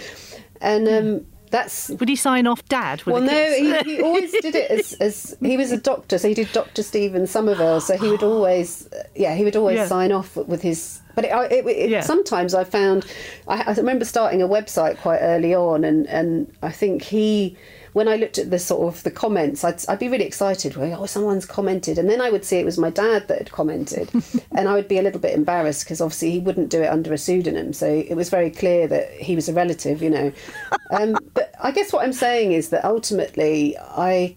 And 0.60 0.88
um, 0.88 1.26
that's 1.54 1.88
would 1.90 2.08
he 2.08 2.16
sign 2.16 2.48
off 2.48 2.64
dad 2.64 3.04
well 3.06 3.22
no 3.22 3.52
he, 3.52 3.78
he, 3.82 4.02
always 4.02 4.32
did 4.32 4.56
it 4.56 4.68
as, 4.72 4.92
as 4.94 5.36
he 5.40 5.56
was 5.56 5.70
a 5.70 5.76
doctor 5.76 6.18
so 6.18 6.26
he 6.26 6.34
did 6.34 6.50
dr 6.52 6.82
stephen 6.82 7.22
sommerville 7.22 7.80
so 7.80 7.96
he 7.96 8.08
would 8.08 8.24
always 8.24 8.88
yeah 9.14 9.36
he 9.36 9.44
would 9.44 9.54
always 9.54 9.76
yeah. 9.76 9.86
sign 9.86 10.10
off 10.10 10.34
with 10.34 10.62
his 10.62 11.00
but 11.14 11.24
it, 11.24 11.52
it, 11.52 11.66
it, 11.66 11.90
yeah. 11.90 12.00
sometimes 12.00 12.54
I 12.54 12.64
found, 12.64 13.06
I, 13.46 13.62
I, 13.62 13.72
remember 13.74 14.04
starting 14.04 14.42
a 14.42 14.48
website 14.48 14.98
quite 14.98 15.18
early 15.18 15.54
on, 15.54 15.84
and, 15.84 16.06
and 16.08 16.52
I 16.62 16.70
think 16.70 17.02
he, 17.02 17.56
when 17.94 18.08
I 18.08 18.16
looked 18.16 18.38
at 18.38 18.50
the 18.50 18.58
sort 18.58 18.92
of 18.92 19.02
the 19.04 19.10
comments, 19.10 19.62
I'd, 19.64 19.88
I'd 19.88 20.00
be 20.00 20.08
really 20.08 20.24
excited. 20.24 20.76
Well, 20.76 21.02
oh, 21.02 21.06
someone's 21.06 21.46
commented, 21.46 21.96
and 21.96 22.10
then 22.10 22.20
I 22.20 22.30
would 22.30 22.44
see 22.44 22.58
it 22.58 22.64
was 22.64 22.76
my 22.76 22.90
dad 22.90 23.28
that 23.28 23.38
had 23.38 23.52
commented, 23.52 24.10
and 24.52 24.68
I 24.68 24.74
would 24.74 24.88
be 24.88 24.98
a 24.98 25.02
little 25.02 25.20
bit 25.20 25.34
embarrassed 25.34 25.84
because 25.84 26.00
obviously 26.00 26.32
he 26.32 26.38
wouldn't 26.40 26.70
do 26.70 26.82
it 26.82 26.88
under 26.88 27.12
a 27.12 27.18
pseudonym, 27.18 27.72
so 27.72 27.86
it 27.86 28.14
was 28.14 28.30
very 28.30 28.50
clear 28.50 28.86
that 28.88 29.12
he 29.12 29.34
was 29.34 29.48
a 29.48 29.52
relative, 29.52 30.02
you 30.02 30.10
know. 30.10 30.32
Um, 30.90 31.16
but 31.32 31.52
I 31.60 31.72
guess 31.72 31.92
what 31.92 32.04
I'm 32.04 32.12
saying 32.12 32.52
is 32.52 32.68
that 32.68 32.84
ultimately 32.84 33.76
I. 33.78 34.36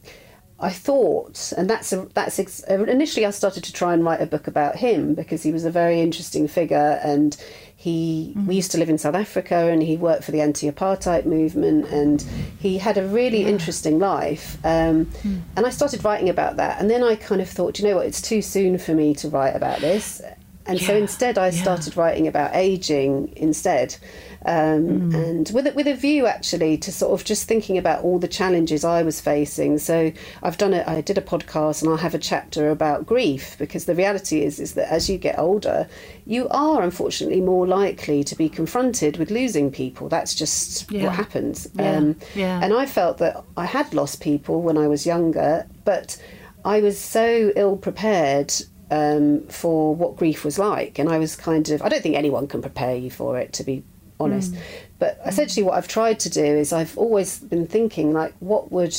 I 0.60 0.72
thought, 0.72 1.54
and 1.56 1.70
that's 1.70 1.94
a, 1.94 2.08
that's 2.16 2.40
ex- 2.40 2.64
initially 2.64 3.28
I 3.28 3.30
started 3.30 3.64
to 3.66 3.74
try 3.74 3.94
and 3.94 4.04
write 4.04 4.22
a 4.22 4.26
book 4.26 4.48
about 4.48 4.78
him 4.78 5.14
because 5.14 5.44
he 5.44 5.52
was 5.52 5.66
a 5.66 5.70
very 5.70 6.02
interesting 6.02 6.48
figure, 6.48 7.00
and 7.04 7.38
he 7.76 8.34
mm-hmm. 8.36 8.48
we 8.48 8.56
used 8.56 8.72
to 8.72 8.80
live 8.80 8.90
in 8.90 8.98
South 8.98 9.14
Africa, 9.14 9.56
and 9.56 9.84
he 9.84 9.98
worked 9.98 10.24
for 10.24 10.32
the 10.32 10.42
anti-apartheid 10.42 11.26
movement, 11.26 11.86
and 11.90 12.26
he 12.58 12.80
had 12.80 12.98
a 12.98 13.06
really 13.08 13.44
yeah. 13.44 13.50
interesting 13.50 14.00
life. 14.00 14.58
Um, 14.64 15.06
mm. 15.06 15.42
And 15.56 15.66
I 15.66 15.70
started 15.70 16.04
writing 16.04 16.30
about 16.30 16.58
that, 16.58 16.82
and 16.82 16.90
then 16.90 17.04
I 17.04 17.16
kind 17.16 17.40
of 17.40 17.48
thought, 17.48 17.78
you 17.78 17.88
know 17.88 17.98
what, 17.98 18.08
it's 18.08 18.22
too 18.22 18.42
soon 18.42 18.80
for 18.80 18.96
me 18.96 19.14
to 19.16 19.30
write 19.30 19.56
about 19.56 19.80
this, 19.80 20.24
and 20.66 20.82
yeah. 20.82 20.88
so 20.88 20.96
instead 20.96 21.38
I 21.38 21.52
started 21.52 21.96
writing 21.96 22.28
about 22.28 22.56
aging 22.56 23.32
instead 23.36 23.96
um, 24.46 25.12
mm. 25.12 25.14
and 25.14 25.52
with 25.54 25.68
a, 25.68 25.72
with 25.74 25.88
a 25.88 25.96
view 25.96 26.28
actually 26.28 26.78
to 26.78 26.92
sort 26.92 27.20
of 27.20 27.26
just 27.26 27.48
thinking 27.48 27.78
about 27.78 28.04
all 28.04 28.20
the 28.20 28.28
challenges 28.28 28.84
I 28.84 29.04
was 29.04 29.20
facing. 29.20 29.78
So 29.80 30.12
I've 30.44 30.58
done 30.58 30.74
it. 30.74 30.88
I 30.88 31.02
did 31.02 31.18
a 31.18 31.22
podcast, 31.22 31.82
and 31.82 31.90
I'll 31.90 31.98
have 31.98 32.16
a 32.16 32.20
chapter 32.20 32.70
about 32.70 33.06
grief 33.06 33.56
because 33.58 33.86
the 33.86 33.96
reality 33.96 34.44
is 34.44 34.60
is 34.60 34.74
that 34.74 34.92
as 34.92 35.10
you 35.10 35.18
get 35.18 35.38
older, 35.40 35.88
you 36.26 36.48
are 36.50 36.82
unfortunately 36.82 37.42
more 37.42 37.68
likely 37.68 38.24
to 38.24 38.36
be 38.36 38.50
confronted 38.50 39.18
with 39.18 39.32
losing 39.32 39.72
people. 39.72 40.10
That's 40.10 40.36
just 40.36 40.92
yeah. 40.92 41.06
what 41.06 41.16
happens. 41.16 41.68
Yeah. 41.74 41.96
Um, 41.96 42.16
yeah. 42.36 42.60
And 42.62 42.74
I 42.74 42.86
felt 42.86 43.18
that 43.20 43.44
I 43.56 43.66
had 43.66 43.94
lost 43.94 44.22
people 44.22 44.62
when 44.62 44.78
I 44.78 44.88
was 44.88 45.06
younger, 45.06 45.68
but 45.86 46.22
I 46.66 46.82
was 46.82 47.00
so 47.00 47.52
ill 47.56 47.78
prepared 47.78 48.54
um, 48.92 49.48
for 49.48 49.96
what 49.96 50.18
grief 50.18 50.44
was 50.44 50.60
like. 50.60 51.00
And 51.00 51.10
I 51.10 51.18
was 51.18 51.36
kind 51.36 51.70
of, 51.70 51.82
I 51.82 51.90
don't 51.90 52.02
think 52.02 52.16
anyone 52.16 52.48
can 52.48 52.62
prepare 52.62 52.96
you 52.96 53.10
for 53.10 53.38
it, 53.38 53.54
to 53.54 53.64
be 53.64 53.84
honest. 54.20 54.54
Mm. 54.54 54.60
But 55.00 55.20
essentially, 55.26 55.64
what 55.64 55.76
I've 55.76 55.88
tried 55.88 56.20
to 56.22 56.30
do 56.30 56.44
is 56.44 56.74
I've 56.74 56.98
always 56.98 57.40
been 57.40 57.68
thinking 57.68 58.14
like, 58.14 58.34
what 58.40 58.72
would, 58.72 58.98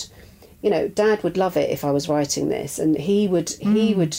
you 0.63 0.71
know, 0.71 0.89
Dad 0.89 1.23
would 1.25 1.37
love 1.37 1.57
it 1.57 1.71
if 1.71 1.85
I 1.85 1.91
was 1.91 2.09
writing 2.09 2.49
this, 2.49 2.79
and 2.79 2.97
he 2.97 3.29
would 3.29 3.47
mm. 3.49 3.75
he 3.75 3.95
would 3.95 4.17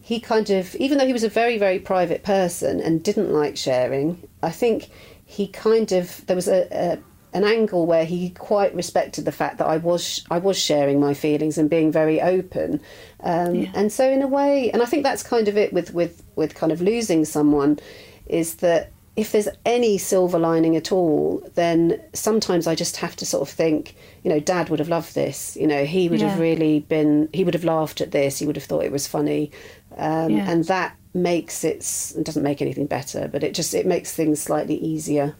he 0.00 0.18
kind 0.18 0.50
of 0.50 0.74
even 0.76 0.98
though 0.98 1.06
he 1.06 1.12
was 1.12 1.24
a 1.24 1.28
very 1.28 1.58
very 1.58 1.78
private 1.78 2.24
person 2.24 2.80
and 2.80 3.02
didn't 3.02 3.32
like 3.32 3.56
sharing, 3.56 4.26
I 4.42 4.50
think 4.50 4.90
he 5.24 5.46
kind 5.46 5.92
of 5.92 6.26
there 6.26 6.36
was 6.36 6.48
a, 6.48 6.66
a 6.70 6.98
an 7.34 7.44
angle 7.44 7.86
where 7.86 8.04
he 8.04 8.30
quite 8.30 8.74
respected 8.74 9.24
the 9.24 9.32
fact 9.32 9.58
that 9.58 9.66
I 9.66 9.78
was 9.78 10.24
I 10.30 10.38
was 10.38 10.58
sharing 10.58 11.00
my 11.00 11.14
feelings 11.14 11.56
and 11.56 11.70
being 11.70 11.90
very 11.90 12.20
open, 12.20 12.80
um, 13.20 13.54
yeah. 13.54 13.70
and 13.74 13.90
so 13.90 14.10
in 14.10 14.22
a 14.22 14.26
way, 14.26 14.70
and 14.70 14.82
I 14.82 14.86
think 14.86 15.02
that's 15.02 15.22
kind 15.22 15.48
of 15.48 15.56
it 15.56 15.72
with 15.72 15.94
with 15.94 16.22
with 16.36 16.54
kind 16.54 16.72
of 16.72 16.82
losing 16.82 17.24
someone, 17.24 17.78
is 18.26 18.56
that 18.56 18.91
if 19.14 19.32
there's 19.32 19.48
any 19.66 19.98
silver 19.98 20.38
lining 20.38 20.74
at 20.74 20.90
all, 20.90 21.46
then 21.54 22.00
sometimes 22.14 22.66
I 22.66 22.74
just 22.74 22.96
have 22.96 23.14
to 23.16 23.26
sort 23.26 23.46
of 23.46 23.54
think, 23.54 23.94
you 24.22 24.30
know, 24.30 24.40
Dad 24.40 24.70
would 24.70 24.78
have 24.78 24.88
loved 24.88 25.14
this. 25.14 25.54
You 25.54 25.66
know, 25.66 25.84
he 25.84 26.08
would 26.08 26.20
yeah. 26.20 26.30
have 26.30 26.40
really 26.40 26.80
been, 26.80 27.28
he 27.32 27.44
would 27.44 27.52
have 27.52 27.64
laughed 27.64 28.00
at 28.00 28.10
this. 28.10 28.38
He 28.38 28.46
would 28.46 28.56
have 28.56 28.64
thought 28.64 28.84
it 28.84 28.92
was 28.92 29.06
funny, 29.06 29.50
um, 29.98 30.30
yeah. 30.30 30.50
and 30.50 30.64
that 30.64 30.96
makes 31.12 31.62
it. 31.62 31.84
It 32.16 32.24
doesn't 32.24 32.42
make 32.42 32.62
anything 32.62 32.86
better, 32.86 33.28
but 33.28 33.44
it 33.44 33.54
just 33.54 33.74
it 33.74 33.86
makes 33.86 34.14
things 34.14 34.40
slightly 34.40 34.76
easier. 34.76 35.36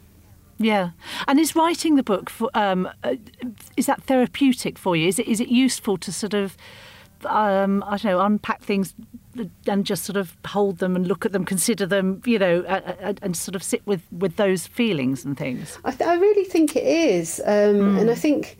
Yeah, 0.58 0.90
and 1.26 1.40
is 1.40 1.56
writing 1.56 1.96
the 1.96 2.02
book 2.02 2.28
for 2.28 2.50
um, 2.52 2.88
uh, 3.02 3.16
is 3.78 3.86
that 3.86 4.02
therapeutic 4.02 4.76
for 4.76 4.94
you? 4.96 5.08
Is 5.08 5.18
it 5.18 5.26
is 5.26 5.40
it 5.40 5.48
useful 5.48 5.96
to 5.96 6.12
sort 6.12 6.34
of 6.34 6.58
um, 7.24 7.82
I 7.86 7.96
don't 7.96 8.12
know 8.12 8.20
unpack 8.20 8.62
things 8.62 8.94
and 9.66 9.84
just 9.84 10.04
sort 10.04 10.16
of 10.16 10.36
hold 10.46 10.78
them 10.78 10.96
and 10.96 11.06
look 11.06 11.24
at 11.24 11.32
them, 11.32 11.44
consider 11.44 11.86
them, 11.86 12.22
you 12.24 12.38
know, 12.38 12.62
and, 13.00 13.18
and 13.22 13.36
sort 13.36 13.54
of 13.54 13.62
sit 13.62 13.86
with 13.86 14.02
with 14.12 14.36
those 14.36 14.66
feelings 14.66 15.24
and 15.24 15.36
things. 15.36 15.78
I, 15.84 15.90
th- 15.92 16.08
I 16.08 16.14
really 16.14 16.44
think 16.44 16.76
it 16.76 16.84
is, 16.84 17.40
um, 17.44 17.46
mm. 17.46 18.00
and 18.00 18.10
I 18.10 18.14
think 18.14 18.58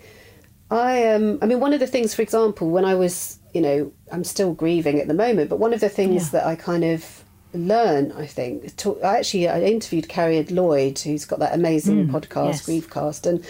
I 0.70 1.08
um, 1.08 1.38
I 1.42 1.46
mean, 1.46 1.60
one 1.60 1.72
of 1.72 1.80
the 1.80 1.86
things, 1.86 2.14
for 2.14 2.22
example, 2.22 2.70
when 2.70 2.84
I 2.84 2.94
was, 2.94 3.38
you 3.52 3.60
know, 3.60 3.92
I'm 4.10 4.24
still 4.24 4.54
grieving 4.54 5.00
at 5.00 5.08
the 5.08 5.14
moment, 5.14 5.50
but 5.50 5.58
one 5.58 5.74
of 5.74 5.80
the 5.80 5.88
things 5.88 6.26
yeah. 6.26 6.40
that 6.40 6.46
I 6.46 6.56
kind 6.56 6.84
of 6.84 7.22
learn 7.54 8.12
i 8.12 8.26
think 8.26 8.74
to, 8.76 9.00
I 9.02 9.18
actually 9.18 9.48
i 9.48 9.60
interviewed 9.60 10.08
cariad 10.08 10.50
lloyd 10.50 10.98
who's 10.98 11.24
got 11.24 11.38
that 11.40 11.54
amazing 11.54 12.08
mm, 12.08 12.10
podcast 12.10 12.66
yes. 12.66 12.66
griefcast 12.66 13.26
and 13.26 13.44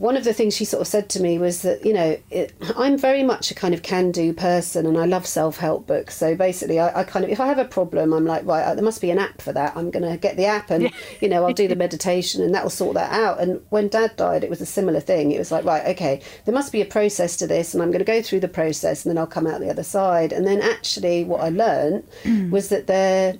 one 0.00 0.16
of 0.16 0.24
the 0.24 0.32
things 0.32 0.56
she 0.56 0.64
sort 0.64 0.80
of 0.80 0.86
said 0.86 1.10
to 1.10 1.20
me 1.20 1.38
was 1.38 1.60
that 1.60 1.84
you 1.84 1.92
know 1.92 2.18
it, 2.30 2.54
I'm 2.74 2.96
very 2.96 3.22
much 3.22 3.50
a 3.50 3.54
kind 3.54 3.74
of 3.74 3.82
can-do 3.82 4.32
person, 4.32 4.86
and 4.86 4.96
I 4.96 5.04
love 5.04 5.26
self-help 5.26 5.86
books. 5.86 6.16
So 6.16 6.34
basically, 6.34 6.80
I, 6.80 7.00
I, 7.00 7.04
kind 7.04 7.22
of 7.22 7.30
if 7.30 7.38
I 7.38 7.46
have 7.46 7.58
a 7.58 7.66
problem, 7.66 8.14
I'm 8.14 8.24
like, 8.24 8.46
right, 8.46 8.62
uh, 8.62 8.74
there 8.74 8.82
must 8.82 9.02
be 9.02 9.10
an 9.10 9.18
app 9.18 9.42
for 9.42 9.52
that. 9.52 9.76
I'm 9.76 9.90
going 9.90 10.10
to 10.10 10.16
get 10.16 10.38
the 10.38 10.46
app, 10.46 10.70
and 10.70 10.90
you 11.20 11.28
know, 11.28 11.44
I'll 11.44 11.52
do 11.52 11.68
the 11.68 11.76
meditation, 11.86 12.42
and 12.42 12.54
that 12.54 12.62
will 12.62 12.70
sort 12.70 12.94
that 12.94 13.12
out. 13.12 13.40
And 13.40 13.60
when 13.68 13.88
Dad 13.88 14.16
died, 14.16 14.42
it 14.42 14.48
was 14.48 14.62
a 14.62 14.66
similar 14.66 15.00
thing. 15.00 15.32
It 15.32 15.38
was 15.38 15.52
like, 15.52 15.66
right, 15.66 15.86
okay, 15.88 16.22
there 16.46 16.54
must 16.54 16.72
be 16.72 16.80
a 16.80 16.86
process 16.86 17.36
to 17.36 17.46
this, 17.46 17.74
and 17.74 17.82
I'm 17.82 17.90
going 17.90 17.98
to 17.98 18.04
go 18.06 18.22
through 18.22 18.40
the 18.40 18.48
process, 18.48 19.04
and 19.04 19.10
then 19.10 19.18
I'll 19.18 19.26
come 19.26 19.46
out 19.46 19.60
the 19.60 19.68
other 19.68 19.84
side. 19.84 20.32
And 20.32 20.46
then 20.46 20.62
actually, 20.62 21.24
what 21.24 21.42
I 21.42 21.50
learned 21.50 22.08
mm. 22.22 22.50
was 22.50 22.70
that 22.70 22.86
there 22.86 23.34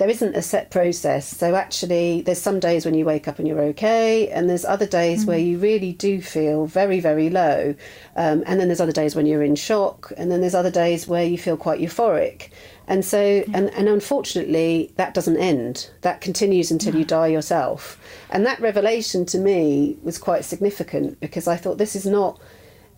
there 0.00 0.08
isn't 0.08 0.34
a 0.34 0.40
set 0.40 0.70
process. 0.70 1.28
So 1.28 1.54
actually, 1.54 2.22
there's 2.22 2.40
some 2.40 2.58
days 2.58 2.86
when 2.86 2.94
you 2.94 3.04
wake 3.04 3.28
up 3.28 3.38
and 3.38 3.46
you're 3.46 3.60
okay, 3.64 4.30
and 4.30 4.48
there's 4.48 4.64
other 4.64 4.86
days 4.86 5.24
mm. 5.24 5.28
where 5.28 5.38
you 5.38 5.58
really 5.58 5.92
do 5.92 6.22
feel 6.22 6.64
very, 6.64 7.00
very 7.00 7.28
low. 7.28 7.74
Um, 8.16 8.42
and 8.46 8.58
then 8.58 8.68
there's 8.68 8.80
other 8.80 8.92
days 8.92 9.14
when 9.14 9.26
you're 9.26 9.42
in 9.42 9.56
shock, 9.56 10.10
and 10.16 10.32
then 10.32 10.40
there's 10.40 10.54
other 10.54 10.70
days 10.70 11.06
where 11.06 11.24
you 11.24 11.36
feel 11.36 11.58
quite 11.58 11.82
euphoric. 11.82 12.48
And 12.88 13.04
so, 13.04 13.22
yeah. 13.22 13.44
and, 13.52 13.68
and 13.74 13.90
unfortunately, 13.90 14.90
that 14.96 15.12
doesn't 15.12 15.36
end. 15.36 15.90
That 16.00 16.22
continues 16.22 16.70
until 16.70 16.96
you 16.96 17.04
die 17.04 17.26
yourself. 17.26 18.00
And 18.30 18.46
that 18.46 18.58
revelation 18.58 19.26
to 19.26 19.38
me 19.38 19.98
was 20.02 20.16
quite 20.16 20.46
significant 20.46 21.20
because 21.20 21.46
I 21.46 21.56
thought 21.56 21.76
this 21.76 21.94
is 21.94 22.06
not 22.06 22.40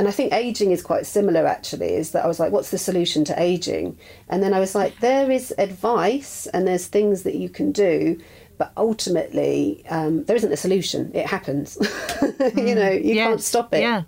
and 0.03 0.09
I 0.09 0.11
think 0.11 0.33
aging 0.33 0.73
is 0.73 0.83
quite 0.83 1.07
similar 1.07 1.47
actually, 1.47 1.91
is 1.95 2.11
that 2.11 2.25
I 2.25 2.27
was 2.27 2.41
like, 2.41 2.51
what's 2.51 2.73
the 2.73 2.77
solution 2.77 3.25
to 3.27 3.41
aging? 3.41 3.97
And 4.29 4.43
then 4.43 4.53
I 4.53 4.59
was 4.59 4.75
like, 4.75 4.99
there 4.99 5.31
is 5.31 5.55
advice 5.59 6.49
and 6.49 6.67
there's 6.67 6.89
things 6.89 7.23
that 7.23 7.37
you 7.37 7.49
can 7.49 7.71
do, 7.71 8.21
but 8.59 8.73
ultimately 8.77 9.85
um, 9.91 10.25
there 10.25 10.35
isn't 10.35 10.51
a 10.51 10.57
solution. 10.57 11.13
It 11.15 11.27
happens. 11.27 11.79
you 12.57 12.75
know, 12.75 12.91
you 12.91 13.15
yes. 13.15 13.29
can't 13.29 13.41
stop 13.41 13.73
it. 13.75 13.83
Yeah. 13.83 14.03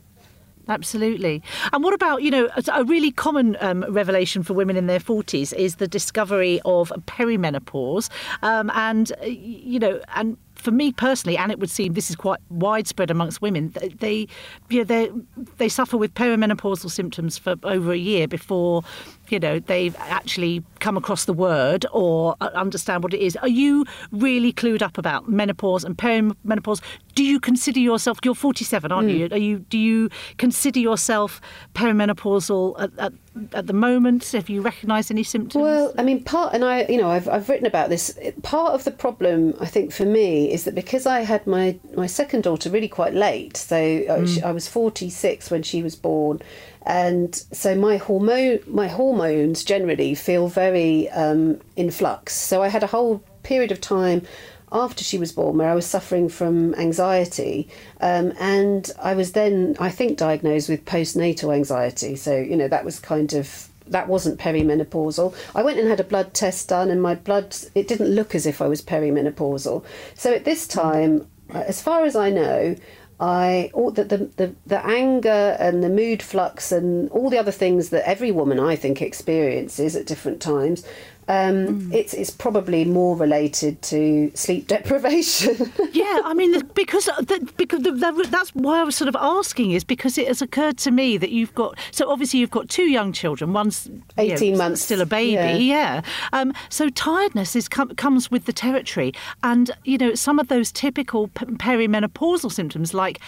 Absolutely. 0.66 1.44
And 1.72 1.84
what 1.84 1.94
about, 1.94 2.22
you 2.22 2.30
know, 2.32 2.48
a 2.72 2.82
really 2.82 3.12
common 3.12 3.56
um, 3.60 3.84
revelation 3.88 4.42
for 4.42 4.54
women 4.54 4.76
in 4.76 4.88
their 4.88 4.98
40s 4.98 5.52
is 5.52 5.76
the 5.76 5.86
discovery 5.86 6.60
of 6.64 6.92
perimenopause. 7.06 8.08
Um, 8.42 8.68
and, 8.74 9.12
uh, 9.22 9.26
you 9.26 9.78
know, 9.78 10.00
and 10.16 10.38
for 10.64 10.70
me 10.70 10.92
personally, 10.92 11.36
and 11.36 11.52
it 11.52 11.58
would 11.58 11.70
seem 11.70 11.92
this 11.92 12.08
is 12.10 12.16
quite 12.16 12.40
widespread 12.48 13.10
amongst 13.10 13.42
women, 13.42 13.72
they, 14.00 14.26
you 14.70 14.78
know, 14.78 14.84
they 14.84 15.10
they 15.58 15.68
suffer 15.68 15.96
with 15.96 16.14
perimenopausal 16.14 16.90
symptoms 16.90 17.36
for 17.36 17.54
over 17.62 17.92
a 17.92 17.98
year 17.98 18.26
before, 18.26 18.82
you 19.30 19.38
know, 19.38 19.58
they've 19.58 19.96
actually 19.98 20.62
come 20.80 20.96
across 20.96 21.24
the 21.24 21.32
word 21.32 21.86
or 21.92 22.36
uh, 22.40 22.50
understand 22.54 23.02
what 23.02 23.14
it 23.14 23.20
is. 23.20 23.36
Are 23.36 23.48
you 23.48 23.84
really 24.12 24.52
clued 24.52 24.82
up 24.82 24.98
about 24.98 25.28
menopause 25.28 25.84
and 25.84 25.96
perimenopause? 25.96 26.80
Do 27.14 27.24
you 27.24 27.40
consider 27.40 27.80
yourself? 27.80 28.18
You're 28.24 28.34
47, 28.34 28.92
aren't 28.92 29.08
mm. 29.08 29.18
you? 29.18 29.28
Are 29.30 29.38
you? 29.38 29.58
Do 29.60 29.78
you 29.78 30.10
consider 30.38 30.80
yourself 30.80 31.40
perimenopausal 31.74 32.80
at, 32.80 32.98
at 32.98 33.12
at 33.52 33.66
the 33.66 33.72
moment? 33.72 34.30
Have 34.32 34.48
you 34.48 34.60
recognised 34.60 35.10
any 35.10 35.22
symptoms? 35.22 35.62
Well, 35.62 35.92
I 35.98 36.02
mean, 36.02 36.22
part, 36.22 36.54
and 36.54 36.64
I, 36.64 36.84
you 36.84 36.98
know, 36.98 37.10
I've, 37.10 37.28
I've 37.28 37.48
written 37.48 37.66
about 37.66 37.88
this. 37.88 38.18
Part 38.42 38.74
of 38.74 38.84
the 38.84 38.90
problem, 38.90 39.54
I 39.60 39.66
think, 39.66 39.92
for 39.92 40.04
me 40.04 40.52
is 40.52 40.64
that 40.64 40.74
because 40.74 41.06
I 41.06 41.20
had 41.20 41.46
my, 41.46 41.78
my 41.94 42.06
second 42.06 42.44
daughter 42.44 42.70
really 42.70 42.88
quite 42.88 43.14
late, 43.14 43.56
so 43.56 43.76
mm. 43.76 44.42
I 44.42 44.52
was 44.52 44.68
46 44.68 45.50
when 45.50 45.62
she 45.62 45.82
was 45.82 45.96
born, 45.96 46.40
and 46.86 47.34
so 47.34 47.74
my 47.74 47.96
hormone, 47.96 48.60
my 48.66 48.88
hormones 48.88 49.64
generally 49.64 50.14
feel 50.14 50.48
very 50.48 51.08
um, 51.10 51.60
in 51.76 51.90
flux. 51.90 52.34
So 52.34 52.62
I 52.62 52.68
had 52.68 52.82
a 52.82 52.88
whole 52.88 53.22
period 53.42 53.72
of 53.72 53.80
time 53.80 54.22
after 54.70 55.04
she 55.04 55.18
was 55.18 55.32
born 55.32 55.56
where 55.56 55.70
I 55.70 55.74
was 55.74 55.86
suffering 55.86 56.28
from 56.28 56.74
anxiety. 56.74 57.68
Um, 58.00 58.32
and 58.38 58.90
I 59.00 59.14
was 59.14 59.32
then, 59.32 59.76
I 59.78 59.88
think, 59.90 60.18
diagnosed 60.18 60.68
with 60.68 60.84
postnatal 60.84 61.54
anxiety. 61.54 62.16
So, 62.16 62.36
you 62.36 62.56
know, 62.56 62.68
that 62.68 62.84
was 62.84 62.98
kind 63.00 63.32
of. 63.32 63.68
That 63.86 64.08
wasn't 64.08 64.40
perimenopausal. 64.40 65.34
I 65.54 65.62
went 65.62 65.78
and 65.78 65.86
had 65.86 66.00
a 66.00 66.04
blood 66.04 66.32
test 66.32 66.70
done, 66.70 66.90
and 66.90 67.02
my 67.02 67.14
blood, 67.14 67.54
it 67.74 67.86
didn't 67.86 68.08
look 68.08 68.34
as 68.34 68.46
if 68.46 68.62
I 68.62 68.66
was 68.66 68.80
perimenopausal. 68.80 69.84
So 70.14 70.32
at 70.32 70.46
this 70.46 70.66
time, 70.66 71.26
as 71.50 71.82
far 71.82 72.06
as 72.06 72.16
I 72.16 72.30
know, 72.30 72.76
I 73.20 73.70
all 73.72 73.90
the, 73.90 74.04
the, 74.04 74.18
the, 74.36 74.54
the 74.66 74.84
anger 74.84 75.56
and 75.58 75.82
the 75.84 75.88
mood 75.88 76.22
flux 76.22 76.72
and 76.72 77.08
all 77.10 77.30
the 77.30 77.38
other 77.38 77.52
things 77.52 77.90
that 77.90 78.08
every 78.08 78.32
woman 78.32 78.58
I 78.58 78.76
think 78.76 79.00
experiences 79.00 79.94
at 79.94 80.06
different 80.06 80.42
times 80.42 80.84
um, 81.28 81.54
mm. 81.54 81.94
it's 81.94 82.12
it's 82.14 82.30
probably 82.30 82.84
more 82.84 83.16
related 83.16 83.80
to 83.82 84.30
sleep 84.34 84.66
deprivation. 84.74 85.72
yeah, 85.92 86.20
I 86.24 86.34
mean 86.34 86.60
because 86.74 87.08
uh, 87.08 87.22
because 87.56 87.82
that's 88.30 88.50
why 88.50 88.80
I 88.80 88.84
was 88.84 88.96
sort 88.96 89.08
of 89.08 89.16
asking 89.16 89.72
is 89.72 89.84
because 89.84 90.18
it 90.18 90.28
has 90.28 90.42
occurred 90.42 90.78
to 90.78 90.90
me 90.90 91.16
that 91.16 91.30
you've 91.30 91.54
got 91.54 91.78
so 91.90 92.10
obviously 92.10 92.40
you've 92.40 92.50
got 92.50 92.68
two 92.68 92.84
young 92.84 93.12
children. 93.12 93.52
One's 93.52 93.90
eighteen 94.18 94.52
know, 94.52 94.58
months, 94.58 94.82
still 94.82 95.00
a 95.00 95.06
baby. 95.06 95.34
Yeah. 95.34 95.56
yeah. 95.56 96.02
Um, 96.32 96.52
so 96.68 96.88
tiredness 96.90 97.56
is 97.56 97.68
com- 97.68 97.94
comes 97.94 98.30
with 98.30 98.44
the 98.44 98.52
territory, 98.52 99.12
and 99.42 99.70
you 99.84 99.98
know 99.98 100.14
some 100.14 100.38
of 100.38 100.48
those 100.48 100.70
typical 100.72 101.28
perimenopausal 101.28 102.52
symptoms 102.52 102.92
like 102.92 103.20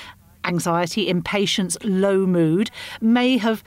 anxiety, 0.46 1.08
impatience, 1.08 1.76
low 1.82 2.26
mood 2.26 2.70
may 3.00 3.36
have 3.36 3.62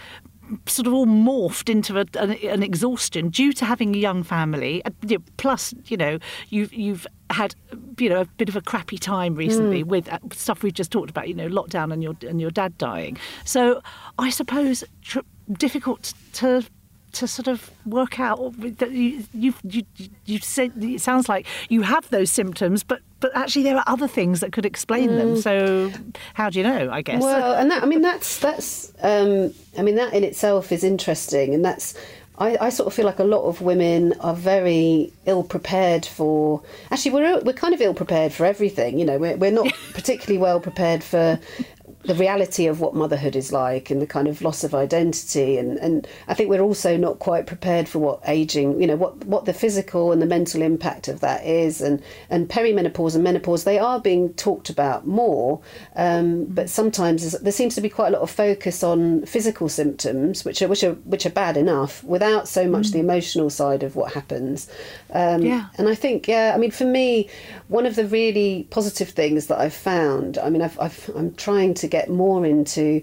sort 0.65 0.87
of 0.87 0.93
all 0.93 1.05
morphed 1.05 1.69
into 1.69 1.97
a, 1.99 2.05
an, 2.19 2.31
an, 2.31 2.63
exhaustion 2.63 3.29
due 3.29 3.53
to 3.53 3.65
having 3.65 3.95
a 3.95 3.97
young 3.97 4.23
family. 4.23 4.83
Uh, 4.85 5.17
plus, 5.37 5.73
you 5.85 5.97
know, 5.97 6.19
you've 6.49 6.73
you've 6.73 7.05
had 7.29 7.55
you 7.97 8.09
know 8.09 8.21
a 8.21 8.25
bit 8.25 8.49
of 8.49 8.55
a 8.55 8.61
crappy 8.61 8.97
time 8.97 9.35
recently 9.35 9.83
mm. 9.83 9.87
with 9.87 10.09
uh, 10.09 10.19
stuff 10.31 10.63
we've 10.63 10.73
just 10.73 10.91
talked 10.91 11.09
about. 11.09 11.27
You 11.27 11.35
know, 11.35 11.47
lockdown 11.47 11.93
and 11.93 12.01
your 12.01 12.15
and 12.27 12.41
your 12.41 12.51
dad 12.51 12.77
dying. 12.77 13.17
So 13.45 13.81
I 14.17 14.29
suppose 14.29 14.83
tr- 15.01 15.19
difficult 15.57 16.13
to 16.33 16.63
to 17.13 17.27
sort 17.27 17.47
of 17.47 17.71
work 17.85 18.19
out 18.19 18.53
that 18.77 18.91
you 18.91 19.23
you 19.33 19.53
you 19.63 19.83
you 20.25 20.39
said 20.39 20.71
it 20.83 21.01
sounds 21.01 21.27
like 21.27 21.45
you 21.69 21.81
have 21.81 22.09
those 22.09 22.29
symptoms 22.29 22.83
but 22.83 23.01
but 23.19 23.35
actually 23.35 23.63
there 23.63 23.77
are 23.77 23.83
other 23.87 24.07
things 24.07 24.39
that 24.39 24.51
could 24.51 24.65
explain 24.65 25.09
mm. 25.09 25.17
them 25.17 25.37
so 25.37 25.91
how 26.33 26.49
do 26.49 26.59
you 26.59 26.63
know 26.63 26.89
i 26.91 27.01
guess 27.01 27.21
well 27.21 27.53
and 27.53 27.71
that 27.71 27.83
i 27.83 27.85
mean 27.85 28.01
that's 28.01 28.39
that's 28.39 28.93
um, 29.01 29.53
i 29.77 29.81
mean 29.81 29.95
that 29.95 30.13
in 30.13 30.23
itself 30.23 30.71
is 30.71 30.83
interesting 30.83 31.53
and 31.53 31.63
that's 31.63 31.95
I, 32.39 32.57
I, 32.61 32.69
sort 32.69 32.87
of 32.87 32.93
feel 32.93 33.05
like 33.05 33.19
a 33.19 33.25
lot 33.25 33.43
of 33.43 33.59
women 33.59 34.13
are 34.21 34.33
very 34.33 35.11
ill 35.25 35.43
prepared 35.43 36.05
for. 36.05 36.63
Actually, 36.89 37.11
we're 37.11 37.39
we're 37.41 37.51
kind 37.51 37.73
of 37.73 37.81
ill 37.81 37.93
prepared 37.93 38.31
for 38.31 38.45
everything. 38.45 38.97
You 38.97 39.03
know, 39.03 39.17
we're 39.17 39.35
we're 39.35 39.51
not 39.51 39.67
particularly 39.93 40.37
well 40.37 40.61
prepared 40.61 41.03
for 41.03 41.37
the 42.03 42.15
reality 42.15 42.65
of 42.65 42.79
what 42.79 42.95
motherhood 42.95 43.35
is 43.35 43.51
like 43.51 43.89
and 43.89 44.01
the 44.01 44.07
kind 44.07 44.27
of 44.29 44.41
loss 44.41 44.63
of 44.63 44.73
identity 44.73 45.57
and, 45.57 45.77
and 45.79 46.07
I 46.29 46.33
think 46.33 46.49
we're 46.49 46.61
also 46.61 46.95
not 46.95 47.19
quite 47.19 47.45
prepared 47.45 47.89
for 47.89 47.99
what 47.99 48.21
aging 48.25 48.79
you 48.79 48.87
know 48.87 48.95
what 48.95 49.25
what 49.25 49.43
the 49.43 49.51
physical 49.51 50.13
and 50.13 50.21
the 50.21 50.25
mental 50.25 50.61
impact 50.61 51.09
of 51.09 51.19
that 51.19 51.45
is 51.45 51.81
and 51.81 52.01
and 52.29 52.47
perimenopause 52.47 53.15
and 53.15 53.23
menopause 53.23 53.65
they 53.65 53.77
are 53.77 53.99
being 53.99 54.33
talked 54.35 54.69
about 54.69 55.07
more 55.07 55.59
um, 55.97 56.45
but 56.45 56.69
sometimes 56.69 57.33
there 57.33 57.51
seems 57.51 57.75
to 57.75 57.81
be 57.81 57.89
quite 57.89 58.07
a 58.07 58.11
lot 58.11 58.21
of 58.21 58.31
focus 58.31 58.81
on 58.81 59.25
physical 59.25 59.67
symptoms 59.67 60.45
which 60.45 60.61
are 60.61 60.69
which 60.69 60.85
are 60.85 60.93
which 60.93 61.25
are 61.25 61.31
bad 61.31 61.57
enough 61.57 62.01
without 62.05 62.47
so 62.47 62.65
much 62.65 62.87
mm. 62.87 62.93
the 62.93 62.99
emotional 62.99 63.49
side 63.49 63.83
of 63.83 63.97
what 63.97 64.13
happens 64.13 64.71
um, 65.13 65.41
yeah. 65.41 65.65
and 65.77 65.89
I 65.89 65.95
think 65.95 66.29
yeah 66.29 66.53
I 66.55 66.57
mean 66.57 66.71
for 66.71 66.85
me 66.85 67.29
one 67.67 67.85
of 67.85 67.95
the 67.95 68.05
really 68.05 68.67
positive 68.69 69.09
things 69.09 69.47
that 69.47 69.59
I've 69.59 69.73
found 69.73 70.37
I 70.37 70.49
mean 70.49 70.61
I've, 70.61 70.79
I've 70.79 71.11
I'm 71.13 71.35
trying 71.35 71.73
to 71.73 71.88
get 71.89 72.09
more 72.09 72.45
into 72.45 73.01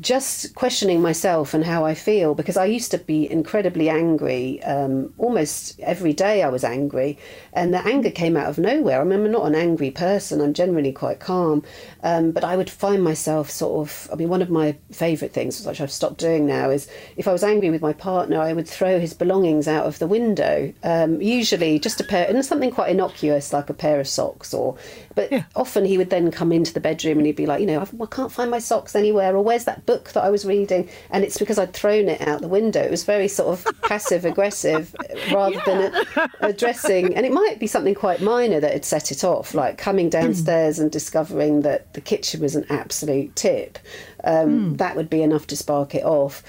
just 0.00 0.54
questioning 0.54 1.00
myself 1.00 1.54
and 1.54 1.64
how 1.64 1.84
I 1.84 1.94
feel 1.94 2.34
because 2.34 2.56
I 2.56 2.66
used 2.66 2.90
to 2.90 2.98
be 2.98 3.30
incredibly 3.30 3.88
angry. 3.88 4.62
Um, 4.62 5.14
almost 5.16 5.80
every 5.80 6.12
day 6.12 6.42
I 6.42 6.48
was 6.48 6.64
angry, 6.64 7.18
and 7.52 7.72
the 7.72 7.86
anger 7.86 8.10
came 8.10 8.36
out 8.36 8.48
of 8.48 8.58
nowhere. 8.58 9.00
I 9.00 9.04
mean, 9.04 9.24
I'm 9.24 9.32
not 9.32 9.46
an 9.46 9.54
angry 9.54 9.90
person, 9.90 10.40
I'm 10.40 10.52
generally 10.52 10.92
quite 10.92 11.18
calm, 11.18 11.64
um, 12.02 12.32
but 12.32 12.44
I 12.44 12.56
would 12.56 12.68
find 12.68 13.02
myself 13.02 13.50
sort 13.50 13.88
of. 13.88 14.10
I 14.12 14.16
mean, 14.16 14.28
one 14.28 14.42
of 14.42 14.50
my 14.50 14.76
favourite 14.92 15.32
things, 15.32 15.64
which 15.64 15.80
I've 15.80 15.90
stopped 15.90 16.18
doing 16.18 16.46
now, 16.46 16.70
is 16.70 16.88
if 17.16 17.26
I 17.26 17.32
was 17.32 17.42
angry 17.42 17.70
with 17.70 17.82
my 17.82 17.94
partner, 17.94 18.40
I 18.40 18.52
would 18.52 18.68
throw 18.68 19.00
his 19.00 19.14
belongings 19.14 19.66
out 19.66 19.86
of 19.86 19.98
the 19.98 20.06
window, 20.06 20.72
um, 20.82 21.22
usually 21.22 21.78
just 21.78 22.00
a 22.00 22.04
pair, 22.04 22.28
and 22.28 22.44
something 22.44 22.70
quite 22.70 22.90
innocuous 22.90 23.52
like 23.52 23.70
a 23.70 23.74
pair 23.74 23.98
of 23.98 24.08
socks 24.08 24.52
or. 24.52 24.76
But 25.14 25.32
yeah. 25.32 25.44
often 25.54 25.86
he 25.86 25.96
would 25.96 26.10
then 26.10 26.30
come 26.30 26.52
into 26.52 26.74
the 26.74 26.80
bedroom 26.80 27.16
and 27.16 27.26
he'd 27.26 27.36
be 27.36 27.46
like, 27.46 27.60
you 27.60 27.66
know, 27.66 27.80
I 27.80 28.06
can't 28.06 28.30
find 28.30 28.50
my 28.50 28.58
socks 28.58 28.94
anywhere, 28.94 29.34
or 29.34 29.42
where's 29.42 29.64
that 29.64 29.85
book 29.86 30.12
that 30.12 30.24
I 30.24 30.30
was 30.30 30.44
reading, 30.44 30.88
and 31.10 31.24
it's 31.24 31.38
because 31.38 31.58
I'd 31.58 31.72
thrown 31.72 32.08
it 32.08 32.20
out 32.20 32.40
the 32.42 32.48
window. 32.48 32.80
It 32.82 32.90
was 32.90 33.04
very 33.04 33.28
sort 33.28 33.58
of 33.58 33.80
passive 33.82 34.24
aggressive 34.24 34.94
rather 35.32 35.60
than 35.64 36.04
addressing, 36.40 37.14
and 37.14 37.24
it 37.24 37.32
might 37.32 37.58
be 37.58 37.66
something 37.66 37.94
quite 37.94 38.20
minor 38.20 38.60
that 38.60 38.72
had 38.72 38.84
set 38.84 39.10
it 39.12 39.24
off, 39.24 39.54
like 39.54 39.78
coming 39.78 40.10
downstairs 40.10 40.78
and 40.78 40.90
discovering 40.90 41.62
that 41.62 41.92
the 41.94 42.00
kitchen 42.00 42.40
was 42.40 42.54
an 42.56 42.66
absolute 42.68 43.34
tip. 43.36 43.78
Um, 44.24 44.76
That 44.76 44.96
would 44.96 45.08
be 45.08 45.22
enough 45.22 45.46
to 45.48 45.56
spark 45.56 45.94
it 45.94 46.04
off. 46.04 46.42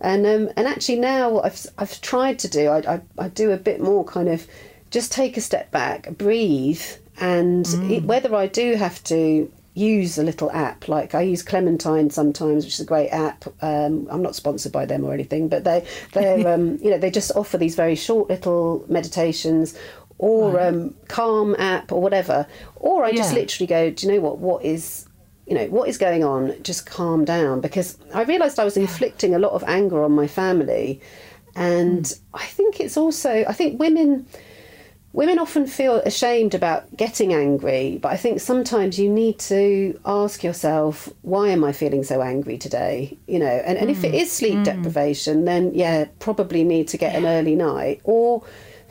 And 0.00 0.26
um, 0.26 0.50
and 0.56 0.66
actually 0.66 0.98
now 0.98 1.30
what 1.30 1.44
I've 1.46 1.66
I've 1.78 2.00
tried 2.00 2.38
to 2.40 2.48
do 2.48 2.68
I, 2.68 2.78
I 2.94 3.00
I 3.18 3.28
do 3.28 3.52
a 3.52 3.56
bit 3.56 3.80
more 3.80 4.04
kind 4.04 4.28
of 4.28 4.46
just 4.90 5.10
take 5.12 5.36
a 5.36 5.40
step 5.40 5.70
back, 5.70 6.10
breathe, 6.18 6.82
and 7.18 7.66
it, 7.90 8.04
whether 8.04 8.34
I 8.34 8.46
do 8.46 8.74
have 8.74 9.02
to 9.04 9.50
use 9.74 10.18
a 10.18 10.22
little 10.22 10.50
app 10.52 10.86
like 10.88 11.14
I 11.14 11.22
use 11.22 11.42
Clementine 11.42 12.08
sometimes, 12.10 12.64
which 12.64 12.74
is 12.74 12.80
a 12.80 12.84
great 12.84 13.10
app. 13.10 13.44
Um, 13.60 14.06
I'm 14.10 14.22
not 14.22 14.36
sponsored 14.36 14.72
by 14.72 14.86
them 14.86 15.04
or 15.04 15.12
anything, 15.12 15.48
but 15.48 15.64
they 15.64 15.86
they 16.12 16.44
um, 16.52 16.78
you 16.80 16.90
know 16.90 16.98
they 16.98 17.10
just 17.10 17.32
offer 17.34 17.58
these 17.58 17.74
very 17.74 17.96
short 17.96 18.28
little 18.28 18.84
meditations. 18.88 19.76
Or 20.16 20.60
um, 20.60 20.94
calm 21.08 21.56
app 21.58 21.90
or 21.90 22.00
whatever, 22.00 22.46
or 22.76 23.04
I 23.04 23.12
just 23.12 23.34
literally 23.34 23.66
go. 23.66 23.90
Do 23.90 24.06
you 24.06 24.12
know 24.12 24.20
what? 24.20 24.38
What 24.38 24.64
is 24.64 25.08
you 25.46 25.54
know 25.54 25.66
what 25.66 25.88
is 25.88 25.98
going 25.98 26.24
on 26.24 26.54
just 26.62 26.86
calm 26.86 27.24
down 27.24 27.60
because 27.60 27.98
i 28.14 28.22
realized 28.22 28.58
i 28.58 28.64
was 28.64 28.76
inflicting 28.76 29.34
a 29.34 29.38
lot 29.38 29.52
of 29.52 29.62
anger 29.64 30.02
on 30.02 30.12
my 30.12 30.26
family 30.26 31.00
and 31.54 32.18
i 32.32 32.44
think 32.46 32.80
it's 32.80 32.96
also 32.96 33.44
i 33.46 33.52
think 33.52 33.78
women 33.78 34.26
women 35.14 35.38
often 35.38 35.64
feel 35.64 35.96
ashamed 36.00 36.54
about 36.54 36.94
getting 36.96 37.32
angry 37.32 37.98
but 38.02 38.10
i 38.10 38.16
think 38.16 38.40
sometimes 38.40 38.98
you 38.98 39.08
need 39.08 39.38
to 39.38 39.98
ask 40.04 40.44
yourself 40.44 41.08
why 41.22 41.48
am 41.48 41.64
i 41.64 41.72
feeling 41.72 42.04
so 42.04 42.20
angry 42.20 42.58
today? 42.58 43.16
You 43.26 43.38
know 43.38 43.46
and, 43.46 43.78
and 43.78 43.90
if 43.90 44.04
it 44.04 44.12
mm. 44.12 44.20
is 44.20 44.30
sleep 44.30 44.58
mm. 44.58 44.64
deprivation 44.64 45.44
then 45.44 45.72
yeah 45.74 46.06
probably 46.18 46.64
need 46.64 46.88
to 46.88 46.98
get 46.98 47.14
an 47.14 47.24
early 47.24 47.54
night 47.54 48.00
or 48.04 48.42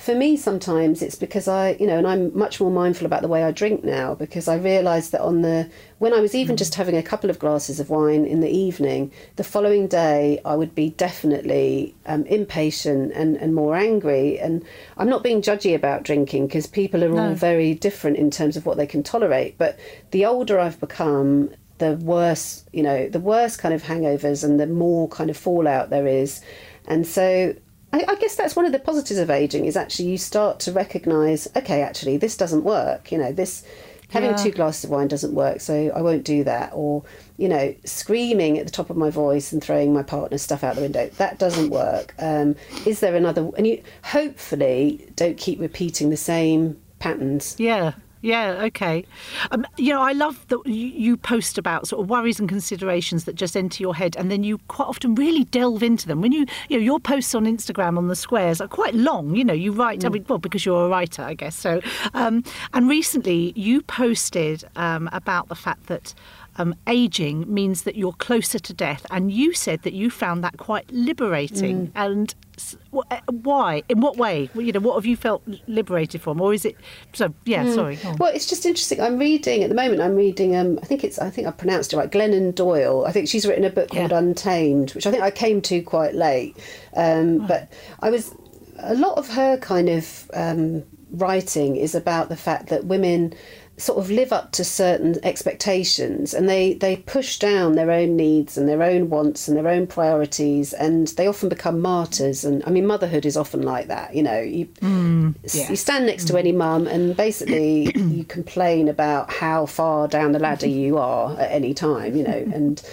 for 0.04 0.14
me 0.14 0.36
sometimes 0.36 1.02
it's 1.02 1.16
because 1.16 1.48
i 1.48 1.72
you 1.80 1.88
know 1.88 1.98
and 1.98 2.06
i'm 2.06 2.38
much 2.38 2.60
more 2.60 2.70
mindful 2.70 3.06
about 3.06 3.22
the 3.22 3.28
way 3.28 3.42
i 3.42 3.52
drink 3.52 3.86
now 3.86 4.14
because 4.14 4.50
i 4.50 4.56
realized 4.56 5.14
that 5.14 5.22
on 5.22 5.44
the 5.44 5.70
when 6.00 6.14
i 6.14 6.20
was 6.20 6.36
even 6.36 6.58
just 6.58 6.76
having 6.76 6.98
a 6.98 7.02
couple 7.02 7.30
of 7.30 7.40
glasses 7.40 7.80
of 7.80 7.90
wine 7.90 8.26
in 8.26 8.42
the 8.42 8.50
evening 8.50 9.10
the 9.38 9.46
following 9.46 9.88
day 9.88 10.42
i 10.44 10.56
would 10.56 10.76
be 10.76 10.90
definitely 10.90 11.96
um, 12.06 12.26
impatient 12.26 13.14
and, 13.14 13.38
and 13.38 13.56
more 13.56 13.78
angry. 13.78 14.38
And 14.38 14.66
i'm 14.98 15.08
not 15.08 15.24
being 15.24 15.42
judgy 15.42 15.74
about 15.74 16.04
drinking 16.04 16.48
because 16.48 16.68
people 16.68 17.02
are 17.02 17.18
all 17.18 17.34
very 17.34 17.74
different 17.74 18.18
in 18.18 18.30
terms 18.30 18.58
of 18.58 18.66
what 18.66 18.76
they 18.76 18.86
can 18.86 19.04
tolerate. 19.04 19.58
But 19.58 19.80
the 20.12 20.26
older 20.26 20.60
i've 20.60 20.82
become 20.82 21.50
the 21.78 21.94
worse 21.94 22.66
you 22.74 22.84
know 22.84 23.08
the 23.08 23.22
worse 23.22 23.56
kind 23.56 23.74
of 23.74 23.84
hangovers 23.84 24.44
and 24.44 24.60
the 24.60 24.68
more 24.68 25.08
kind 25.08 25.30
of 25.30 25.38
fallout 25.38 25.90
there 25.90 26.08
is. 26.08 26.42
And 26.86 27.08
so 27.08 27.56
I, 27.94 28.04
I 28.08 28.16
guess 28.16 28.36
that's 28.36 28.56
one 28.56 28.66
of 28.66 28.72
the 28.72 28.80
positives 28.80 29.20
of 29.20 29.30
aging 29.30 29.66
is 29.66 29.78
actually 29.78 30.10
you 30.10 30.18
start 30.18 30.60
to 30.62 30.72
recognise, 30.72 31.48
okay, 31.56 31.82
actually 31.82 32.18
this 32.18 32.36
doesn't 32.36 32.64
work. 32.64 33.12
You 33.12 33.20
know, 33.20 33.32
this 33.32 33.64
having 34.10 34.32
Yeah. 34.32 34.36
two 34.38 34.52
glasses 34.52 34.84
of 34.86 34.90
wine 34.90 35.08
doesn't 35.08 35.34
work, 35.34 35.62
so 35.62 35.92
I 35.96 36.02
won't 36.02 36.24
do 36.24 36.44
that. 36.44 36.72
Or 36.74 37.04
you 37.38 37.48
know, 37.50 37.74
screaming 37.86 38.58
at 38.60 38.66
the 38.66 38.72
top 38.72 38.90
of 38.90 38.98
my 38.98 39.10
voice 39.10 39.52
and 39.54 39.64
throwing 39.64 39.94
my 39.94 40.04
partner's 40.04 40.42
stuff 40.42 40.64
out 40.64 40.76
the 40.76 40.82
window 40.82 41.10
that 41.18 41.40
doesn't 41.40 41.70
work. 41.70 42.14
Um, 42.20 42.56
is 42.86 43.00
there 43.00 43.16
another? 43.16 43.50
And 43.58 43.66
you 43.68 43.82
hopefully 44.04 45.08
don't 45.16 45.38
keep 45.38 45.60
repeating 45.60 46.10
the 46.10 46.18
same 46.18 46.80
patterns. 47.00 47.56
Yeah. 47.60 47.94
Yeah, 48.24 48.64
okay. 48.64 49.06
Um, 49.52 49.68
you 49.78 49.94
know, 49.94 50.02
I 50.02 50.14
love 50.14 50.48
that 50.48 50.66
you, 50.66 51.18
post 51.18 51.58
about 51.58 51.88
sort 51.88 52.02
of 52.02 52.10
worries 52.10 52.40
and 52.40 52.48
considerations 52.48 53.26
that 53.26 53.36
just 53.36 53.56
enter 53.58 53.84
your 53.84 53.94
head, 53.94 54.16
and 54.16 54.32
then 54.32 54.44
you 54.44 54.60
quite 54.70 54.88
often 54.88 55.14
really 55.14 55.44
delve 55.44 55.84
into 55.84 56.08
them. 56.08 56.22
When 56.22 56.32
you, 56.32 56.46
you 56.70 56.78
know, 56.78 56.84
your 56.84 57.00
posts 57.02 57.36
on 57.36 57.44
Instagram 57.46 57.98
on 57.98 58.08
the 58.08 58.16
squares 58.16 58.62
are 58.62 58.68
quite 58.68 58.96
long. 58.96 59.36
You 59.36 59.44
know, 59.44 59.54
you 59.54 59.74
write. 59.74 60.06
I 60.06 60.10
mean, 60.10 60.26
well, 60.30 60.40
because 60.40 60.66
you're 60.66 60.86
a 60.86 60.90
writer, 60.90 61.22
I 61.22 61.34
guess. 61.34 61.56
So, 61.56 61.82
um, 62.14 62.44
and 62.74 62.88
recently 62.90 63.52
you 63.58 63.82
posted 63.82 64.64
um, 64.78 65.10
about 65.12 65.50
the 65.50 65.56
fact 65.56 65.88
that. 65.88 66.16
Um, 66.58 66.76
aging 66.86 67.52
means 67.52 67.82
that 67.82 67.96
you're 67.96 68.14
closer 68.14 68.60
to 68.60 68.74
death, 68.76 69.08
and 69.10 69.32
you 69.32 69.54
said 69.56 69.82
that 69.82 69.94
you 69.94 70.12
found 70.12 70.44
that 70.44 70.58
quite 70.58 70.86
liberating. 70.92 71.92
And 71.96 72.28
wh- 72.30 72.36
uh, 72.36 72.43
why? 72.92 73.84
In 73.90 74.02
what 74.02 74.18
way? 74.18 74.50
Well, 74.54 74.66
You 74.66 74.72
know, 74.72 74.80
what 74.80 74.96
have 74.96 75.06
you 75.06 75.16
felt 75.16 75.42
liberated 75.68 76.22
from, 76.22 76.40
or 76.42 76.54
is 76.54 76.66
it? 76.66 76.76
So, 77.14 77.34
yeah, 77.46 77.72
sorry. 77.74 77.98
Well, 78.20 78.32
it's 78.34 78.46
just 78.46 78.66
interesting. 78.66 79.02
I'm 79.02 79.18
reading 79.18 79.64
at 79.64 79.70
the 79.70 79.76
moment. 79.76 80.02
I'm 80.02 80.16
reading. 80.16 80.56
Um, 80.56 80.80
I 80.82 80.86
think 80.86 81.04
it's. 81.04 81.20
I 81.20 81.30
think 81.30 81.48
I 81.48 81.52
pronounced 81.52 81.94
it 81.94 81.98
right. 81.98 82.10
Glennon 82.12 82.54
Doyle. 82.54 83.06
I 83.06 83.12
think 83.12 83.28
she's 83.28 83.46
written 83.46 83.64
a 83.64 83.70
book 83.70 83.90
called 83.90 84.12
Yeah. 84.12 84.18
Untamed, 84.18 84.94
which 84.94 85.08
I 85.08 85.12
think 85.12 85.24
I 85.24 85.32
came 85.32 85.62
to 85.64 85.82
quite 85.82 86.16
late. 86.16 86.58
Um, 86.96 87.46
But 87.48 87.72
I 88.00 88.10
was. 88.10 88.34
A 88.80 88.96
lot 88.96 89.18
of 89.18 89.30
her 89.30 89.58
kind 89.58 89.88
of 89.88 90.30
um, 90.34 90.84
writing 91.12 91.76
is 91.76 91.94
about 91.96 92.30
the 92.30 92.36
fact 92.36 92.68
that 92.70 92.86
women 92.86 93.34
sort 93.78 93.98
of 93.98 94.12
live 94.12 94.32
up 94.32 94.52
to 94.52 94.64
certain 94.64 95.16
expectations 95.24 96.34
and 96.34 96.48
they 96.48 96.76
they 96.76 96.96
push 96.96 97.40
down 97.40 97.74
their 97.74 97.90
own 97.90 98.16
needs 98.16 98.56
and 98.56 98.70
their 98.70 98.84
own 98.84 99.10
wants 99.10 99.48
and 99.48 99.58
their 99.58 99.68
own 99.68 99.88
priorities 99.88 100.74
and 100.74 101.08
they 101.10 101.26
often 101.26 101.50
become 101.50 101.80
martyrs 101.80 102.46
and 102.46 102.64
i 102.68 102.70
mean 102.70 102.86
motherhood 102.86 103.26
is 103.26 103.36
often 103.36 103.64
like 103.64 103.88
that 103.88 104.16
you 104.16 104.22
know 104.22 104.40
you 104.40 104.68
mm, 104.82 105.36
you 105.70 105.76
stand 105.76 106.06
next 106.06 106.26
to 106.26 106.34
mm. 106.34 106.40
any 106.40 106.52
mum 106.52 106.86
and 106.86 107.18
basically 107.18 107.92
you 107.96 108.24
complain 108.26 108.88
about 108.88 109.34
how 109.34 109.66
far 109.66 110.08
down 110.08 110.34
the 110.34 110.40
ladder 110.40 110.68
mm-hmm. 110.68 110.80
you 110.80 110.98
are 111.00 111.32
at 111.40 111.52
any 111.52 111.74
time 111.74 112.16
you 112.16 112.24
know 112.24 112.30
mm-hmm. 112.30 112.54
and 112.54 112.88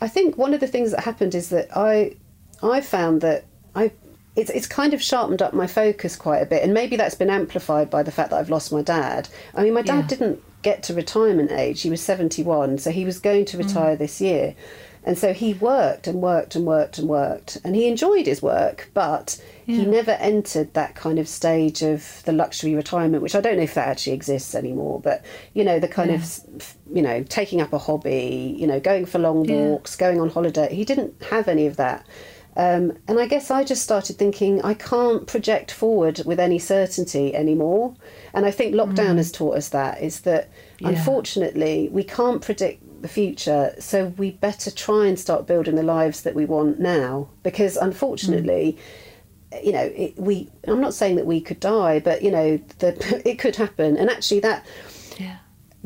i 0.00 0.08
think 0.08 0.38
one 0.38 0.54
of 0.54 0.60
the 0.60 0.66
things 0.66 0.92
that 0.92 1.00
happened 1.00 1.34
is 1.34 1.50
that 1.50 1.68
i 1.76 2.16
i 2.62 2.80
found 2.80 3.20
that 3.20 3.44
i 3.74 3.90
it's, 4.36 4.50
it's 4.50 4.66
kind 4.66 4.92
of 4.94 5.02
sharpened 5.02 5.42
up 5.42 5.54
my 5.54 5.66
focus 5.66 6.14
quite 6.14 6.38
a 6.38 6.46
bit 6.46 6.62
and 6.62 6.74
maybe 6.74 6.96
that's 6.96 7.14
been 7.14 7.30
amplified 7.30 7.88
by 7.90 8.02
the 8.02 8.12
fact 8.12 8.30
that 8.30 8.36
i've 8.36 8.50
lost 8.50 8.70
my 8.70 8.82
dad. 8.82 9.28
I 9.54 9.62
mean 9.62 9.74
my 9.74 9.82
dad 9.82 10.02
Yeah. 10.02 10.06
didn't 10.06 10.42
get 10.62 10.82
to 10.84 10.94
retirement 10.94 11.52
age. 11.52 11.82
He 11.82 11.90
was 11.90 12.02
71 12.02 12.78
so 12.78 12.90
he 12.90 13.04
was 13.04 13.18
going 13.18 13.46
to 13.46 13.56
mm. 13.56 13.66
retire 13.66 13.96
this 13.96 14.20
year. 14.20 14.54
And 15.04 15.16
so 15.16 15.32
he 15.32 15.54
worked 15.54 16.08
and 16.08 16.20
worked 16.20 16.56
and 16.56 16.66
worked 16.66 16.98
and 16.98 17.08
worked 17.08 17.58
and 17.64 17.76
he 17.76 17.86
enjoyed 17.86 18.26
his 18.26 18.42
work 18.42 18.90
but 18.92 19.40
he 19.64 19.84
never 19.84 20.12
entered 20.12 20.74
that 20.74 20.94
kind 20.94 21.18
of 21.18 21.26
stage 21.26 21.82
of 21.82 22.22
the 22.24 22.32
luxury 22.32 22.76
retirement 22.76 23.20
which 23.20 23.34
i 23.34 23.40
don't 23.40 23.56
know 23.56 23.64
if 23.64 23.74
that 23.74 23.88
actually 23.88 24.12
exists 24.12 24.54
anymore 24.54 25.00
but 25.00 25.24
you 25.54 25.64
know 25.64 25.80
the 25.80 25.88
kind 25.88 26.12
of 26.12 26.40
you 26.92 27.02
know 27.02 27.24
taking 27.24 27.60
up 27.60 27.72
a 27.72 27.78
hobby 27.78 28.54
you 28.56 28.64
know 28.64 28.78
going 28.78 29.04
for 29.04 29.18
long 29.18 29.44
walks 29.44 29.96
going 29.96 30.20
on 30.20 30.28
holiday. 30.30 30.72
He 30.74 30.84
didn't 30.84 31.20
have 31.30 31.48
any 31.48 31.66
of 31.66 31.76
that 31.76 32.06
um, 32.56 32.96
and 33.06 33.20
I 33.20 33.26
guess 33.26 33.50
I 33.50 33.64
just 33.64 33.82
started 33.82 34.16
thinking 34.16 34.62
I 34.62 34.72
can't 34.72 35.26
project 35.26 35.70
forward 35.70 36.22
with 36.24 36.40
any 36.40 36.58
certainty 36.58 37.34
anymore. 37.34 37.94
And 38.32 38.46
I 38.46 38.50
think 38.50 38.74
lockdown 38.74 39.18
has 39.18 39.30
taught 39.30 39.56
us 39.56 39.68
that 39.70 40.02
is 40.02 40.20
that 40.20 40.48
unfortunately 40.80 41.90
we 41.92 42.02
can't 42.02 42.40
predict 42.40 42.82
the 43.02 43.08
future, 43.08 43.74
so 43.78 44.06
we 44.16 44.30
better 44.30 44.70
try 44.70 45.06
and 45.06 45.20
start 45.20 45.46
building 45.46 45.74
the 45.74 45.82
lives 45.82 46.22
that 46.22 46.34
we 46.34 46.46
want 46.46 46.80
now. 46.80 47.28
Because 47.42 47.76
unfortunately, 47.76 48.78
you 49.62 49.72
know, 49.72 49.92
it, 49.94 50.16
we. 50.16 50.50
I'm 50.66 50.80
not 50.80 50.94
saying 50.94 51.16
that 51.16 51.26
we 51.26 51.42
could 51.42 51.60
die, 51.60 52.00
but 52.00 52.22
you 52.22 52.30
know, 52.30 52.58
the, 52.78 53.22
it 53.28 53.38
could 53.38 53.56
happen. 53.56 53.98
And 53.98 54.08
actually, 54.08 54.40
that 54.40 54.64
Yeah. 54.64 54.95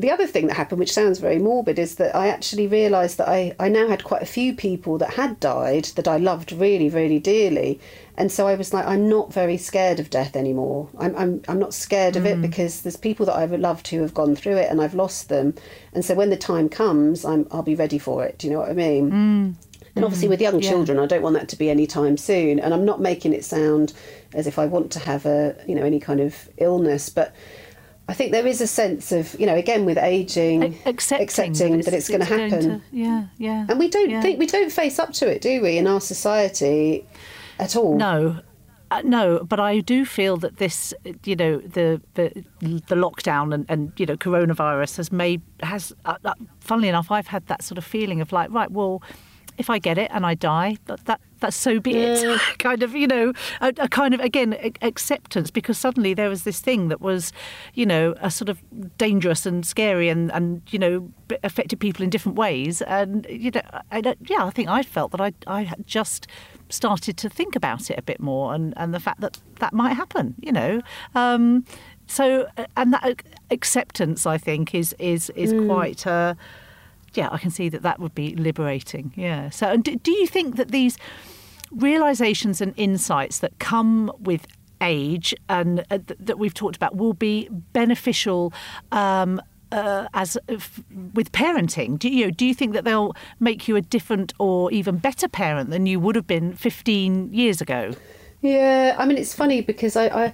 The 0.01 0.11
other 0.11 0.27
thing 0.27 0.47
that 0.47 0.57
happened, 0.57 0.79
which 0.79 0.91
sounds 0.91 1.19
very 1.19 1.39
morbid, 1.39 1.79
is 1.79 1.95
that 1.95 2.15
I 2.15 2.27
actually 2.27 2.67
realised 2.67 3.17
that 3.17 3.29
I, 3.29 3.55
I 3.59 3.69
now 3.69 3.87
had 3.87 4.03
quite 4.03 4.21
a 4.21 4.27
few 4.27 4.53
people 4.53 4.97
that 4.97 5.13
had 5.13 5.39
died 5.39 5.85
that 5.95 6.07
I 6.07 6.17
loved 6.17 6.51
really, 6.51 6.89
really 6.89 7.19
dearly. 7.19 7.79
And 8.17 8.31
so 8.31 8.47
I 8.47 8.55
was 8.55 8.73
like, 8.73 8.85
I'm 8.85 9.07
not 9.07 9.33
very 9.33 9.57
scared 9.57 9.99
of 9.99 10.09
death 10.09 10.35
anymore. 10.35 10.89
I'm, 10.97 11.15
I'm, 11.15 11.41
I'm 11.47 11.59
not 11.59 11.73
scared 11.73 12.15
of 12.15 12.25
it 12.25 12.37
mm. 12.37 12.41
because 12.41 12.81
there's 12.81 12.97
people 12.97 13.25
that 13.27 13.35
I've 13.35 13.51
loved 13.51 13.87
who 13.87 14.01
have 14.01 14.13
gone 14.13 14.35
through 14.35 14.57
it 14.57 14.69
and 14.69 14.81
I've 14.81 14.93
lost 14.93 15.29
them. 15.29 15.53
And 15.93 16.03
so 16.03 16.15
when 16.15 16.29
the 16.29 16.37
time 16.37 16.67
comes, 16.67 17.23
I'm, 17.23 17.47
I'll 17.51 17.63
be 17.63 17.75
ready 17.75 17.97
for 17.97 18.25
it. 18.25 18.37
Do 18.37 18.47
you 18.47 18.53
know 18.53 18.59
what 18.59 18.69
I 18.69 18.73
mean? 18.73 19.11
Mm. 19.11 19.55
And 19.95 20.05
obviously, 20.05 20.27
mm. 20.27 20.31
with 20.31 20.41
young 20.41 20.61
children, 20.61 20.99
I 20.99 21.05
don't 21.05 21.21
want 21.21 21.35
that 21.35 21.49
to 21.49 21.57
be 21.57 21.69
any 21.69 21.85
time 21.85 22.15
soon. 22.17 22.59
And 22.59 22.73
I'm 22.73 22.85
not 22.85 23.01
making 23.01 23.33
it 23.33 23.43
sound 23.43 23.93
as 24.33 24.47
if 24.47 24.57
I 24.57 24.65
want 24.65 24.91
to 24.93 24.99
have 24.99 25.25
a, 25.25 25.55
you 25.67 25.75
know, 25.75 25.83
any 25.83 25.99
kind 25.99 26.21
of 26.21 26.49
illness, 26.57 27.09
but 27.09 27.33
I 28.11 28.13
think 28.13 28.33
there 28.33 28.45
is 28.45 28.59
a 28.59 28.67
sense 28.67 29.13
of, 29.13 29.39
you 29.39 29.45
know, 29.45 29.55
again 29.55 29.85
with 29.85 29.97
aging, 29.97 30.63
A- 30.63 30.89
accepting, 30.89 31.23
accepting 31.23 31.77
that 31.79 31.93
it's, 31.93 32.09
going 32.09 32.19
to 32.19 32.25
happen, 32.25 32.83
yeah, 32.91 33.27
yeah. 33.37 33.65
and 33.69 33.79
we 33.79 33.87
don't 33.87 34.09
yeah. 34.09 34.19
think 34.19 34.37
we 34.37 34.47
don't 34.47 34.69
face 34.69 34.99
up 34.99 35.13
to 35.13 35.31
it, 35.33 35.41
do 35.41 35.61
we, 35.61 35.77
in 35.77 35.87
our 35.87 36.01
society 36.01 37.07
at 37.57 37.77
all? 37.77 37.97
No. 37.97 38.41
Uh, 38.91 39.01
no, 39.05 39.45
but 39.45 39.61
I 39.61 39.79
do 39.79 40.03
feel 40.03 40.35
that 40.35 40.57
this, 40.57 40.93
you 41.23 41.37
know, 41.37 41.59
the 41.59 42.01
the, 42.15 42.43
the 42.59 42.95
lockdown 42.95 43.53
and, 43.53 43.65
and 43.69 43.93
you 43.95 44.05
know 44.05 44.17
coronavirus 44.17 44.97
has 44.97 45.09
made 45.13 45.41
has. 45.63 45.93
Uh, 46.03 46.17
uh, 46.25 46.33
funnily 46.59 46.89
enough, 46.89 47.09
I've 47.09 47.27
had 47.27 47.47
that 47.47 47.63
sort 47.63 47.77
of 47.77 47.85
feeling 47.85 48.19
of 48.19 48.33
like, 48.33 48.51
right, 48.51 48.69
well, 48.69 49.01
if 49.61 49.69
I 49.69 49.79
get 49.79 49.97
it 49.97 50.11
and 50.13 50.25
I 50.25 50.33
die, 50.33 50.77
that, 50.85 51.05
that 51.05 51.21
that's 51.39 51.55
so 51.55 51.79
be 51.79 51.93
it. 51.95 52.41
kind 52.59 52.83
of, 52.83 52.93
you 52.95 53.07
know, 53.07 53.33
a, 53.61 53.73
a 53.77 53.87
kind 53.87 54.13
of 54.13 54.19
again 54.19 54.73
acceptance 54.81 55.49
because 55.51 55.77
suddenly 55.77 56.13
there 56.13 56.29
was 56.29 56.43
this 56.43 56.59
thing 56.59 56.89
that 56.89 56.99
was, 56.99 57.31
you 57.73 57.85
know, 57.85 58.15
a 58.19 58.29
sort 58.29 58.49
of 58.49 58.61
dangerous 58.97 59.45
and 59.45 59.65
scary 59.65 60.09
and 60.09 60.31
and 60.31 60.61
you 60.71 60.79
know 60.79 61.09
affected 61.43 61.79
people 61.79 62.03
in 62.03 62.09
different 62.09 62.37
ways. 62.37 62.81
And 62.81 63.25
you 63.29 63.51
know, 63.51 63.61
I, 63.91 64.01
yeah, 64.27 64.45
I 64.45 64.49
think 64.49 64.67
I 64.67 64.83
felt 64.83 65.11
that 65.11 65.21
I 65.21 65.31
I 65.47 65.63
had 65.63 65.85
just 65.87 66.27
started 66.69 67.17
to 67.17 67.29
think 67.29 67.55
about 67.55 67.89
it 67.89 67.97
a 67.97 68.01
bit 68.01 68.19
more 68.19 68.53
and 68.53 68.73
and 68.77 68.93
the 68.93 68.99
fact 68.99 69.21
that 69.21 69.39
that 69.59 69.73
might 69.73 69.93
happen. 69.93 70.35
You 70.41 70.51
know. 70.51 70.81
Um, 71.15 71.65
so 72.07 72.47
uh, 72.57 72.65
and 72.75 72.93
that 72.93 73.23
acceptance, 73.51 74.25
I 74.25 74.37
think, 74.37 74.75
is 74.75 74.95
is 74.99 75.29
is 75.35 75.53
quite. 75.67 76.05
Uh, 76.05 76.35
yeah, 77.13 77.29
I 77.31 77.37
can 77.37 77.51
see 77.51 77.69
that 77.69 77.81
that 77.81 77.99
would 77.99 78.15
be 78.15 78.35
liberating. 78.35 79.13
Yeah. 79.15 79.49
So, 79.49 79.67
and 79.67 79.83
do, 79.83 79.95
do 79.95 80.11
you 80.11 80.27
think 80.27 80.55
that 80.55 80.71
these 80.71 80.97
realizations 81.71 82.61
and 82.61 82.73
insights 82.77 83.39
that 83.39 83.57
come 83.59 84.11
with 84.19 84.47
age 84.81 85.33
and 85.47 85.81
uh, 85.91 85.99
th- 85.99 86.19
that 86.19 86.39
we've 86.39 86.53
talked 86.53 86.75
about 86.75 86.95
will 86.95 87.13
be 87.13 87.49
beneficial? 87.73 88.53
Um, 88.91 89.41
uh, 89.71 90.07
as 90.13 90.37
f- 90.49 90.83
with 91.13 91.31
parenting, 91.31 91.97
do 91.97 92.09
you 92.09 92.31
do 92.31 92.45
you 92.45 92.53
think 92.53 92.73
that 92.73 92.83
they'll 92.83 93.13
make 93.39 93.69
you 93.69 93.77
a 93.77 93.81
different 93.81 94.33
or 94.37 94.69
even 94.71 94.97
better 94.97 95.29
parent 95.29 95.69
than 95.69 95.85
you 95.85 95.97
would 95.97 96.15
have 96.15 96.27
been 96.27 96.53
15 96.53 97.33
years 97.33 97.61
ago? 97.61 97.93
Yeah, 98.41 98.95
I 98.97 99.05
mean 99.05 99.17
it's 99.17 99.33
funny 99.33 99.61
because 99.61 99.95
I, 99.95 100.07
I 100.07 100.33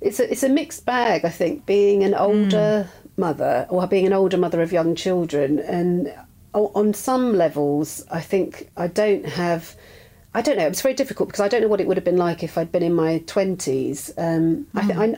it's 0.00 0.18
a 0.18 0.30
it's 0.30 0.42
a 0.42 0.48
mixed 0.48 0.84
bag. 0.84 1.24
I 1.24 1.30
think 1.30 1.66
being 1.66 2.02
an 2.02 2.14
older 2.14 2.88
mother 3.16 3.66
or 3.70 3.86
being 3.86 4.06
an 4.06 4.12
older 4.12 4.36
mother 4.36 4.62
of 4.62 4.72
young 4.72 4.94
children, 4.94 5.58
and 5.58 6.14
on 6.52 6.94
some 6.94 7.34
levels, 7.36 8.04
I 8.10 8.20
think 8.20 8.70
I 8.76 8.86
don't 8.86 9.26
have. 9.26 9.74
I 10.36 10.42
don't 10.42 10.56
know. 10.56 10.66
It's 10.66 10.82
very 10.82 10.94
difficult 10.94 11.28
because 11.28 11.40
I 11.40 11.48
don't 11.48 11.62
know 11.62 11.68
what 11.68 11.80
it 11.80 11.86
would 11.86 11.96
have 11.96 12.04
been 12.04 12.16
like 12.16 12.42
if 12.42 12.58
I'd 12.58 12.72
been 12.72 12.82
in 12.82 12.94
my 12.94 13.18
twenties. 13.26 14.12
Um, 14.18 14.66
I, 14.74 14.82
th- 14.82 14.96
I, 14.96 15.16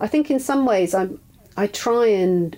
I 0.00 0.06
think 0.06 0.30
in 0.30 0.40
some 0.40 0.66
ways 0.66 0.94
I'm. 0.94 1.20
I 1.56 1.66
try 1.66 2.06
and 2.06 2.56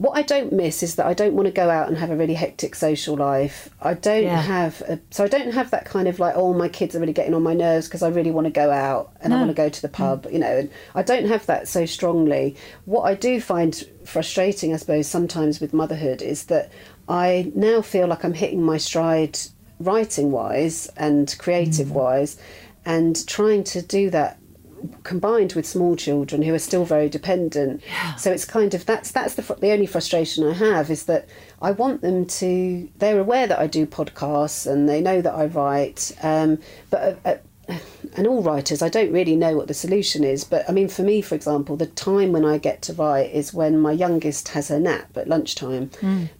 what 0.00 0.16
I 0.16 0.22
don't 0.22 0.50
miss 0.50 0.82
is 0.82 0.94
that 0.94 1.04
I 1.04 1.12
don't 1.12 1.34
want 1.34 1.44
to 1.44 1.52
go 1.52 1.68
out 1.68 1.86
and 1.86 1.98
have 1.98 2.10
a 2.10 2.16
really 2.16 2.32
hectic 2.32 2.74
social 2.74 3.16
life. 3.16 3.68
I 3.82 3.92
don't 3.92 4.22
Yeah. 4.22 4.40
have 4.40 4.80
a, 4.88 4.98
so 5.10 5.24
I 5.24 5.28
don't 5.28 5.52
have 5.52 5.70
that 5.72 5.84
kind 5.84 6.08
of 6.08 6.18
like 6.18 6.34
oh 6.36 6.54
my 6.54 6.68
kids 6.68 6.96
are 6.96 7.00
really 7.00 7.12
getting 7.12 7.34
on 7.34 7.42
my 7.42 7.52
nerves 7.52 7.86
because 7.86 8.02
I 8.02 8.08
really 8.08 8.30
want 8.30 8.46
to 8.46 8.50
go 8.50 8.70
out 8.70 9.10
and 9.20 9.34
I 9.34 9.36
want 9.36 9.50
to 9.50 9.54
go 9.54 9.68
to 9.68 9.82
the 9.82 9.90
mm. 9.90 9.92
pub, 9.92 10.26
you 10.32 10.38
know. 10.38 10.56
And 10.60 10.70
I 10.94 11.02
don't 11.02 11.26
have 11.26 11.44
that 11.46 11.68
so 11.68 11.84
strongly. 11.84 12.56
What 12.86 13.02
I 13.02 13.12
do 13.12 13.42
find 13.42 13.84
frustrating, 14.06 14.72
I 14.72 14.78
suppose, 14.78 15.06
sometimes 15.06 15.60
with 15.60 15.74
motherhood 15.74 16.22
is 16.22 16.44
that 16.44 16.72
I 17.06 17.52
now 17.54 17.82
feel 17.82 18.06
like 18.06 18.24
I'm 18.24 18.32
hitting 18.32 18.62
my 18.62 18.78
stride 18.78 19.38
writing 19.80 20.30
wise 20.30 20.88
and 20.96 21.36
creative 21.38 21.90
wise, 21.90 22.36
mm. 22.36 22.40
and 22.86 23.26
trying 23.26 23.64
to 23.64 23.82
do 23.82 24.08
that 24.08 24.39
combined 25.02 25.52
with 25.54 25.66
small 25.66 25.96
children 25.96 26.42
who 26.42 26.52
are 26.54 26.58
still 26.58 26.84
very 26.84 27.08
dependent. 27.08 27.82
So 28.18 28.30
it's 28.30 28.44
kind 28.44 28.74
of 28.74 28.86
that's 28.86 29.10
that's 29.12 29.34
the 29.34 29.42
the 29.60 29.70
only 29.72 29.86
frustration 29.86 30.44
I 30.46 30.52
have 30.54 30.90
is 30.90 31.04
that 31.04 31.28
I 31.62 31.70
want 31.72 32.00
them 32.02 32.26
to. 32.26 32.88
They're 32.98 33.20
aware 33.20 33.46
that 33.46 33.58
I 33.58 33.66
do 33.66 33.86
podcasts 33.86 34.70
and 34.70 34.88
they 34.88 35.00
know 35.00 35.20
that 35.22 35.34
I 35.34 35.46
write, 35.46 36.12
um, 36.22 36.58
but. 36.90 37.18
Uh, 37.24 37.28
uh, 37.28 37.36
and 38.16 38.26
all 38.26 38.42
writers, 38.42 38.82
I 38.82 38.88
don't 38.88 39.12
really 39.12 39.36
know 39.36 39.56
what 39.56 39.68
the 39.68 39.74
solution 39.74 40.24
is. 40.24 40.42
But 40.42 40.68
I 40.68 40.72
mean, 40.72 40.88
for 40.88 41.02
me, 41.02 41.22
for 41.22 41.36
example, 41.36 41.76
the 41.76 41.86
time 41.86 42.32
when 42.32 42.44
I 42.44 42.58
get 42.58 42.82
to 42.82 42.92
write 42.92 43.30
is 43.30 43.54
when 43.54 43.78
my 43.78 43.92
youngest 43.92 44.48
has 44.48 44.66
her 44.68 44.80
nap 44.80 45.16
at 45.16 45.28
lunchtime. 45.28 45.90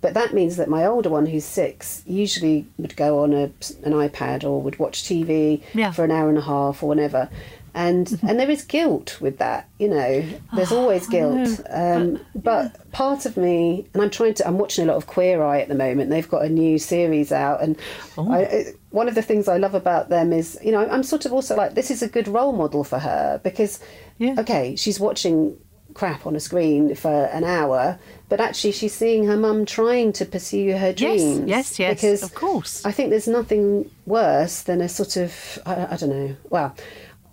But 0.01 0.15
that 0.15 0.35
means 0.35 0.57
that 0.57 0.69
my 0.69 0.85
older 0.85 1.09
one, 1.09 1.27
who's 1.27 1.45
six, 1.45 2.03
usually 2.05 2.67
would 2.79 2.97
go 2.97 3.21
on 3.23 3.33
a, 3.33 3.45
an 3.85 3.93
iPad 3.93 4.43
or 4.43 4.61
would 4.61 4.81
watch 4.81 5.05
TV 5.05 5.63
Yeah. 5.73 5.93
for 5.93 6.03
an 6.05 6.11
hour 6.11 6.29
and 6.29 6.39
a 6.39 6.43
half 6.43 6.83
or 6.83 6.89
whatever. 6.89 7.29
And 7.75 8.19
and 8.29 8.39
there 8.41 8.51
is 8.51 8.65
guilt 8.65 9.21
with 9.21 9.39
that, 9.39 9.69
you 9.79 9.89
know. 9.89 10.25
There's 10.55 10.73
always 10.73 11.07
guilt. 11.17 11.61
Um, 11.71 12.21
but 12.35 12.91
part 12.93 13.27
of 13.27 13.37
me, 13.37 13.87
and 13.95 14.03
I'm 14.03 14.11
trying 14.11 14.35
to, 14.35 14.47
I'm 14.47 14.59
watching 14.59 14.85
a 14.85 14.89
lot 14.89 14.97
of 14.97 15.07
Queer 15.07 15.43
Eye 15.43 15.61
at 15.61 15.69
the 15.69 15.75
moment. 15.75 16.11
They've 16.11 16.29
got 16.29 16.45
a 16.45 16.49
new 16.49 16.79
series 16.79 17.33
out, 17.33 17.63
and 17.63 17.77
I, 18.19 18.45
I- 18.45 18.65
one 18.91 19.07
of 19.09 19.15
the 19.15 19.23
things 19.23 19.47
I 19.47 19.57
love 19.57 19.75
about 19.77 20.09
them 20.09 20.33
is, 20.33 20.59
you 20.65 20.73
know, 20.73 20.81
I'm 20.89 21.05
sort 21.05 21.25
of 21.25 21.33
also 21.33 21.57
like 21.57 21.75
this 21.75 21.93
is 21.93 22.03
a 22.03 22.09
good 22.09 22.27
role 22.27 22.53
model 22.53 22.83
for 22.83 22.99
her 22.99 23.41
because, 23.45 23.79
Yeah. 24.19 24.35
okay, 24.39 24.75
she's 24.75 24.99
watching 24.99 25.57
crap 25.95 26.27
on 26.27 26.35
a 26.37 26.41
screen 26.41 26.95
for 26.97 27.25
an 27.27 27.45
hour, 27.45 27.99
but 28.29 28.41
actually 28.41 28.73
she's 28.73 28.93
seeing 28.95 29.27
her 29.27 29.37
mum 29.37 29.65
trying 29.67 30.13
to 30.15 30.25
pursue 30.25 30.73
her 30.77 30.89
Yes, 30.89 30.97
dreams. 30.99 31.49
yes, 31.49 31.79
yes, 31.79 31.95
Because 31.95 32.23
of 32.25 32.35
course. 32.35 32.85
I 32.85 32.91
think 32.93 33.11
there's 33.11 33.29
nothing 33.29 33.89
worse 34.07 34.63
than 34.63 34.81
a 34.81 34.89
sort 34.89 35.17
of 35.17 35.59
I, 35.67 35.87
I 35.95 35.97
don't 35.97 36.11
know. 36.11 36.37
Well, 36.49 36.75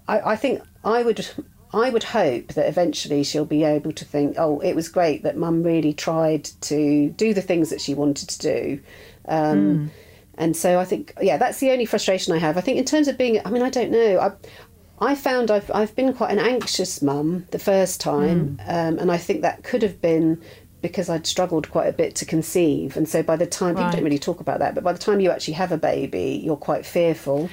I, 0.08 0.32
I 0.32 0.36
think 0.36 0.62
I 0.84 1.04
would 1.04 1.28
I 1.74 1.90
would 1.90 2.04
hope 2.04 2.54
that 2.54 2.68
eventually 2.68 3.24
she'll 3.24 3.46
be 3.46 3.64
able 3.64 3.92
to 3.92 4.06
think, 4.06 4.36
oh, 4.38 4.60
it 4.60 4.74
was 4.74 4.88
great 4.88 5.24
that 5.24 5.38
Mum 5.38 5.64
really 5.64 5.94
tried 5.94 6.46
to 6.62 7.10
do 7.10 7.34
the 7.34 7.42
things 7.42 7.70
that 7.70 7.82
she 7.82 7.94
wanted 7.94 8.30
to 8.30 8.40
do. 8.40 8.80
Um, 9.28 9.76
Hmm. 9.78 9.88
And 10.40 10.56
so 10.56 10.80
I 10.80 10.86
think, 10.86 11.14
yeah, 11.20 11.38
that's 11.38 11.60
the 11.60 11.72
only 11.72 11.86
frustration 11.86 12.32
I 12.32 12.38
have. 12.38 12.58
I 12.58 12.62
think 12.62 12.78
in 12.78 12.86
terms 12.86 13.08
of 13.08 13.18
being, 13.18 13.42
I 13.44 13.50
mean, 13.50 13.64
I 13.64 13.72
don't 13.72 13.90
know. 13.90 14.20
I, 14.20 14.32
I 15.12 15.16
found 15.16 15.52
I've 15.52 15.70
I've 15.74 15.96
been 15.96 16.14
quite 16.14 16.32
an 16.32 16.40
anxious 16.40 17.02
mum 17.02 17.46
the 17.52 17.60
first 17.60 18.00
time, 18.00 18.60
um, 18.68 18.98
and 19.00 19.12
I 19.12 19.18
think 19.18 19.42
that 19.42 19.64
could 19.64 19.82
have 19.84 20.02
been 20.02 20.42
because 20.82 21.10
I'd 21.10 21.28
struggled 21.28 21.70
quite 21.70 21.88
a 21.88 21.92
bit 21.92 22.16
to 22.16 22.26
conceive, 22.26 22.98
and 22.98 23.08
so 23.08 23.22
by 23.22 23.36
the 23.36 23.46
time 23.46 23.76
people 23.76 23.92
don't 23.92 24.04
really 24.04 24.20
talk 24.20 24.40
about 24.40 24.60
that, 24.60 24.74
but 24.76 24.84
by 24.84 24.94
the 24.94 25.00
time 25.00 25.20
you 25.20 25.32
actually 25.32 25.56
have 25.56 25.72
a 25.72 25.78
baby, 25.78 26.42
you're 26.44 26.56
quite 26.56 26.86
fearful 26.86 27.50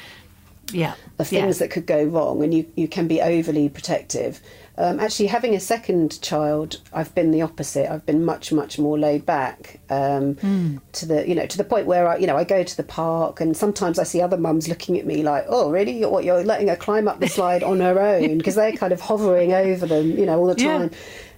Yeah. 0.73 0.95
of 1.19 1.31
yeah. 1.31 1.43
things 1.43 1.59
that 1.59 1.71
could 1.71 1.87
go 1.87 2.05
wrong, 2.05 2.43
and 2.43 2.53
you, 2.55 2.67
you 2.77 2.89
can 2.89 3.07
be 3.09 3.21
overly 3.21 3.69
protective. 3.69 4.41
Um, 4.77 4.99
actually, 4.99 5.27
having 5.29 5.55
a 5.55 5.61
second 5.61 6.21
child, 6.21 6.81
I've 6.93 7.15
been 7.15 7.31
the 7.31 7.43
opposite. 7.43 7.89
I've 7.89 8.05
been 8.05 8.25
much, 8.25 8.53
much 8.53 8.77
more 8.77 8.99
laid 8.99 9.25
back 9.25 9.79
um, 9.89 10.35
Hmm. 10.35 10.79
to 10.95 11.07
the 11.07 11.29
you 11.29 11.35
know 11.37 11.47
to 11.47 11.57
the 11.57 11.63
point 11.63 11.87
where 11.87 12.09
I 12.09 12.17
you 12.17 12.27
know 12.27 12.37
I 12.37 12.43
go 12.43 12.65
to 12.65 12.77
the 12.77 12.83
park, 12.83 13.41
and 13.41 13.57
sometimes 13.57 14.01
I 14.01 14.03
see 14.03 14.21
other 14.21 14.37
mums 14.37 14.67
looking 14.69 14.99
at 14.99 15.07
me 15.07 15.23
like, 15.23 15.45
"Oh, 15.49 15.71
really? 15.71 15.99
You're, 16.01 16.11
what, 16.11 16.25
you're 16.25 16.43
letting 16.43 16.67
her 16.69 16.77
climb 16.77 17.07
up 17.07 17.21
the 17.21 17.29
slide 17.39 17.63
on 17.63 17.79
her 17.81 18.01
own?" 18.01 18.37
Because 18.39 18.57
they're 18.57 18.73
kind 18.73 18.93
of 18.93 19.01
hovering 19.01 19.53
over 19.53 19.87
them, 19.87 20.19
you 20.19 20.27
know, 20.27 20.41
all 20.41 20.53
the 20.53 20.61
Yeah. 20.61 20.89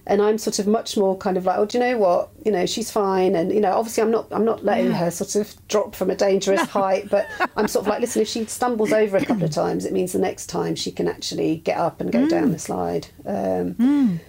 And 0.09 0.21
I'm 0.21 0.37
sort 0.37 0.57
of 0.59 0.67
much 0.67 0.95
more 0.95 1.17
kind 1.17 1.35
of 1.35 1.45
like, 1.45 1.57
oh, 1.57 1.65
do 1.65 1.77
you 1.77 1.83
know 1.83 1.97
what? 1.97 2.29
You 2.45 2.51
know, 2.51 2.65
she's 2.65 2.89
fine, 2.89 3.35
and 3.35 3.51
you 3.51 3.59
know, 3.59 3.73
obviously, 3.73 4.01
I'm 4.03 4.11
not, 4.11 4.27
I'm 4.31 4.45
not 4.45 4.63
letting 4.63 4.89
her 4.91 5.11
sort 5.11 5.35
of 5.35 5.53
drop 5.67 5.95
from 5.95 6.09
a 6.09 6.15
dangerous 6.15 6.61
height, 6.61 7.09
but 7.09 7.27
I'm 7.57 7.67
sort 7.67 7.83
of 7.85 7.89
like, 7.89 7.99
listen, 7.99 8.21
if 8.21 8.27
she 8.29 8.45
stumbles 8.45 8.93
over 8.93 9.17
a 9.17 9.25
couple 9.25 9.43
of 9.43 9.51
times, 9.51 9.83
it 9.85 9.91
means 9.91 10.13
the 10.13 10.19
next 10.19 10.47
time 10.47 10.75
she 10.75 10.91
can 10.91 11.07
actually 11.09 11.57
get 11.57 11.77
up 11.77 11.99
and 11.99 12.09
go 12.11 12.25
down 12.27 12.51
the 12.51 12.59
slide. 12.59 13.07
Um, 13.25 13.75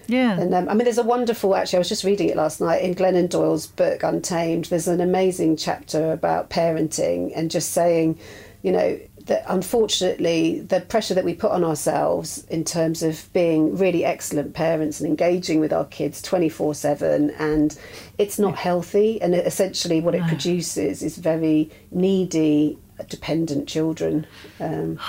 Yeah. 0.09 0.41
and 0.41 0.53
um, 0.55 0.69
I 0.69 0.75
mean, 0.75 0.85
there's 0.85 0.99
a 0.99 1.03
wonderful. 1.05 1.55
Actually, 1.55 1.77
I 1.77 1.81
was 1.81 1.89
just 1.89 2.03
reading 2.05 2.29
it 2.29 2.37
last 2.37 2.61
night 2.61 2.83
in 2.83 2.95
Glennon 2.95 3.29
Doyle's 3.29 3.69
book 3.69 4.03
Untamed. 4.03 4.65
There's 4.67 4.89
an 4.89 5.01
amazing 5.01 5.57
chapter 5.57 6.11
about 6.13 6.51
parenting 6.51 7.33
and 7.37 7.51
just 7.51 7.71
saying, 7.73 8.19
you 8.63 8.73
know, 8.73 8.99
that 9.29 9.45
unfortunately 9.47 10.61
the 10.61 10.81
pressure 10.81 11.15
that 11.15 11.25
we 11.25 11.35
put 11.35 11.51
on 11.53 11.63
ourselves 11.65 12.45
in 12.49 12.65
terms 12.65 13.03
of 13.03 13.31
being 13.33 13.77
really 13.77 14.05
excellent 14.05 14.55
parents 14.55 15.01
and 15.01 15.09
engaging 15.09 15.61
with 15.61 15.73
our 15.73 15.85
kids 15.85 16.21
24 16.23 16.75
7 16.75 17.31
and 17.39 17.79
it's 18.19 18.39
not 18.39 18.57
healthy 18.57 19.21
and 19.23 19.35
essentially 19.35 20.01
what 20.01 20.15
it 20.15 20.23
produces 20.27 21.03
is 21.03 21.17
very 21.17 21.71
needy 21.91 22.77
dependent 23.09 23.69
children 23.69 24.27
um, 24.61 24.99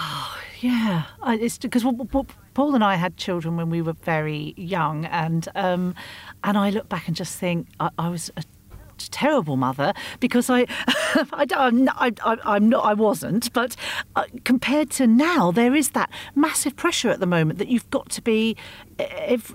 Yeah, 0.62 1.06
I- 1.22 1.38
it's 1.38 1.58
because 1.58 1.86
Paul 2.54 2.76
and 2.76 2.84
I 2.84 2.96
had 2.96 3.16
children 3.16 3.56
when 3.56 3.70
we 3.70 3.82
were 3.82 3.94
very 3.94 4.54
young, 4.58 5.06
and 5.06 5.48
um, 5.56 5.96
and 6.44 6.58
I 6.58 6.70
look 6.70 6.90
back 6.90 7.08
and 7.08 7.16
just 7.16 7.38
think 7.38 7.68
I, 7.80 7.90
I 7.98 8.10
was 8.10 8.30
a 8.36 8.44
terrible 9.08 9.56
mother 9.56 9.94
because 10.20 10.50
I, 10.50 10.66
I, 11.34 11.46
I'm 11.56 11.86
not, 11.86 11.96
I, 12.00 12.38
I'm 12.44 12.68
not, 12.68 12.84
I 12.84 12.94
wasn't. 12.94 13.54
But 13.54 13.76
uh, 14.16 14.26
compared 14.44 14.90
to 14.92 15.08
now, 15.08 15.52
there 15.52 15.74
is 15.74 15.92
that 15.92 16.10
massive 16.36 16.76
pressure 16.76 17.10
at 17.10 17.20
the 17.22 17.26
moment 17.26 17.60
that 17.60 17.70
you've 17.70 17.90
got 17.92 18.10
to 18.10 18.22
be 18.22 18.58
if, 19.00 19.54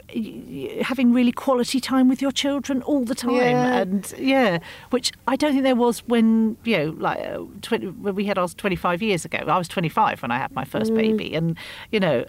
having 0.87 1.13
really 1.13 1.33
quality 1.33 1.79
time 1.81 2.09
with 2.09 2.23
your 2.23 2.33
children 2.33 2.81
all 2.83 3.05
the 3.05 3.15
time, 3.15 3.35
Yeah. 3.35 3.77
and 3.83 4.15
yeah, 4.19 4.59
which 4.91 5.13
I 5.29 5.37
don't 5.37 5.53
think 5.53 5.65
there 5.65 5.75
was 5.75 5.99
when 6.07 6.57
you 6.65 6.79
know, 6.79 6.91
like 6.99 7.19
uh, 7.21 7.41
20, 7.61 7.89
when 7.89 8.15
we 8.15 8.25
had 8.25 8.39
ours 8.39 8.55
25 8.55 9.03
years 9.03 9.25
ago. 9.27 9.39
I 9.47 9.59
was 9.59 9.69
25 9.69 10.23
when 10.23 10.31
I 10.31 10.39
had 10.39 10.53
my 10.53 10.65
first 10.65 10.95
baby, 10.95 11.35
and 11.35 11.59
you 11.91 12.01
know, 12.01 12.25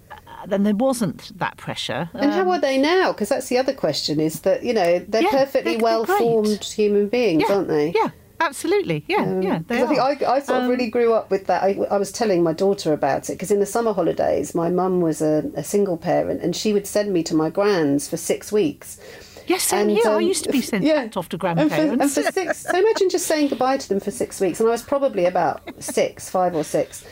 then 0.45 0.63
there 0.63 0.75
wasn't 0.75 1.37
that 1.39 1.57
pressure. 1.57 2.09
And 2.13 2.31
how 2.31 2.49
are 2.49 2.55
um, 2.55 2.61
they 2.61 2.77
now? 2.77 3.11
Because 3.11 3.29
that's 3.29 3.49
the 3.49 3.57
other 3.57 3.73
question: 3.73 4.19
is 4.19 4.41
that 4.41 4.63
you 4.63 4.73
know 4.73 4.99
they're 4.99 5.23
Yeah, 5.23 5.29
perfectly 5.31 5.73
they're- 5.73 5.79
they're 5.79 5.83
well-formed 5.83 6.63
human 6.63 7.07
beings, 7.07 7.43
yeah, 7.47 7.55
aren't 7.55 7.67
they? 7.67 7.91
Yeah, 7.95 8.09
absolutely. 8.39 9.03
Yeah, 9.07 9.21
um, 9.23 9.41
yeah. 9.41 9.59
They 9.67 9.77
'Cause 9.79 9.85
I 9.99 10.15
think 10.15 10.23
I, 10.23 10.35
I 10.35 10.39
sort 10.39 10.63
of 10.63 10.69
really 10.69 10.85
um, 10.85 10.89
grew 10.91 11.13
up 11.13 11.29
with 11.31 11.47
that. 11.47 11.63
I, 11.63 11.77
I 11.89 11.97
was 11.97 12.11
telling 12.11 12.43
my 12.43 12.53
daughter 12.53 12.93
about 12.93 13.29
it 13.29 13.33
because 13.33 13.51
in 13.51 13.59
the 13.59 13.65
summer 13.65 13.93
holidays, 13.93 14.53
my 14.55 14.69
mum 14.69 15.01
was 15.01 15.21
a, 15.21 15.43
a 15.55 15.63
single 15.63 15.97
parent 15.97 16.41
and 16.41 16.55
she 16.55 16.73
would 16.73 16.87
send 16.87 17.11
me 17.13 17.23
to 17.23 17.35
my 17.35 17.49
grand's 17.49 18.07
for 18.09 18.17
six 18.17 18.51
weeks. 18.51 18.99
Yes, 19.47 19.61
same 19.63 19.89
And, 19.89 19.91
here. 19.91 20.07
I 20.07 20.15
um, 20.15 20.21
used 20.21 20.43
to 20.45 20.51
be 20.51 20.61
sent 20.71 20.83
yeah. 20.83 21.07
off 21.15 21.29
to 21.29 21.37
And 21.45 21.69
for, 21.69 21.75
and 21.75 22.01
for 22.11 22.23
six, 22.23 22.63
so 22.63 22.77
imagine 22.79 23.09
just 23.09 23.27
saying 23.27 23.49
goodbye 23.49 23.77
to 23.77 23.89
them 23.89 23.99
for 23.99 24.09
six 24.11 24.39
weeks, 24.41 24.59
and 24.59 24.67
I 24.67 24.71
was 24.71 24.81
probably 24.81 25.25
about 25.25 25.61
six, 25.79 26.29
five 26.29 26.55
or 26.55 26.63
six, 26.63 27.05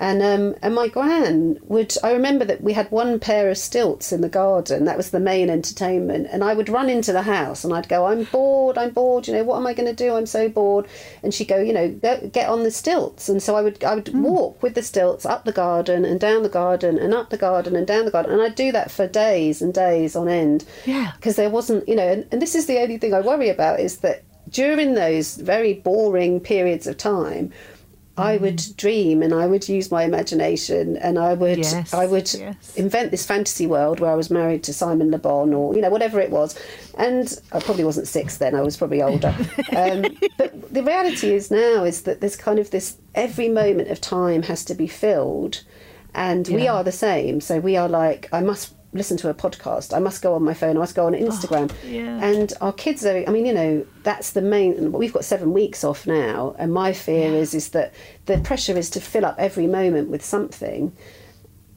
and 0.00 0.22
um, 0.22 0.56
and 0.62 0.74
my 0.74 0.88
gran 0.88 1.58
would. 1.64 1.94
I 2.02 2.12
remember 2.12 2.44
that 2.46 2.62
we 2.62 2.72
had 2.72 2.90
one 2.90 3.20
pair 3.20 3.50
of 3.50 3.58
stilts 3.58 4.12
in 4.12 4.22
the 4.22 4.28
garden. 4.30 4.86
That 4.86 4.96
was 4.96 5.10
the 5.10 5.20
main 5.20 5.50
entertainment, 5.50 6.26
and 6.32 6.42
I 6.42 6.54
would 6.54 6.68
run 6.70 6.88
into 6.88 7.12
the 7.12 7.22
house 7.22 7.62
and 7.64 7.72
I'd 7.74 7.88
go, 7.88 8.06
"I'm 8.06 8.24
bored. 8.24 8.78
I'm 8.78 8.90
bored. 8.90 9.28
You 9.28 9.34
know, 9.34 9.44
what 9.44 9.58
am 9.58 9.66
I 9.66 9.74
going 9.74 9.94
to 9.94 10.04
do? 10.04 10.14
I'm 10.14 10.26
so 10.26 10.48
bored." 10.48 10.86
And 11.22 11.32
she'd 11.34 11.48
go, 11.48 11.58
"You 11.60 11.74
know, 11.74 11.88
go, 11.90 12.28
get 12.32 12.48
on 12.48 12.62
the 12.64 12.70
stilts." 12.70 13.28
And 13.28 13.42
so 13.42 13.54
I 13.56 13.60
would 13.62 13.84
I 13.84 13.94
would 13.94 14.08
Hmm. 14.08 14.22
walk 14.22 14.62
with 14.62 14.74
the 14.74 14.82
stilts 14.82 15.26
up 15.26 15.44
the 15.44 15.52
garden 15.52 16.04
and 16.06 16.18
down 16.18 16.42
the 16.42 16.48
garden 16.48 16.98
and 16.98 17.12
up 17.12 17.28
the 17.28 17.36
garden 17.36 17.76
and 17.76 17.86
down 17.86 18.06
the 18.06 18.10
garden, 18.10 18.32
and 18.32 18.40
I'd 18.42 18.54
do 18.54 18.72
that 18.72 18.90
for 18.90 19.06
days 19.06 19.60
and 19.60 19.74
days 19.74 20.16
on 20.16 20.28
end 20.28 20.64
Yeah. 20.86 21.12
because 21.16 21.36
there 21.36 21.50
wasn't, 21.50 21.86
you 21.86 21.94
know, 21.96 22.08
and, 22.08 22.26
and 22.32 22.40
this 22.40 22.54
is 22.54 22.64
the 22.66 22.78
only 22.80 22.96
thing 22.96 23.12
I 23.12 23.20
worry 23.20 23.50
about 23.50 23.80
is 23.80 23.98
that 23.98 24.22
during 24.50 24.94
those 24.94 25.36
very 25.36 25.74
boring 25.74 26.40
periods 26.40 26.86
of 26.86 26.96
time, 26.96 27.52
I 28.20 28.36
Mm. 28.36 28.40
would 28.42 28.62
dream 28.76 29.22
and 29.22 29.32
I 29.34 29.46
would 29.46 29.68
use 29.68 29.90
my 29.90 30.02
imagination 30.04 30.96
and 30.98 31.18
I 31.18 31.32
would 31.34 31.58
Yes, 31.58 31.92
I 31.94 32.06
would 32.06 32.32
yes. 32.32 32.74
invent 32.76 33.10
this 33.10 33.24
fantasy 33.26 33.66
world 33.66 33.98
where 34.00 34.10
I 34.10 34.14
was 34.14 34.30
married 34.30 34.62
to 34.64 34.72
Simon 34.72 35.10
Le 35.10 35.18
Bon 35.18 35.52
or 35.54 35.74
you 35.74 35.80
know 35.80 35.90
whatever 35.90 36.20
it 36.20 36.30
was, 36.30 36.54
and 36.98 37.26
I 37.52 37.58
probably 37.60 37.84
wasn't 37.84 38.06
six 38.08 38.36
then. 38.36 38.54
I 38.54 38.62
was 38.62 38.76
probably 38.76 39.02
older. 39.02 39.34
um, 39.76 40.04
but 40.36 40.50
the 40.72 40.82
reality 40.82 41.32
is 41.34 41.50
now 41.50 41.84
is 41.84 42.02
that 42.02 42.20
there's 42.20 42.36
kind 42.36 42.58
of 42.58 42.70
this 42.70 42.96
every 43.14 43.48
moment 43.48 43.88
of 43.90 44.00
time 44.00 44.42
has 44.42 44.64
to 44.66 44.74
be 44.74 44.86
filled, 44.86 45.62
and 46.14 46.46
we 46.48 46.68
are 46.68 46.84
the 46.84 46.92
same. 46.92 47.40
So 47.40 47.58
we 47.60 47.76
are 47.76 47.88
like 47.88 48.28
I 48.32 48.40
must 48.40 48.74
listen 48.92 49.16
to 49.18 49.28
a 49.28 49.34
podcast. 49.34 49.94
I 49.94 50.00
must 50.00 50.22
go 50.22 50.34
on 50.34 50.42
my 50.42 50.54
phone. 50.54 50.76
I 50.76 50.80
must 50.80 50.94
go 50.94 51.06
on 51.06 51.14
oh, 51.14 51.18
Instagram. 51.18 51.70
Oh, 51.70 51.86
yeah. 51.86 52.24
And 52.24 52.52
our 52.60 52.72
kids 52.72 53.04
are. 53.04 53.24
I 53.26 53.30
mean, 53.30 53.46
you 53.46 53.52
know, 53.52 53.86
that's 54.02 54.32
the 54.32 54.42
main. 54.42 54.92
We've 54.92 55.12
got 55.12 55.24
seven 55.24 55.52
weeks 55.52 55.84
off 55.84 56.06
now, 56.06 56.54
and 56.58 56.72
my 56.72 56.92
fear 56.92 57.32
is 57.32 57.54
is 57.54 57.70
that 57.70 57.94
the 58.26 58.38
pressure 58.38 58.76
is 58.76 58.90
to 58.90 59.00
fill 59.00 59.24
up 59.24 59.36
every 59.38 59.66
moment 59.66 60.08
with 60.08 60.24
something. 60.24 60.92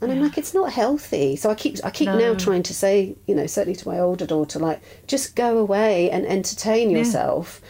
And 0.02 0.12
I'm 0.12 0.22
like, 0.22 0.38
it's 0.38 0.54
not 0.54 0.74
healthy. 0.74 1.38
So 1.38 1.50
I 1.50 1.56
keep, 1.56 1.78
I 1.82 1.90
keep 1.90 2.10
now 2.10 2.34
trying 2.34 2.64
to 2.64 2.74
say, 2.74 3.16
you 3.26 3.34
know, 3.34 3.48
certainly 3.48 3.78
to 3.78 3.88
my 3.88 4.00
older 4.00 4.26
daughter, 4.26 4.60
like, 4.60 4.82
just 5.08 5.34
go 5.34 5.58
away 5.58 6.12
and 6.12 6.26
entertain 6.26 6.90
yourself. 6.90 7.62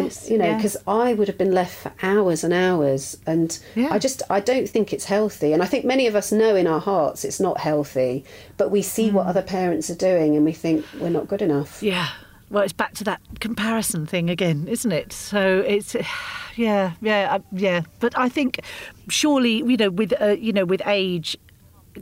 And 0.00 0.30
you 0.30 0.38
know, 0.38 0.46
yeah. 0.46 0.56
because 0.56 0.76
I 0.86 1.14
would 1.14 1.28
have 1.28 1.38
been 1.38 1.52
left 1.52 1.74
for 1.76 1.92
hours 2.02 2.44
and 2.44 2.52
hours, 2.52 3.16
and 3.26 3.58
Yeah. 3.74 3.88
I 3.90 3.98
just, 3.98 4.22
I 4.30 4.40
don't 4.40 4.68
think 4.68 4.92
it's 4.92 5.04
healthy. 5.06 5.52
And 5.52 5.62
I 5.62 5.66
think 5.66 5.84
many 5.84 6.06
of 6.06 6.14
us 6.14 6.32
know 6.32 6.54
in 6.56 6.66
our 6.66 6.80
hearts 6.80 7.24
it's 7.24 7.40
not 7.40 7.58
healthy, 7.60 8.24
but 8.56 8.70
we 8.70 8.82
see 8.82 9.08
Mm. 9.10 9.12
what 9.14 9.26
other 9.26 9.42
parents 9.42 9.90
are 9.90 9.94
doing, 9.94 10.36
and 10.36 10.44
we 10.44 10.52
think 10.52 10.84
we're 11.00 11.10
not 11.10 11.28
good 11.28 11.42
enough. 11.42 11.82
Yeah. 11.82 12.08
Well, 12.50 12.62
it's 12.64 12.74
back 12.74 12.92
to 12.96 13.04
that 13.04 13.20
comparison 13.40 14.04
thing 14.04 14.28
again, 14.28 14.68
isn't 14.68 14.92
it? 14.92 15.12
So 15.14 15.60
it's, 15.66 15.96
yeah, 16.56 16.92
yeah, 17.00 17.38
yeah. 17.52 17.80
But 18.00 18.16
I 18.18 18.28
think 18.28 18.60
surely, 19.08 19.56
you 19.58 19.76
know, 19.78 19.90
with 19.90 20.12
uh, 20.20 20.36
you 20.38 20.52
know, 20.52 20.66
with 20.66 20.82
age 20.86 21.36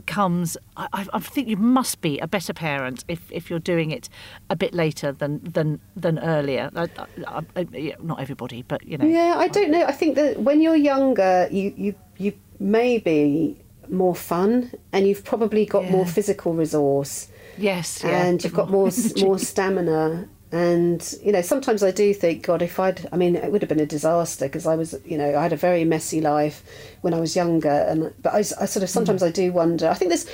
comes. 0.05 0.57
I, 0.77 1.07
I- 1.13 1.19
think 1.19 1.47
you 1.47 1.57
must 1.57 2.01
be 2.01 2.19
a 2.19 2.27
better 2.27 2.53
parent 2.53 3.05
if, 3.07 3.31
if 3.31 3.49
you're 3.49 3.59
doing 3.59 3.91
it 3.91 4.09
a 4.49 4.55
bit 4.55 4.73
later 4.73 5.11
than 5.11 5.39
than 5.43 5.79
than 5.95 6.19
earlier. 6.19 6.69
I, 6.75 6.89
I, 7.27 7.95
not 8.01 8.19
everybody, 8.19 8.63
but 8.63 8.85
you 8.85 8.97
know. 8.97 9.05
Yeah, 9.05 9.35
I 9.37 9.47
don't 9.47 9.71
know. 9.71 9.83
I 9.83 9.91
think 9.91 10.15
that 10.15 10.39
when 10.39 10.61
you're 10.61 10.75
younger, 10.75 11.47
you 11.51 11.73
you 11.77 11.95
you 12.17 12.33
may 12.59 12.97
be 12.97 13.57
more 13.89 14.15
fun, 14.15 14.71
and 14.91 15.07
you've 15.07 15.23
probably 15.23 15.65
got 15.65 15.89
more 15.89 16.05
physical 16.05 16.53
resource. 16.53 17.27
Yes, 17.57 18.01
yeah. 18.03 18.25
and 18.25 18.43
you've 18.43 18.53
got 18.53 18.69
more 18.69 18.89
more 19.17 19.39
stamina. 19.39 20.27
And 20.53 21.15
you 21.23 21.31
know, 21.31 21.41
sometimes 21.41 21.81
I 21.81 21.91
do 21.91 22.13
think, 22.13 22.43
God, 22.43 22.61
if 22.61 22.77
I'd, 22.77 23.07
I 23.13 23.15
mean, 23.15 23.37
it 23.37 23.51
would 23.51 23.61
have 23.61 23.69
been 23.69 23.79
a 23.79 23.85
disaster 23.85 24.47
because 24.47 24.67
I 24.67 24.75
was, 24.75 24.93
you 25.05 25.17
know, 25.17 25.37
I 25.37 25.41
had 25.43 25.53
a 25.53 25.57
very 25.57 25.85
messy 25.85 26.19
life 26.19 26.61
when 27.01 27.13
I 27.13 27.19
was 27.21 27.35
younger, 27.35 27.69
and 27.69 28.13
but 28.21 28.33
I, 28.33 28.39
I 28.39 28.41
sort 28.43 28.83
of 28.83 28.89
sometimes 28.89 29.23
I 29.23 29.31
do 29.31 29.53
wonder. 29.53 29.87
I 29.87 29.93
think 29.93 30.09
there's, 30.09 30.25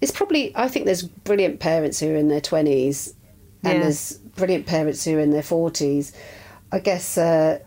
it's 0.00 0.12
probably, 0.12 0.52
I 0.54 0.68
think 0.68 0.86
there's 0.86 1.02
brilliant 1.02 1.58
parents 1.58 1.98
who 1.98 2.12
are 2.12 2.16
in 2.16 2.28
their 2.28 2.40
twenties, 2.40 3.12
and 3.64 3.74
Yeah. 3.74 3.80
there's 3.80 4.12
brilliant 4.36 4.66
parents 4.66 5.04
who 5.04 5.16
are 5.16 5.20
in 5.20 5.30
their 5.30 5.42
forties. 5.42 6.12
I 6.70 6.78
guess 6.78 7.18
uh, 7.18 7.58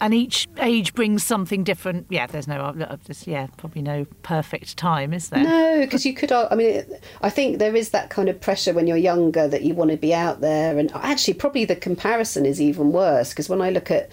and 0.00 0.14
each 0.14 0.46
age 0.58 0.94
brings 0.94 1.24
something 1.24 1.64
different. 1.64 2.06
Yeah, 2.10 2.26
there's 2.26 2.48
no, 2.48 2.60
uh, 2.60 2.96
yeah, 3.24 3.46
probably 3.56 3.82
no 3.82 4.06
perfect 4.22 4.76
time, 4.76 5.12
is 5.12 5.28
there? 5.28 5.42
No, 5.42 5.80
because 5.80 6.04
you 6.06 6.14
could. 6.14 6.32
I 6.32 6.54
mean, 6.54 6.84
I 7.22 7.30
think 7.30 7.58
there 7.58 7.74
is 7.74 7.90
that 7.90 8.10
kind 8.10 8.28
of 8.28 8.40
pressure 8.40 8.72
when 8.72 8.86
you're 8.86 8.96
younger 8.96 9.48
that 9.48 9.62
you 9.62 9.74
want 9.74 9.90
to 9.90 9.96
be 9.96 10.14
out 10.14 10.40
there, 10.40 10.78
and 10.78 10.90
actually, 10.94 11.34
probably 11.34 11.64
the 11.64 11.76
comparison 11.76 12.46
is 12.46 12.60
even 12.60 12.92
worse 12.92 13.30
because 13.30 13.48
when 13.48 13.60
I 13.60 13.70
look 13.70 13.90
at 13.90 14.10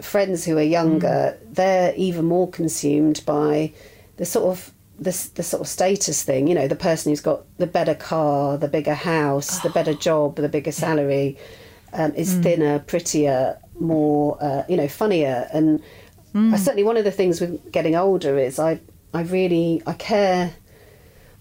friends 0.00 0.44
who 0.44 0.58
are 0.58 0.62
younger, 0.62 1.38
they're 1.50 1.94
even 1.96 2.24
more 2.24 2.48
consumed 2.50 3.22
by 3.24 3.72
the 4.16 4.24
sort 4.24 4.46
of 4.46 4.72
the, 4.98 5.28
the 5.34 5.42
sort 5.42 5.60
of 5.60 5.68
status 5.68 6.22
thing. 6.22 6.46
You 6.46 6.54
know, 6.54 6.68
the 6.68 6.76
person 6.76 7.10
who's 7.12 7.20
got 7.20 7.44
the 7.58 7.66
better 7.66 7.94
car, 7.94 8.56
the 8.58 8.68
bigger 8.68 8.94
house, 8.94 9.60
the 9.60 9.70
better 9.70 9.94
job, 10.08 10.36
the 10.36 10.48
bigger 10.48 10.72
salary, 10.72 11.38
um, 11.92 12.14
is 12.14 12.34
thinner, 12.34 12.78
prettier, 12.80 13.58
more, 13.80 14.38
uh, 14.40 14.64
you 14.68 14.76
know, 14.76 14.88
funnier. 14.88 15.48
And 15.52 15.82
I 16.34 16.56
certainly 16.56 16.84
one 16.84 16.98
of 16.98 17.04
the 17.04 17.10
things 17.10 17.40
with 17.40 17.72
getting 17.72 17.96
older 17.96 18.38
is 18.38 18.58
I, 18.58 18.78
I 19.14 19.22
really, 19.22 19.82
I 19.86 19.94
care. 19.94 20.52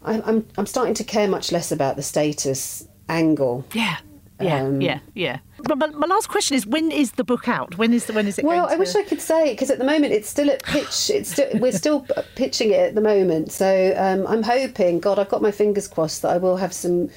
I'm, 0.03 0.21
I'm, 0.25 0.47
I'm 0.57 0.65
starting 0.65 0.93
to 0.93 1.03
care 1.03 1.27
much 1.27 1.51
less 1.51 1.71
about 1.71 1.97
the 1.97 2.03
status 2.03 2.87
angle. 3.09 3.65
Yeah. 3.73 3.97
Yeah, 4.41 4.63
Um, 4.63 4.81
yeah, 4.81 4.99
yeah. 5.13 5.39
But, 5.63 5.79
but 5.79 5.93
my 5.93 6.07
last 6.07 6.27
question 6.27 6.57
is: 6.57 6.67
When 6.67 6.91
is 6.91 7.13
the 7.13 7.23
book 7.23 7.47
out? 7.47 7.77
When 7.77 7.93
is 7.93 8.05
the 8.05 8.11
when 8.11 8.27
is 8.27 8.37
it? 8.37 8.43
Well, 8.43 8.65
going 8.65 8.75
I 8.75 8.77
wish 8.77 8.93
I 8.93 9.03
could 9.03 9.21
say 9.21 9.53
because 9.53 9.71
at 9.71 9.77
the 9.77 9.85
moment 9.85 10.11
it's 10.11 10.27
still 10.27 10.49
at 10.49 10.61
pitch. 10.63 11.09
It's 11.09 11.31
still 11.31 11.47
we're 11.53 11.71
still 11.71 12.05
pitching 12.35 12.71
it 12.71 12.79
at 12.81 12.95
the 12.95 13.01
moment. 13.01 13.53
So 13.53 13.93
um, 13.97 14.27
I'm 14.27 14.43
hoping. 14.43 14.99
God, 14.99 15.19
I've 15.19 15.29
got 15.29 15.41
my 15.41 15.51
fingers 15.51 15.87
crossed 15.87 16.21
that 16.23 16.31
I 16.31 16.37
will 16.37 16.57
have 16.57 16.73
some 16.73 17.09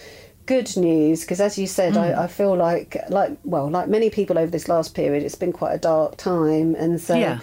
good 0.48 0.76
news 0.76 1.20
because, 1.20 1.40
as 1.40 1.56
you 1.58 1.66
said, 1.68 1.92
Hmm. 1.92 1.98
I, 2.06 2.24
I 2.24 2.26
feel 2.26 2.54
like 2.56 2.96
like 3.10 3.32
well, 3.44 3.70
like 3.70 3.88
many 3.88 4.10
people 4.10 4.36
over 4.38 4.50
this 4.50 4.68
last 4.68 4.94
period, 4.94 5.22
it's 5.22 5.34
been 5.44 5.52
quite 5.52 5.74
a 5.74 5.78
dark 5.78 6.16
time, 6.16 6.74
and 6.74 7.00
so. 7.00 7.14
Yeah. 7.14 7.38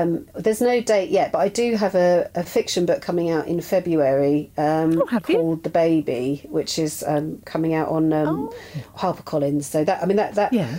Um, 0.00 0.26
there's 0.34 0.62
no 0.62 0.80
date 0.80 1.10
yet, 1.10 1.32
but 1.32 1.40
I 1.40 1.48
do 1.48 1.76
have 1.76 1.94
a, 1.94 2.30
a 2.34 2.42
fiction 2.44 2.86
book 2.86 3.02
coming 3.02 3.28
out 3.28 3.46
in 3.46 3.60
February 3.60 4.50
um, 4.56 5.02
Oh, 5.02 5.06
have 5.06 5.28
you? 5.28 5.36
called 5.36 5.64
The 5.64 5.68
Baby, 5.68 6.46
which 6.48 6.78
is 6.78 7.04
um, 7.06 7.42
coming 7.44 7.74
out 7.74 7.88
on 7.90 8.10
um, 8.10 8.48
HarperCollins. 8.96 9.64
So 9.64 9.84
that 9.84 10.02
I 10.02 10.06
mean 10.06 10.16
that 10.16 10.34
that 10.36 10.50
Oh. 10.54 10.56
Yeah. 10.56 10.74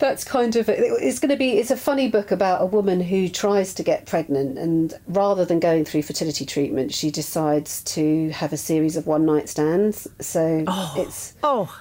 That's 0.00 0.24
kind 0.24 0.56
of 0.56 0.68
it's 0.68 1.20
going 1.20 1.30
to 1.30 1.36
be 1.36 1.58
it's 1.58 1.70
a 1.70 1.76
funny 1.76 2.08
book 2.08 2.32
about 2.32 2.62
a 2.62 2.66
woman 2.66 3.00
who 3.00 3.28
tries 3.28 3.74
to 3.74 3.82
get 3.82 4.06
pregnant 4.06 4.58
and 4.58 4.94
rather 5.06 5.44
than 5.44 5.60
going 5.60 5.84
through 5.84 6.02
fertility 6.02 6.44
treatment 6.44 6.92
she 6.92 7.10
decides 7.10 7.84
to 7.84 8.30
have 8.30 8.52
a 8.52 8.56
series 8.56 8.96
of 8.96 9.06
one 9.06 9.24
night 9.24 9.48
stands. 9.48 10.08
So 10.20 10.64
oh. 10.66 10.94
it's 10.96 11.34
Oh, 11.42 11.80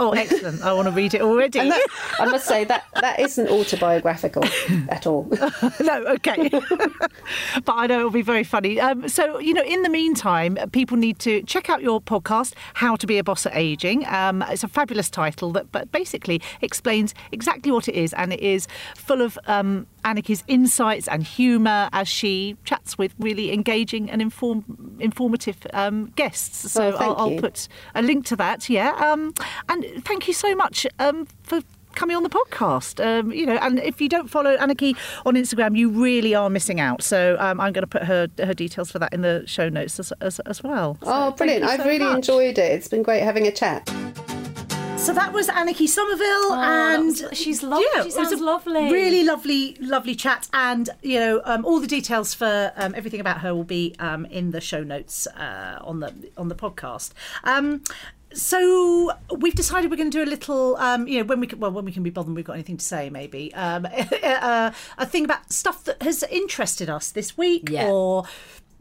oh, 0.00 0.12
excellent! 0.12 0.62
I 0.62 0.72
want 0.72 0.86
to 0.86 0.92
read 0.92 1.14
it 1.14 1.20
already. 1.20 1.58
and 1.58 1.70
that, 1.70 1.86
I 2.18 2.26
must 2.26 2.46
say 2.46 2.64
that 2.64 2.84
that 3.00 3.20
isn't 3.20 3.48
autobiographical 3.48 4.44
at 4.88 5.06
all. 5.06 5.28
no, 5.80 6.04
okay. 6.06 6.48
but 6.48 7.72
I 7.72 7.86
know 7.86 7.98
it'll 7.98 8.10
be 8.10 8.22
very 8.22 8.44
funny. 8.44 8.80
Um, 8.80 9.08
so, 9.08 9.38
you 9.38 9.54
know, 9.54 9.62
in 9.62 9.82
the 9.82 9.88
meantime, 9.88 10.58
people 10.72 10.96
need 10.96 11.18
to 11.20 11.42
check 11.42 11.68
out 11.70 11.82
your 11.82 12.00
podcast, 12.00 12.54
How 12.74 12.96
to 12.96 13.06
Be 13.06 13.18
a 13.18 13.24
Boss 13.24 13.46
at 13.46 13.54
Aging. 13.54 14.06
Um, 14.06 14.42
it's 14.48 14.64
a 14.64 14.68
fabulous 14.68 15.10
title 15.10 15.52
that 15.52 15.70
but 15.70 15.92
basically 15.92 16.40
explains 16.60 17.14
exactly 17.32 17.70
what 17.70 17.88
it 17.88 17.94
is, 17.94 18.12
and 18.14 18.32
it 18.32 18.40
is 18.40 18.66
full 18.96 19.20
of 19.20 19.38
um, 19.46 19.86
insights 20.48 21.08
and 21.08 21.22
humour 21.22 21.88
as 21.92 22.08
she 22.08 22.56
chats 22.64 22.96
with 22.96 23.14
really 23.18 23.52
engaging 23.52 24.10
and 24.10 24.22
inform, 24.22 24.64
informative 24.98 25.58
um, 25.72 26.06
guests. 26.16 26.72
So 26.72 26.92
thank 26.92 27.02
I'll, 27.02 27.16
I'll 27.16 27.38
put 27.38 27.68
a 27.94 28.02
link 28.02 28.24
to 28.26 28.36
that, 28.36 28.68
yeah. 28.68 28.92
Um, 28.92 29.34
and 29.68 29.84
thank 30.00 30.26
you 30.28 30.34
so 30.34 30.54
much 30.54 30.86
um, 30.98 31.26
for 31.42 31.60
coming 31.94 32.16
on 32.16 32.22
the 32.22 32.30
podcast. 32.30 33.04
Um, 33.04 33.32
you 33.32 33.44
know, 33.46 33.56
and 33.56 33.78
if 33.80 34.00
you 34.00 34.08
don't 34.08 34.28
follow 34.28 34.56
Anniki 34.56 34.96
on 35.26 35.34
Instagram, 35.34 35.76
you 35.76 35.90
really 35.90 36.34
are 36.34 36.48
missing 36.48 36.78
out. 36.80 37.02
So 37.02 37.36
um, 37.40 37.60
I'm 37.60 37.72
going 37.72 37.82
to 37.82 37.88
put 37.88 38.04
her 38.04 38.28
her 38.38 38.54
details 38.54 38.90
for 38.92 38.98
that 39.00 39.12
in 39.12 39.22
the 39.22 39.42
show 39.46 39.68
notes 39.68 39.98
as, 39.98 40.12
as, 40.20 40.38
as 40.40 40.62
well. 40.62 40.96
So 41.02 41.10
Oh, 41.12 41.30
brilliant! 41.32 41.64
you 41.64 41.70
I've 41.70 41.84
really 41.84 42.04
much. 42.04 42.16
enjoyed 42.16 42.58
it. 42.58 42.72
It's 42.72 42.88
been 42.88 43.02
great 43.02 43.22
having 43.22 43.46
a 43.46 43.52
chat. 43.52 43.88
So 44.96 45.14
that 45.14 45.32
was 45.32 45.48
Anniki 45.48 45.88
Sommerville, 45.88 46.50
that 46.50 46.94
and 46.98 47.06
was- 47.06 47.24
she's 47.32 47.62
lovely. 47.62 47.86
Yeah, 47.94 48.02
She 48.02 48.10
it 48.10 48.16
was 48.18 48.32
a 48.32 48.36
lovely. 48.36 48.92
Really 48.92 49.24
lovely, 49.24 49.74
lovely 49.80 50.14
chat. 50.14 50.46
And 50.52 50.90
you 51.02 51.18
know, 51.18 51.40
um, 51.46 51.64
all 51.64 51.80
the 51.80 51.86
details 51.86 52.34
for 52.34 52.70
um, 52.76 52.94
everything 52.94 53.18
about 53.18 53.38
her 53.40 53.54
will 53.54 53.64
be 53.64 53.94
um, 53.98 54.26
in 54.26 54.50
the 54.50 54.60
show 54.60 54.84
notes 54.84 55.26
uh, 55.28 55.78
on 55.82 56.00
the 56.00 56.12
on 56.36 56.48
the 56.48 56.54
podcast. 56.54 57.12
So 58.32 59.10
we've 59.36 59.54
decided 59.54 59.90
we're 59.90 59.96
going 59.96 60.10
to 60.10 60.18
do 60.18 60.24
a 60.24 60.30
little, 60.30 60.76
um, 60.76 61.08
you 61.08 61.18
know, 61.18 61.24
when 61.24 61.40
we 61.40 61.46
can, 61.46 61.58
well, 61.58 61.72
when 61.72 61.84
we 61.84 61.92
can 61.92 62.02
be 62.02 62.10
bothered, 62.10 62.34
we've 62.34 62.44
got 62.44 62.52
anything 62.54 62.76
to 62.76 62.84
say, 62.84 63.10
maybe 63.10 63.52
um, 63.54 63.86
uh, 64.22 64.70
a 64.98 65.06
thing 65.06 65.24
about 65.24 65.52
stuff 65.52 65.84
that 65.84 66.00
has 66.02 66.22
interested 66.24 66.88
us 66.88 67.10
this 67.10 67.36
week, 67.36 67.68
Yeah. 67.68 67.88
or 67.88 68.24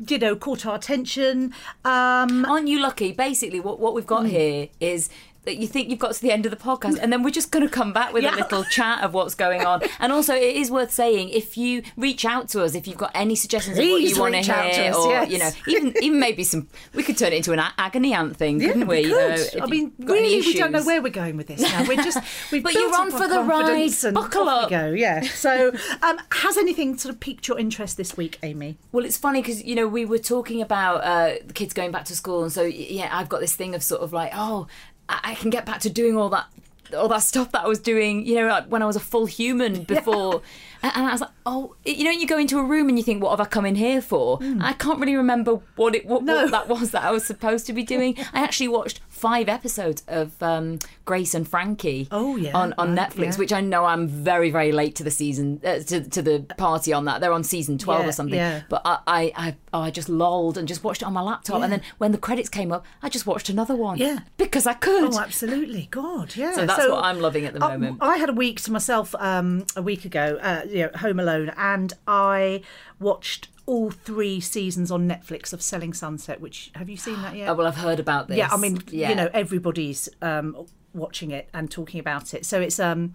you 0.08 0.18
know, 0.18 0.34
caught 0.36 0.66
our 0.66 0.76
attention. 0.76 1.54
Um, 1.84 2.46
Aren't 2.46 2.70
you 2.70 2.80
lucky? 2.82 3.12
Basically, 3.12 3.60
what, 3.60 3.80
what 3.82 3.94
we've 3.94 4.08
got 4.08 4.28
here 4.28 4.70
is 4.80 5.10
that 5.46 5.58
you 5.58 5.68
think 5.68 5.90
you've 5.90 6.00
got 6.00 6.14
to 6.14 6.22
the 6.22 6.32
end 6.32 6.46
of 6.46 6.52
the 6.52 6.58
podcast, 6.58 6.98
and 7.02 7.12
then 7.12 7.24
we're 7.24 7.30
just 7.30 7.52
going 7.52 7.66
to 7.66 7.72
come 7.72 7.94
back 7.94 8.14
with 8.14 8.24
Yeah. 8.24 8.36
a 8.36 8.38
little 8.38 8.64
chat 8.66 9.02
of 9.04 9.14
what's 9.14 9.36
going 9.36 9.66
on. 9.66 9.82
And 10.00 10.14
also, 10.14 10.34
it 10.34 10.56
is 10.56 10.72
worth 10.72 10.92
saying 10.92 11.30
if 11.30 11.58
you 11.58 11.82
reach 11.98 12.24
out 12.24 12.48
to 12.50 12.64
us, 12.64 12.74
if 12.74 12.88
you've 12.88 12.98
got 12.98 13.12
any 13.14 13.36
suggestions 13.36 13.78
of 13.78 13.84
what 13.84 14.02
you 14.02 14.20
want 14.20 14.34
to 14.34 14.40
reach 14.40 14.50
out 14.50 14.72
to 14.72 14.82
hear, 14.82 14.92
us, 14.92 14.98
or 14.98 15.12
yes. 15.12 15.30
you 15.32 15.40
know, 15.40 15.52
even 15.68 16.04
even 16.04 16.20
maybe 16.20 16.44
some, 16.44 16.68
we 16.94 17.04
could 17.04 17.18
turn 17.18 17.34
it 17.34 17.38
into 17.38 17.52
an 17.52 17.60
agony 17.78 18.14
anthem, 18.14 18.60
couldn't 18.60 18.88
we? 18.88 19.02
we 19.02 19.02
You 19.04 19.10
know, 19.10 19.46
I 19.62 19.66
mean, 19.66 19.92
you've 19.98 20.08
got 20.08 20.18
any 20.18 20.28
really, 20.36 20.48
we 20.48 20.54
don't 20.54 20.72
know 20.72 20.84
where 20.84 21.02
we're 21.02 21.10
going 21.10 21.38
with 21.38 21.48
this 21.48 21.62
now. 21.62 21.86
We're 21.86 22.02
just, 22.02 22.20
we've 22.52 22.64
But 22.64 22.74
you're 22.74 22.96
on 22.96 23.12
for 23.12 23.28
the 23.28 23.42
ride. 23.42 24.14
Buckle 24.14 24.48
up. 24.48 24.70
go. 24.70 24.90
Yeah. 24.92 25.22
So, 25.22 25.72
um, 26.02 26.20
has 26.32 26.58
anything 26.58 26.98
sort 26.98 27.14
of 27.14 27.20
piqued 27.20 27.48
your 27.48 27.60
interest 27.60 27.98
this 27.98 28.16
week, 28.16 28.38
Amy? 28.44 28.78
Well, 28.92 29.06
it's 29.06 29.18
funny 29.18 29.42
because 29.42 29.64
you 29.64 29.76
know 29.76 29.88
we 29.88 30.06
were 30.06 30.18
talking 30.20 30.62
about 30.62 31.04
uh, 31.04 31.36
the 31.46 31.54
kids 31.54 31.74
going 31.74 31.92
back 31.92 32.06
to 32.06 32.16
school, 32.16 32.44
and 32.44 32.52
so 32.52 32.64
yeah, 32.64 33.10
I've 33.12 33.30
got 33.30 33.42
this 33.42 33.56
thing 33.56 33.76
of 33.76 33.84
sort 33.84 34.02
of 34.02 34.14
like, 34.14 34.32
oh, 34.34 34.68
I 35.10 35.36
can 35.36 35.50
get 35.50 35.66
back 35.66 35.80
to 35.82 35.90
doing 35.90 36.16
all 36.16 36.30
that, 36.30 36.48
all 36.96 37.08
that 37.10 37.24
stuff 37.24 37.52
that 37.52 37.64
I 37.64 37.68
was 37.68 37.80
doing, 37.80 38.26
you 38.26 38.36
know, 38.36 38.48
like 38.48 38.66
when 38.68 38.82
I 38.82 38.86
was 38.86 38.96
a 38.96 39.00
full 39.02 39.26
human 39.26 39.84
before. 39.84 40.42
And 40.82 40.94
and 40.96 41.08
I 41.08 41.12
was 41.12 41.20
like, 41.20 41.32
oh, 41.50 41.76
you 41.84 42.04
know, 42.04 42.12
you 42.12 42.28
go 42.28 42.38
into 42.38 42.60
a 42.60 42.64
room 42.64 42.90
and 42.90 42.98
you 42.98 43.04
think, 43.04 43.24
what 43.24 43.32
have 43.32 43.42
I 43.42 43.46
come 43.46 43.66
in 43.66 43.76
here 43.76 44.02
for? 44.02 44.40
I 44.62 44.74
can't 44.74 45.00
really 45.00 45.16
remember 45.16 45.60
what 45.76 45.96
it, 45.96 46.06
what. 46.06 46.24
No. 46.24 46.44
what 46.44 46.52
that 46.52 46.68
was 46.68 46.92
that 46.92 47.04
I 47.04 47.12
was 47.12 47.26
supposed 47.26 47.66
to 47.68 47.74
be 47.74 47.84
doing. 47.84 48.16
I 48.34 48.42
actually 48.42 48.68
watched 48.68 49.02
five 49.08 49.50
episodes 49.50 50.04
of 50.08 50.42
um, 50.42 50.80
Grace 51.06 51.34
and 51.34 51.48
Frankie. 51.48 52.08
Oh, 52.12 52.36
yeah, 52.36 52.56
on 52.56 52.74
on 52.78 52.96
right, 52.96 53.10
Netflix, 53.10 53.34
yeah. 53.34 53.38
which 53.38 53.54
I 53.54 53.62
know 53.62 53.86
I'm 53.86 54.08
very 54.08 54.52
very 54.52 54.72
late 54.72 54.96
to 54.96 55.04
the 55.04 55.12
season 55.12 55.60
uh, 55.64 55.80
to 55.80 56.08
to 56.08 56.22
the 56.22 56.46
party 56.58 56.94
on 56.94 57.06
that. 57.06 57.22
They're 57.22 57.34
on 57.34 57.44
season 57.44 57.78
twelve 57.78 58.04
Yeah, 58.04 58.10
or 58.10 58.12
something. 58.12 58.36
yeah. 58.36 58.62
But 58.70 58.82
I, 58.86 59.00
I, 59.08 59.32
I, 59.36 59.56
oh, 59.74 59.82
I 59.82 59.92
just 59.92 60.10
lolled 60.10 60.58
and 60.58 60.68
just 60.68 60.84
watched 60.84 61.02
it 61.02 61.06
on 61.06 61.14
my 61.14 61.22
laptop. 61.22 61.62
And 61.62 61.72
then 61.74 61.82
when 61.98 62.12
the 62.12 62.18
credits 62.18 62.50
came 62.50 62.72
up, 62.72 62.86
I 63.02 63.10
just 63.10 63.26
watched 63.26 63.50
another 63.50 63.76
one. 63.76 63.98
Yeah. 63.98 64.20
Because 64.38 64.68
I 64.68 64.74
could. 64.74 65.14
Oh, 65.14 65.20
absolutely. 65.20 65.88
God, 65.92 66.36
yeah. 66.36 66.54
So 66.54 66.66
that's 66.66 66.88
what 66.88 67.04
I'm 67.04 67.20
loving 67.20 67.46
at 67.46 67.54
the 67.54 67.64
uh, 67.64 67.70
moment. 67.70 67.98
I 68.02 68.18
had 68.18 68.30
a 68.30 68.34
week 68.34 68.62
to 68.62 68.72
myself 68.72 69.16
um, 69.16 69.66
a 69.76 69.82
week 69.82 70.06
ago, 70.06 70.38
uh, 70.42 70.62
you 70.68 70.84
know, 70.84 70.92
home 70.96 71.20
alone, 71.20 71.39
and 71.58 71.94
I 72.08 72.62
watched 73.00 73.48
all 73.66 73.92
three 73.92 74.40
seasons 74.40 74.90
on 74.92 75.08
Netflix 75.08 75.54
of 75.54 75.62
Selling 75.62 75.94
Sunset. 75.94 76.42
Which 76.42 76.72
have 76.76 76.90
you 76.90 76.98
seen 76.98 77.22
that 77.22 77.36
yet? 77.36 77.50
Oh, 77.50 77.54
well, 77.54 77.68
I've 77.68 77.78
heard 77.78 78.00
about 78.00 78.28
this. 78.28 78.38
Yeah, 78.38 78.50
I 78.52 78.58
mean, 78.58 78.82
Yeah. 78.90 79.10
you 79.10 79.16
know, 79.16 79.30
everybody's 79.34 80.10
um, 80.22 80.66
watching 80.94 81.32
it 81.32 81.50
and 81.54 81.70
talking 81.70 82.00
about 82.00 82.34
it. 82.34 82.46
So 82.46 82.60
it's 82.62 82.80
um, 82.80 83.14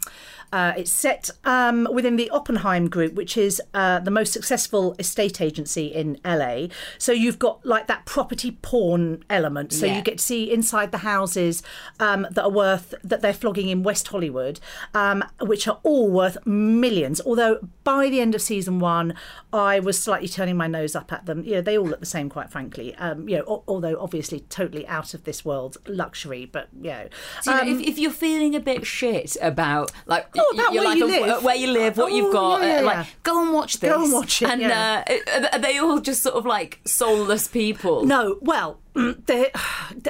uh, 0.52 0.72
it's 0.76 0.92
set 0.92 1.30
um, 1.44 1.88
within 1.92 2.16
the 2.16 2.30
Oppenheim 2.30 2.88
Group, 2.88 3.14
which 3.14 3.36
is 3.36 3.60
uh, 3.74 3.98
the 4.00 4.10
most 4.10 4.32
successful 4.32 4.94
estate 4.98 5.40
agency 5.40 5.86
in 5.86 6.18
LA. 6.24 6.66
So 6.98 7.12
you've 7.12 7.38
got 7.38 7.64
like 7.66 7.86
that 7.86 8.04
property 8.06 8.52
porn 8.62 9.24
element. 9.30 9.72
So 9.72 9.86
Yeah. 9.86 9.96
you 9.96 10.02
get 10.02 10.18
to 10.18 10.24
see 10.24 10.52
inside 10.52 10.92
the 10.92 10.98
houses 10.98 11.62
um, 12.00 12.26
that 12.30 12.42
are 12.44 12.50
worth 12.50 12.94
that 13.02 13.20
they're 13.20 13.32
flogging 13.34 13.68
in 13.68 13.82
West 13.82 14.08
Hollywood, 14.08 14.60
um, 14.94 15.24
which 15.40 15.66
are 15.68 15.78
all 15.82 16.10
worth 16.10 16.38
millions. 16.46 17.20
Although 17.24 17.68
by 17.84 18.08
the 18.08 18.20
end 18.20 18.34
of 18.34 18.42
season 18.42 18.78
one, 18.78 19.14
I 19.52 19.80
was 19.80 19.98
slightly 20.00 20.28
turning 20.28 20.56
my 20.56 20.66
nose 20.66 20.94
up 20.96 21.12
at 21.12 21.26
them. 21.26 21.44
You 21.44 21.54
know, 21.56 21.60
they 21.60 21.76
all 21.78 21.86
look 21.86 22.00
the 22.00 22.06
same, 22.06 22.28
quite 22.28 22.50
frankly. 22.50 22.94
Um, 22.96 23.28
you 23.28 23.38
know, 23.38 23.44
al- 23.48 23.64
although 23.68 23.98
obviously 24.00 24.40
totally 24.40 24.86
out 24.86 25.14
of 25.14 25.24
this 25.24 25.44
world 25.44 25.76
luxury, 25.86 26.44
but 26.46 26.68
you 26.80 26.90
know. 26.90 27.08
So, 27.42 27.52
you 27.52 27.56
know, 27.58 27.63
Um, 27.68 27.80
if, 27.80 27.88
if 27.88 27.98
you're 27.98 28.10
feeling 28.10 28.54
a 28.54 28.60
bit 28.60 28.86
shit 28.86 29.36
about 29.42 29.92
like 30.06 30.26
Oh, 30.38 30.50
about 30.54 30.72
your 30.72 30.82
where 30.84 30.90
life 30.90 30.98
you 30.98 31.06
live. 31.06 31.42
where 31.44 31.56
you 31.56 31.70
live, 31.70 31.96
what 31.96 32.12
Oh, 32.12 32.16
you've 32.16 32.32
got, 32.32 32.62
yeah, 32.62 32.78
uh, 32.80 32.82
like 32.84 32.96
yeah. 32.96 33.06
go 33.22 33.42
and 33.42 33.52
watch 33.52 33.78
this. 33.80 33.90
Go 33.92 34.02
and 34.04 34.12
watch 34.12 34.42
it, 34.42 34.50
And 34.50 34.60
yeah. 34.60 35.04
uh, 35.08 35.48
are 35.52 35.58
they 35.58 35.78
all 35.78 36.00
just 36.00 36.22
sort 36.22 36.34
of 36.36 36.44
like 36.46 36.80
soulless 36.84 37.48
people? 37.48 38.04
No, 38.04 38.38
well, 38.40 38.78
they're- 38.94 39.50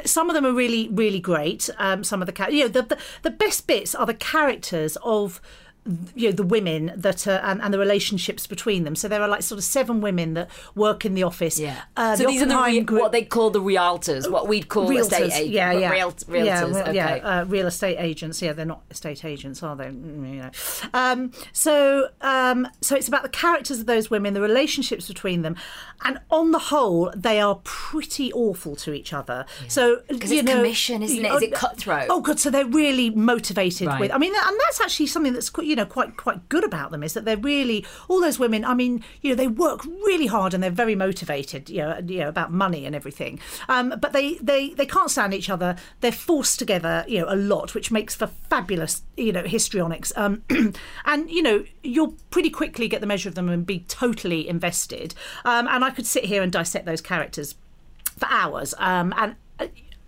some 0.05 0.29
of 0.29 0.35
them 0.35 0.45
are 0.45 0.53
really, 0.53 0.89
really 0.91 1.21
great. 1.21 1.71
Um, 1.79 2.05
some 2.05 2.21
of 2.23 2.27
the 2.33 2.53
you 2.53 2.65
know 2.65 2.69
the, 2.69 2.83
the 2.83 2.99
the 3.23 3.31
best 3.31 3.67
bits 3.67 3.95
are 3.95 4.05
the 4.07 4.15
characters 4.15 4.97
of 5.03 5.41
you 6.15 6.29
know 6.31 6.33
the 6.33 6.43
women 6.43 6.93
that 6.97 7.27
are, 7.27 7.41
and, 7.45 7.61
and 7.61 7.73
the 7.75 7.79
relationships 7.79 8.47
between 8.47 8.85
them. 8.85 8.97
So 8.97 9.07
there 9.09 9.21
are 9.23 9.29
like 9.29 9.43
sort 9.43 9.59
of 9.59 9.65
seven 9.65 10.01
women 10.01 10.35
that 10.35 10.49
work 10.75 11.05
in 11.05 11.15
the 11.15 11.23
office. 11.23 11.59
Yeah. 11.59 11.83
Uh, 11.97 12.17
so 12.17 12.23
the 12.25 12.29
these 12.31 12.43
are 12.43 12.47
the 12.47 12.57
re- 12.57 12.81
group- 12.81 13.03
what 13.03 13.13
they 13.13 13.25
call 13.25 13.51
the 13.51 13.61
realtors, 13.61 14.31
what 14.31 14.49
we'd 14.49 14.69
call 14.69 14.91
estate 14.97 15.25
agents. 15.33 15.49
yeah, 15.51 15.73
yeah, 15.73 15.91
Real, 15.91 16.13
realtors. 16.13 16.45
yeah, 16.47 16.65
well, 16.65 16.83
okay. 16.83 16.95
yeah, 16.95 17.15
uh, 17.17 17.45
real 17.45 17.67
estate 17.67 17.97
agents. 17.99 18.41
Yeah, 18.41 18.53
they're 18.55 18.65
not 18.65 18.83
estate 18.91 19.25
agents, 19.25 19.63
are 19.63 19.77
they? 19.77 19.87
Mm, 19.87 20.31
You 20.35 20.43
know. 20.43 20.51
Um, 20.95 21.33
so, 21.53 22.09
um, 22.23 22.67
so 22.81 22.97
it's 22.97 23.09
about 23.09 23.23
the 23.23 23.29
characters 23.29 23.81
of 23.81 23.87
those 23.87 24.11
women, 24.11 24.35
the 24.35 24.41
relationships 24.41 25.07
between 25.09 25.43
them, 25.43 25.57
and 26.05 26.19
on 26.31 26.51
the 26.53 26.59
whole, 26.59 27.13
they 27.15 27.41
are 27.41 27.61
pretty 27.65 28.33
awful 28.33 28.75
to 28.77 28.93
each 28.93 29.13
other. 29.13 29.45
So, 29.69 29.97
'Cause 30.19 30.31
you 30.31 30.39
it's 30.41 30.47
know, 30.49 30.57
commission, 30.57 31.03
isn't 31.03 31.25
it? 31.25 31.33
Is 31.35 31.43
it 31.43 31.53
cutthroat? 31.53 32.07
Oh, 32.11 32.21
good. 32.21 32.39
So 32.41 32.51
they're 32.51 32.65
really 32.67 33.11
motivated 33.11 33.87
Right. 33.89 34.01
with. 34.01 34.13
I 34.13 34.19
mean, 34.19 34.35
and 34.35 34.57
that's 34.67 34.81
actually 34.81 35.07
something 35.09 35.33
that's 35.33 35.51
quite, 35.51 35.67
you 35.75 35.77
know 35.77 35.85
quite 35.85 36.17
quite 36.17 36.49
good 36.49 36.63
about 36.63 36.93
them 36.93 37.03
is 37.03 37.15
that 37.15 37.25
they're 37.25 37.37
really 37.37 37.85
all 38.07 38.21
those 38.21 38.39
women. 38.39 38.65
I 38.65 38.75
mean, 38.75 39.03
you 39.23 39.31
know, 39.31 39.35
they 39.35 39.49
work 39.49 39.85
really 39.85 40.29
hard 40.29 40.55
and 40.55 40.63
they're 40.63 40.71
very 40.71 40.95
motivated. 40.95 41.69
You 41.69 41.79
know, 41.79 41.99
you 42.07 42.21
know 42.21 42.29
about 42.29 42.53
money 42.53 42.87
and 42.87 42.95
everything. 42.95 43.41
Um, 43.69 43.93
but 44.01 44.13
they 44.13 44.35
they 44.35 44.69
they 44.71 44.87
can't 44.87 45.11
stand 45.11 45.35
each 45.35 45.51
other. 45.51 45.75
They're 46.01 46.13
forced 46.13 46.61
together, 46.61 47.05
you 47.09 47.19
know, 47.19 47.27
a 47.29 47.35
lot, 47.35 47.75
which 47.75 47.91
makes 47.91 48.15
for 48.15 48.29
fabulous, 48.49 49.03
you 49.17 49.33
know, 49.33 49.43
histrionics. 49.43 50.13
Um, 50.15 50.45
and 51.05 51.29
you 51.29 51.43
know, 51.43 51.65
you'll 51.83 52.15
pretty 52.31 52.51
quickly 52.51 52.87
get 52.87 53.01
the 53.01 53.09
measure 53.09 53.29
of 53.29 53.35
them 53.35 53.49
and 53.49 53.67
be 53.67 53.81
totally 53.81 54.49
invested. 54.49 55.13
Um, 55.45 55.67
and 55.67 55.85
I 55.85 55.91
could 55.91 56.07
sit 56.07 56.27
here 56.27 56.41
and 56.41 56.53
dissect 56.53 56.87
those 56.87 57.01
characters 57.01 57.57
for 58.17 58.29
hours. 58.31 58.75
Um, 58.79 59.13
and 59.17 59.33
uh, 59.33 59.35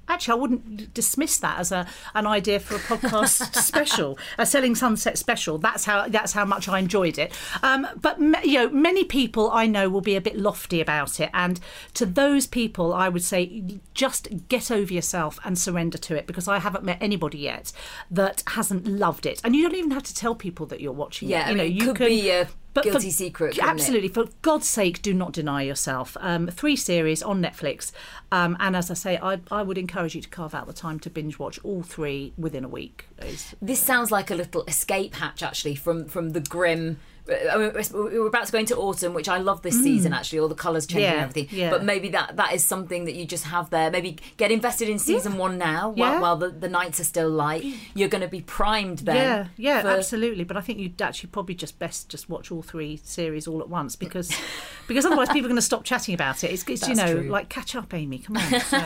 actually, 0.08 0.32
I 0.32 0.40
wouldn't 0.40 0.94
dismiss 0.94 1.38
that 1.38 1.58
as 1.58 1.72
a 1.72 1.86
an 2.14 2.26
idea 2.26 2.60
for 2.60 2.76
a 2.76 2.78
podcast 2.78 3.54
special, 3.62 4.18
a 4.38 4.46
Selling 4.46 4.74
Sunset 4.74 5.18
special. 5.18 5.58
That's 5.58 5.84
how 5.84 6.08
that's 6.08 6.32
how 6.32 6.44
much 6.44 6.68
I 6.68 6.78
enjoyed 6.78 7.18
it. 7.18 7.32
Um, 7.62 7.86
but 8.00 8.18
you 8.44 8.54
know, 8.54 8.70
many 8.70 9.04
people 9.04 9.50
I 9.50 9.66
know 9.66 9.88
will 9.88 10.00
be 10.00 10.16
a 10.16 10.20
bit 10.20 10.36
lofty 10.36 10.80
about 10.80 11.20
it, 11.20 11.30
and 11.34 11.60
to 11.94 12.06
those 12.06 12.46
people, 12.46 12.92
I 12.92 13.08
would 13.08 13.22
say 13.22 13.62
just 13.94 14.28
get 14.48 14.70
over 14.70 14.92
yourself 14.92 15.38
and 15.44 15.58
surrender 15.58 15.98
to 15.98 16.14
it 16.16 16.26
because 16.26 16.48
I 16.48 16.58
haven't 16.58 16.84
met 16.84 16.98
anybody 17.00 17.38
yet 17.38 17.72
that 18.10 18.42
hasn't 18.48 18.86
loved 18.86 19.26
it, 19.26 19.40
and 19.44 19.54
you 19.56 19.62
don't 19.68 19.76
even 19.78 19.90
have 19.92 20.02
to 20.04 20.14
tell 20.14 20.34
people 20.34 20.66
that 20.66 20.80
you're 20.80 20.92
watching 20.92 21.28
Yeah, 21.28 21.42
it. 21.42 21.46
I 21.46 21.50
You 21.50 21.56
know, 21.56 21.62
mean, 21.64 21.72
it 21.72 21.74
you 21.76 21.86
could 21.88 21.96
can, 21.96 22.06
be 22.08 22.30
a 22.30 22.48
but 22.76 22.84
for- 22.84 22.90
guilty 22.92 23.10
secret, 23.10 23.54
couldn't 23.54 23.68
it? 23.68 23.72
Absolutely. 23.72 24.08
For 24.08 24.26
God's 24.42 24.68
sake, 24.68 25.02
do 25.02 25.12
not 25.12 25.32
deny 25.32 25.62
yourself. 25.62 26.16
Um, 26.20 26.46
three 26.46 26.76
series 26.76 27.22
on 27.22 27.42
Netflix. 27.42 27.90
Um, 28.32 28.56
and 28.60 28.76
as 28.76 28.90
I 28.90 28.94
say, 28.94 29.18
I, 29.20 29.40
I 29.50 29.62
would 29.62 29.78
encourage 29.78 30.14
you 30.14 30.22
to 30.22 30.28
carve 30.28 30.54
out 30.54 30.66
the 30.66 30.72
time 30.72 31.00
to 31.00 31.10
binge 31.10 31.38
watch 31.38 31.58
all 31.64 31.82
three 31.82 32.32
within 32.38 32.64
a 32.64 32.68
week. 32.68 33.06
It's- 33.18 33.54
This 33.60 33.80
sounds 33.80 34.10
like 34.10 34.30
a 34.30 34.34
little 34.34 34.62
escape 34.64 35.14
hatch, 35.16 35.42
actually, 35.42 35.74
from 35.74 36.06
from 36.06 36.30
the 36.30 36.40
grim. 36.40 36.98
We're 37.26 38.26
about 38.28 38.46
to 38.46 38.52
go 38.52 38.58
into 38.58 38.76
autumn, 38.76 39.12
which 39.14 39.28
I 39.28 39.38
love 39.38 39.62
this 39.62 39.82
season. 39.82 40.12
Actually, 40.12 40.38
all 40.40 40.48
the 40.48 40.54
colours 40.54 40.86
changing 40.86 40.96
Mm. 41.06 41.12
Yeah, 41.12 41.12
and 41.22 41.30
everything. 41.30 41.58
yeah. 41.58 41.70
But 41.70 41.84
maybe 41.84 42.08
that 42.10 42.36
that 42.36 42.52
is 42.54 42.64
something 42.64 43.04
that 43.04 43.14
you 43.14 43.24
just 43.26 43.44
have 43.44 43.70
there. 43.70 43.90
Maybe 43.90 44.18
get 44.36 44.50
invested 44.52 44.88
in 44.88 44.98
season 44.98 45.36
one 45.36 45.58
now, 45.58 45.90
while, 45.90 46.12
Yeah. 46.14 46.20
while 46.20 46.36
the, 46.36 46.50
the 46.50 46.68
nights 46.68 47.00
are 47.00 47.04
still 47.04 47.28
light. 47.30 47.64
You're 47.94 48.08
going 48.08 48.22
to 48.22 48.28
be 48.28 48.40
primed 48.42 49.00
then. 49.00 49.16
yeah, 49.16 49.46
yeah, 49.56 49.82
for- 49.82 49.88
absolutely. 49.88 50.44
But 50.44 50.56
I 50.56 50.60
think 50.60 50.78
you'd 50.78 51.00
actually 51.02 51.30
probably 51.30 51.54
just 51.54 51.78
best 51.78 52.08
just 52.08 52.28
watch 52.30 52.50
all 52.52 52.62
three 52.62 53.00
series 53.04 53.46
all 53.48 53.60
at 53.60 53.68
once 53.68 53.96
because 53.96 54.30
because 54.86 55.04
otherwise 55.04 55.28
people 55.28 55.46
are 55.46 55.48
going 55.48 55.56
to 55.56 55.62
stop 55.62 55.84
chatting 55.84 56.14
about 56.14 56.44
it. 56.44 56.52
It's, 56.52 56.64
it's 56.68 56.86
you 56.88 56.94
know 56.94 57.12
true. 57.20 57.28
like 57.30 57.48
catch 57.48 57.74
up, 57.74 57.92
Amy. 57.92 58.18
Come 58.18 58.36
on. 58.36 58.60
So. 58.60 58.76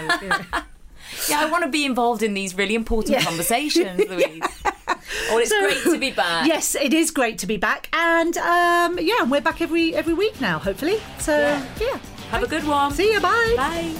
Yeah, 1.28 1.40
I 1.40 1.46
want 1.50 1.64
to 1.64 1.70
be 1.70 1.84
involved 1.84 2.22
in 2.22 2.34
these 2.34 2.54
really 2.54 2.74
important 2.74 3.18
Yeah. 3.18 3.24
conversations, 3.24 4.00
Louise. 4.08 4.42
Oh, 5.30 5.38
it's 5.38 5.50
So- 5.50 5.60
great 5.60 5.82
to 5.84 5.98
be 5.98 6.10
back. 6.22 6.46
Yes, 6.46 6.74
it 6.74 6.92
is 6.94 7.10
great 7.10 7.38
to 7.38 7.46
be 7.46 7.56
back, 7.56 7.88
and 7.92 8.36
um, 8.38 8.98
yeah, 9.00 9.22
we're 9.24 9.40
back 9.40 9.60
every 9.60 9.94
every 9.94 10.14
week 10.14 10.40
now, 10.40 10.58
hopefully. 10.58 10.98
So 11.18 11.36
Yeah. 11.36 11.64
yeah, 11.80 11.98
Have 12.30 12.42
a 12.42 12.46
good 12.46 12.64
one. 12.66 12.92
see 12.92 13.12
you. 13.12 13.20
Bye. 13.20 13.54
Bye. 13.56 13.94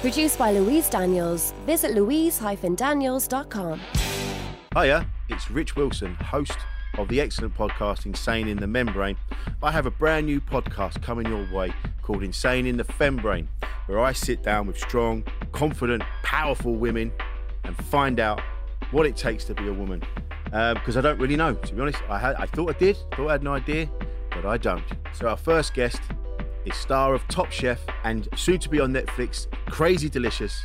Produced 0.00 0.38
by 0.38 0.52
Louise 0.52 0.88
Daniels. 0.88 1.52
Visit 1.66 1.90
louise-daniels.com. 1.92 3.80
Hiya, 4.74 5.06
it's 5.28 5.50
Rich 5.50 5.76
Wilson, 5.76 6.14
host 6.14 6.56
of 6.96 7.08
the 7.08 7.20
excellent 7.20 7.54
podcast 7.54 8.06
Insane 8.06 8.48
in 8.48 8.56
the 8.56 8.66
Membrane. 8.66 9.16
I 9.62 9.70
have 9.70 9.84
a 9.86 9.90
brand 9.90 10.26
new 10.26 10.40
podcast 10.40 11.02
coming 11.02 11.26
your 11.26 11.46
way 11.52 11.72
called 12.02 12.22
Insane 12.22 12.66
in 12.66 12.76
the 12.78 12.84
Fembrane, 12.84 13.46
where 13.86 13.98
I 14.00 14.12
sit 14.12 14.42
down 14.42 14.66
with 14.66 14.78
strong, 14.78 15.22
confident, 15.52 16.02
powerful 16.22 16.74
women 16.76 17.12
and 17.64 17.76
find 17.86 18.18
out 18.20 18.40
what 18.90 19.06
it 19.06 19.16
takes 19.16 19.44
to 19.44 19.54
be 19.54 19.68
a 19.68 19.72
woman. 19.72 20.02
Because 20.44 20.96
I 20.96 21.00
don't 21.00 21.18
really 21.18 21.36
know, 21.36 21.54
to 21.54 21.74
be 21.74 21.80
honest. 21.80 22.02
I 22.08 22.18
had, 22.18 22.36
I 22.36 22.46
thought 22.46 22.74
I 22.74 22.78
did, 22.78 22.96
thought 23.12 23.28
I 23.28 23.32
had 23.32 23.42
an 23.42 23.48
idea, 23.48 23.88
but 24.30 24.44
I 24.44 24.56
don't. 24.56 24.84
So 25.12 25.28
our 25.28 25.36
first 25.36 25.74
guest 25.74 26.00
is 26.64 26.74
star 26.74 27.14
of 27.14 27.26
Top 27.28 27.50
Chef 27.50 27.80
and 28.04 28.28
soon 28.36 28.58
to 28.58 28.68
be 28.68 28.80
on 28.80 28.92
Netflix, 28.92 29.46
Crazy 29.66 30.08
Delicious. 30.08 30.62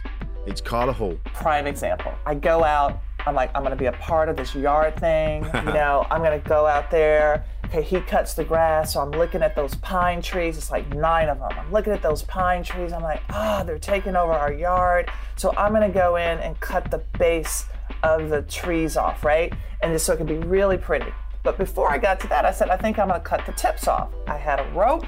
It's 0.47 0.61
Carla 0.61 0.93
Hall. 0.93 1.17
prime 1.34 1.67
example. 1.67 2.13
I 2.26 2.36
go 2.36 2.63
out, 2.63 2.99
I'm 3.26 3.34
like, 3.34 3.49
I'm 3.55 3.63
gonna 3.63 3.76
be 3.76 3.88
a 3.88 3.93
part 3.93 4.30
of 4.30 4.38
this 4.38 4.53
yard 4.53 4.99
thing. 4.99 5.43
You 5.65 5.73
know, 5.73 6.05
I'm 6.11 6.21
gonna 6.21 6.39
go 6.39 6.67
out 6.67 6.91
there 6.91 7.43
okay, 7.65 7.82
he 7.82 8.01
cuts 8.01 8.34
the 8.34 8.43
grass. 8.43 8.93
So 8.93 9.01
I'm 9.01 9.11
looking 9.11 9.41
at 9.41 9.55
those 9.55 9.76
pine 9.76 10.21
trees. 10.21 10.57
It's 10.57 10.71
like 10.71 10.88
nine 10.93 11.30
of 11.30 11.39
them. 11.39 11.51
I'm 11.51 11.71
looking 11.71 11.93
at 11.93 12.01
those 12.01 12.23
pine 12.23 12.63
trees. 12.63 12.93
I'm 12.93 13.03
like, 13.03 13.21
ah, 13.30 13.61
oh, 13.61 13.65
they're 13.65 13.80
taking 13.80 14.15
over 14.15 14.32
our 14.32 14.53
yard. 14.53 15.09
So 15.36 15.53
I'm 15.57 15.73
gonna 15.73 15.89
go 15.89 16.15
in 16.15 16.39
and 16.39 16.59
cut 16.59 16.89
the 16.91 16.99
base 17.19 17.65
of 18.05 18.29
the 18.29 18.43
trees 18.43 18.97
off, 18.97 19.25
right? 19.25 19.51
And 19.81 19.91
just 19.91 20.05
so 20.05 20.13
it 20.13 20.17
can 20.17 20.27
be 20.27 20.37
really 20.37 20.77
pretty. 20.77 21.11
But 21.43 21.57
before 21.57 21.91
I 21.91 21.97
got 21.97 22.19
to 22.21 22.27
that, 22.27 22.45
I 22.45 22.51
said, 22.51 22.69
I 22.69 22.77
think 22.77 22.99
I'm 22.99 23.07
gonna 23.07 23.19
cut 23.19 23.45
the 23.45 23.51
tips 23.51 23.87
off. 23.87 24.09
I 24.27 24.37
had 24.37 24.59
a 24.59 24.69
rope. 24.73 25.05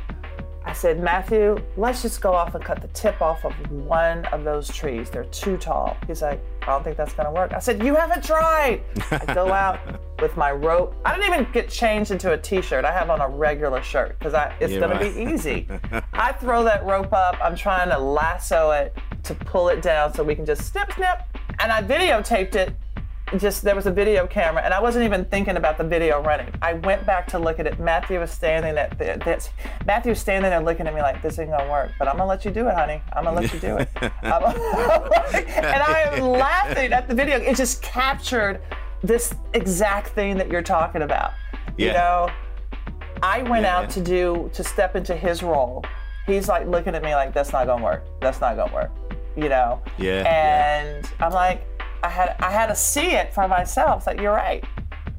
I 0.66 0.74
said, 0.74 1.02
Matthew, 1.02 1.58
let's 1.78 2.02
just 2.02 2.20
go 2.20 2.34
off 2.34 2.54
and 2.54 2.64
cut 2.64 2.82
the 2.82 2.90
tip 2.90 3.22
off 3.22 3.46
of 3.46 3.54
one 3.72 4.26
of 4.26 4.44
those 4.44 4.68
trees. 4.68 5.10
They're 5.10 5.24
too 5.26 5.56
tall. 5.58 5.96
He's 6.08 6.22
like, 6.22 6.44
I 6.64 6.66
don't 6.66 6.84
think 6.84 6.98
that's 6.98 7.14
gonna 7.14 7.32
work. 7.32 7.54
I 7.54 7.60
said, 7.60 7.82
You 7.84 7.96
haven't 7.96 8.24
tried. 8.24 8.82
I 9.12 9.34
go 9.34 9.48
out 9.54 9.80
with 10.22 10.36
my 10.36 10.52
rope. 10.52 10.96
I 11.06 11.16
didn't 11.16 11.34
even 11.34 11.52
get 11.54 11.70
changed 11.70 12.12
into 12.12 12.34
a 12.34 12.38
t-shirt. 12.38 12.84
I 12.84 12.92
have 12.92 13.10
on 13.10 13.22
a 13.22 13.30
regular 13.30 13.82
shirt 13.82 14.18
because 14.20 14.34
it's 14.60 14.74
yeah, 14.74 14.80
gonna 14.80 15.00
be 15.00 15.32
easy. 15.32 15.68
I 16.14 16.34
throw 16.34 16.64
that 16.64 16.84
rope 16.86 17.14
up. 17.14 17.38
I'm 17.42 17.56
trying 17.56 17.90
to 17.90 17.98
lasso 17.98 18.72
it 18.72 18.98
to 19.24 19.36
pull 19.36 19.70
it 19.70 19.82
down 19.82 20.14
so 20.14 20.24
we 20.24 20.36
can 20.36 20.46
just 20.46 20.66
snip, 20.66 20.92
snip. 20.94 21.22
And 21.60 21.72
I 21.72 21.82
videotaped 21.82 22.56
it 22.56 22.76
just 23.36 23.62
there 23.62 23.76
was 23.76 23.88
a 23.88 23.92
video 23.92 24.26
camera 24.26 24.64
and 24.64 24.74
I 24.74 24.82
wasn't 24.82 25.04
even 25.04 25.26
thinking 25.26 25.58
about 25.58 25.78
the 25.78 25.84
video 25.84 26.24
running. 26.24 26.48
I 26.62 26.74
went 26.74 27.06
back 27.06 27.28
to 27.28 27.40
look 27.40 27.60
at 27.60 27.68
it. 27.68 27.78
Matthew 27.80 28.20
was 28.20 28.32
standing 28.32 28.78
at 28.78 28.98
the, 28.98 29.22
this. 29.26 29.50
Matthew 29.86 30.12
was 30.12 30.20
standing 30.20 30.50
there 30.50 30.62
looking 30.62 30.88
at 30.88 30.96
me 30.96 31.02
like 31.02 31.22
this 31.22 31.38
ain't 31.38 31.52
gonna 31.52 31.70
work, 31.70 31.92
but 32.00 32.08
I'm 32.08 32.16
gonna 32.16 32.30
let 32.30 32.46
you 32.46 32.52
do 32.52 32.68
it, 32.68 32.76
honey. 32.76 33.02
I'm 33.14 33.26
gonna 33.26 33.42
let 33.42 33.54
you 33.54 33.60
do 33.60 33.78
it. 33.78 33.90
and 34.02 34.14
I 34.24 36.10
am 36.14 36.22
laughing 36.22 36.94
at 36.94 37.10
the 37.10 37.16
video. 37.16 37.38
It 37.38 37.58
just 37.58 37.82
captured 37.82 38.62
this 39.04 39.36
exact 39.54 40.10
thing 40.10 40.38
that 40.38 40.50
you're 40.50 40.62
talking 40.62 41.02
about. 41.02 41.34
Yeah. 41.78 41.88
You 41.88 41.94
know, 41.94 42.30
I 43.22 43.42
went 43.44 43.64
yeah, 43.64 43.78
out 43.78 43.84
yeah. 43.84 43.88
to 43.90 44.02
do 44.02 44.50
to 44.54 44.64
step 44.64 44.96
into 44.96 45.16
his 45.16 45.44
role. 45.44 45.84
He's 46.26 46.48
like 46.48 46.66
looking 46.68 46.96
at 46.96 47.04
me 47.04 47.14
like 47.14 47.34
that's 47.34 47.52
not 47.52 47.68
gonna 47.68 47.84
work. 47.84 48.06
That's 48.22 48.40
not 48.40 48.56
gonna 48.56 48.74
work. 48.74 48.92
You 49.36 49.50
know. 49.50 49.82
Yeah. 49.98 50.24
And 50.28 51.10
I'm 51.20 51.34
like 51.34 51.67
I 52.04 52.10
had 52.10 52.36
I 52.40 52.52
had 52.52 52.68
to 52.68 52.76
see 52.76 53.12
it 53.12 53.34
for 53.34 53.48
myself. 53.48 54.06
That 54.06 54.20
you're 54.20 54.34
right. 54.34 54.64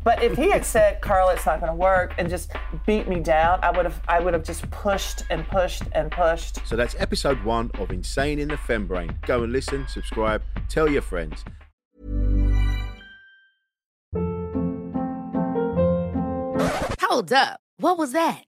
But 0.05 0.23
if 0.23 0.37
he 0.37 0.51
had 0.51 0.65
said, 0.65 1.01
"Carla, 1.03 1.35
it's 1.35 1.47
not 1.47 1.61
going 1.61 1.71
to 1.71 1.77
work," 1.77 2.15
and 2.19 2.29
just 2.29 2.51
beat 2.87 3.09
me 3.09 3.21
down, 3.21 3.61
I 3.63 3.71
would 3.71 3.85
have 3.85 4.01
I 4.09 4.21
would 4.21 4.35
have 4.35 4.45
just 4.45 4.69
pushed 4.71 5.23
and 5.31 5.47
pushed 5.49 5.83
and 5.93 6.11
pushed. 6.11 6.67
So 6.67 6.77
that's 6.77 6.95
episode 6.99 7.43
one 7.45 7.71
of 7.79 7.91
Insane 7.91 8.39
in 8.39 8.49
the 8.49 8.57
Fembrane. 8.57 9.21
Go 9.23 9.43
and 9.43 9.53
listen, 9.53 9.87
subscribe, 9.89 10.43
tell 10.69 10.89
your 10.89 11.03
friends. 11.03 11.45
Hold 17.01 17.33
up. 17.33 17.61
What 17.79 17.99
was 17.99 18.13
that? 18.13 18.48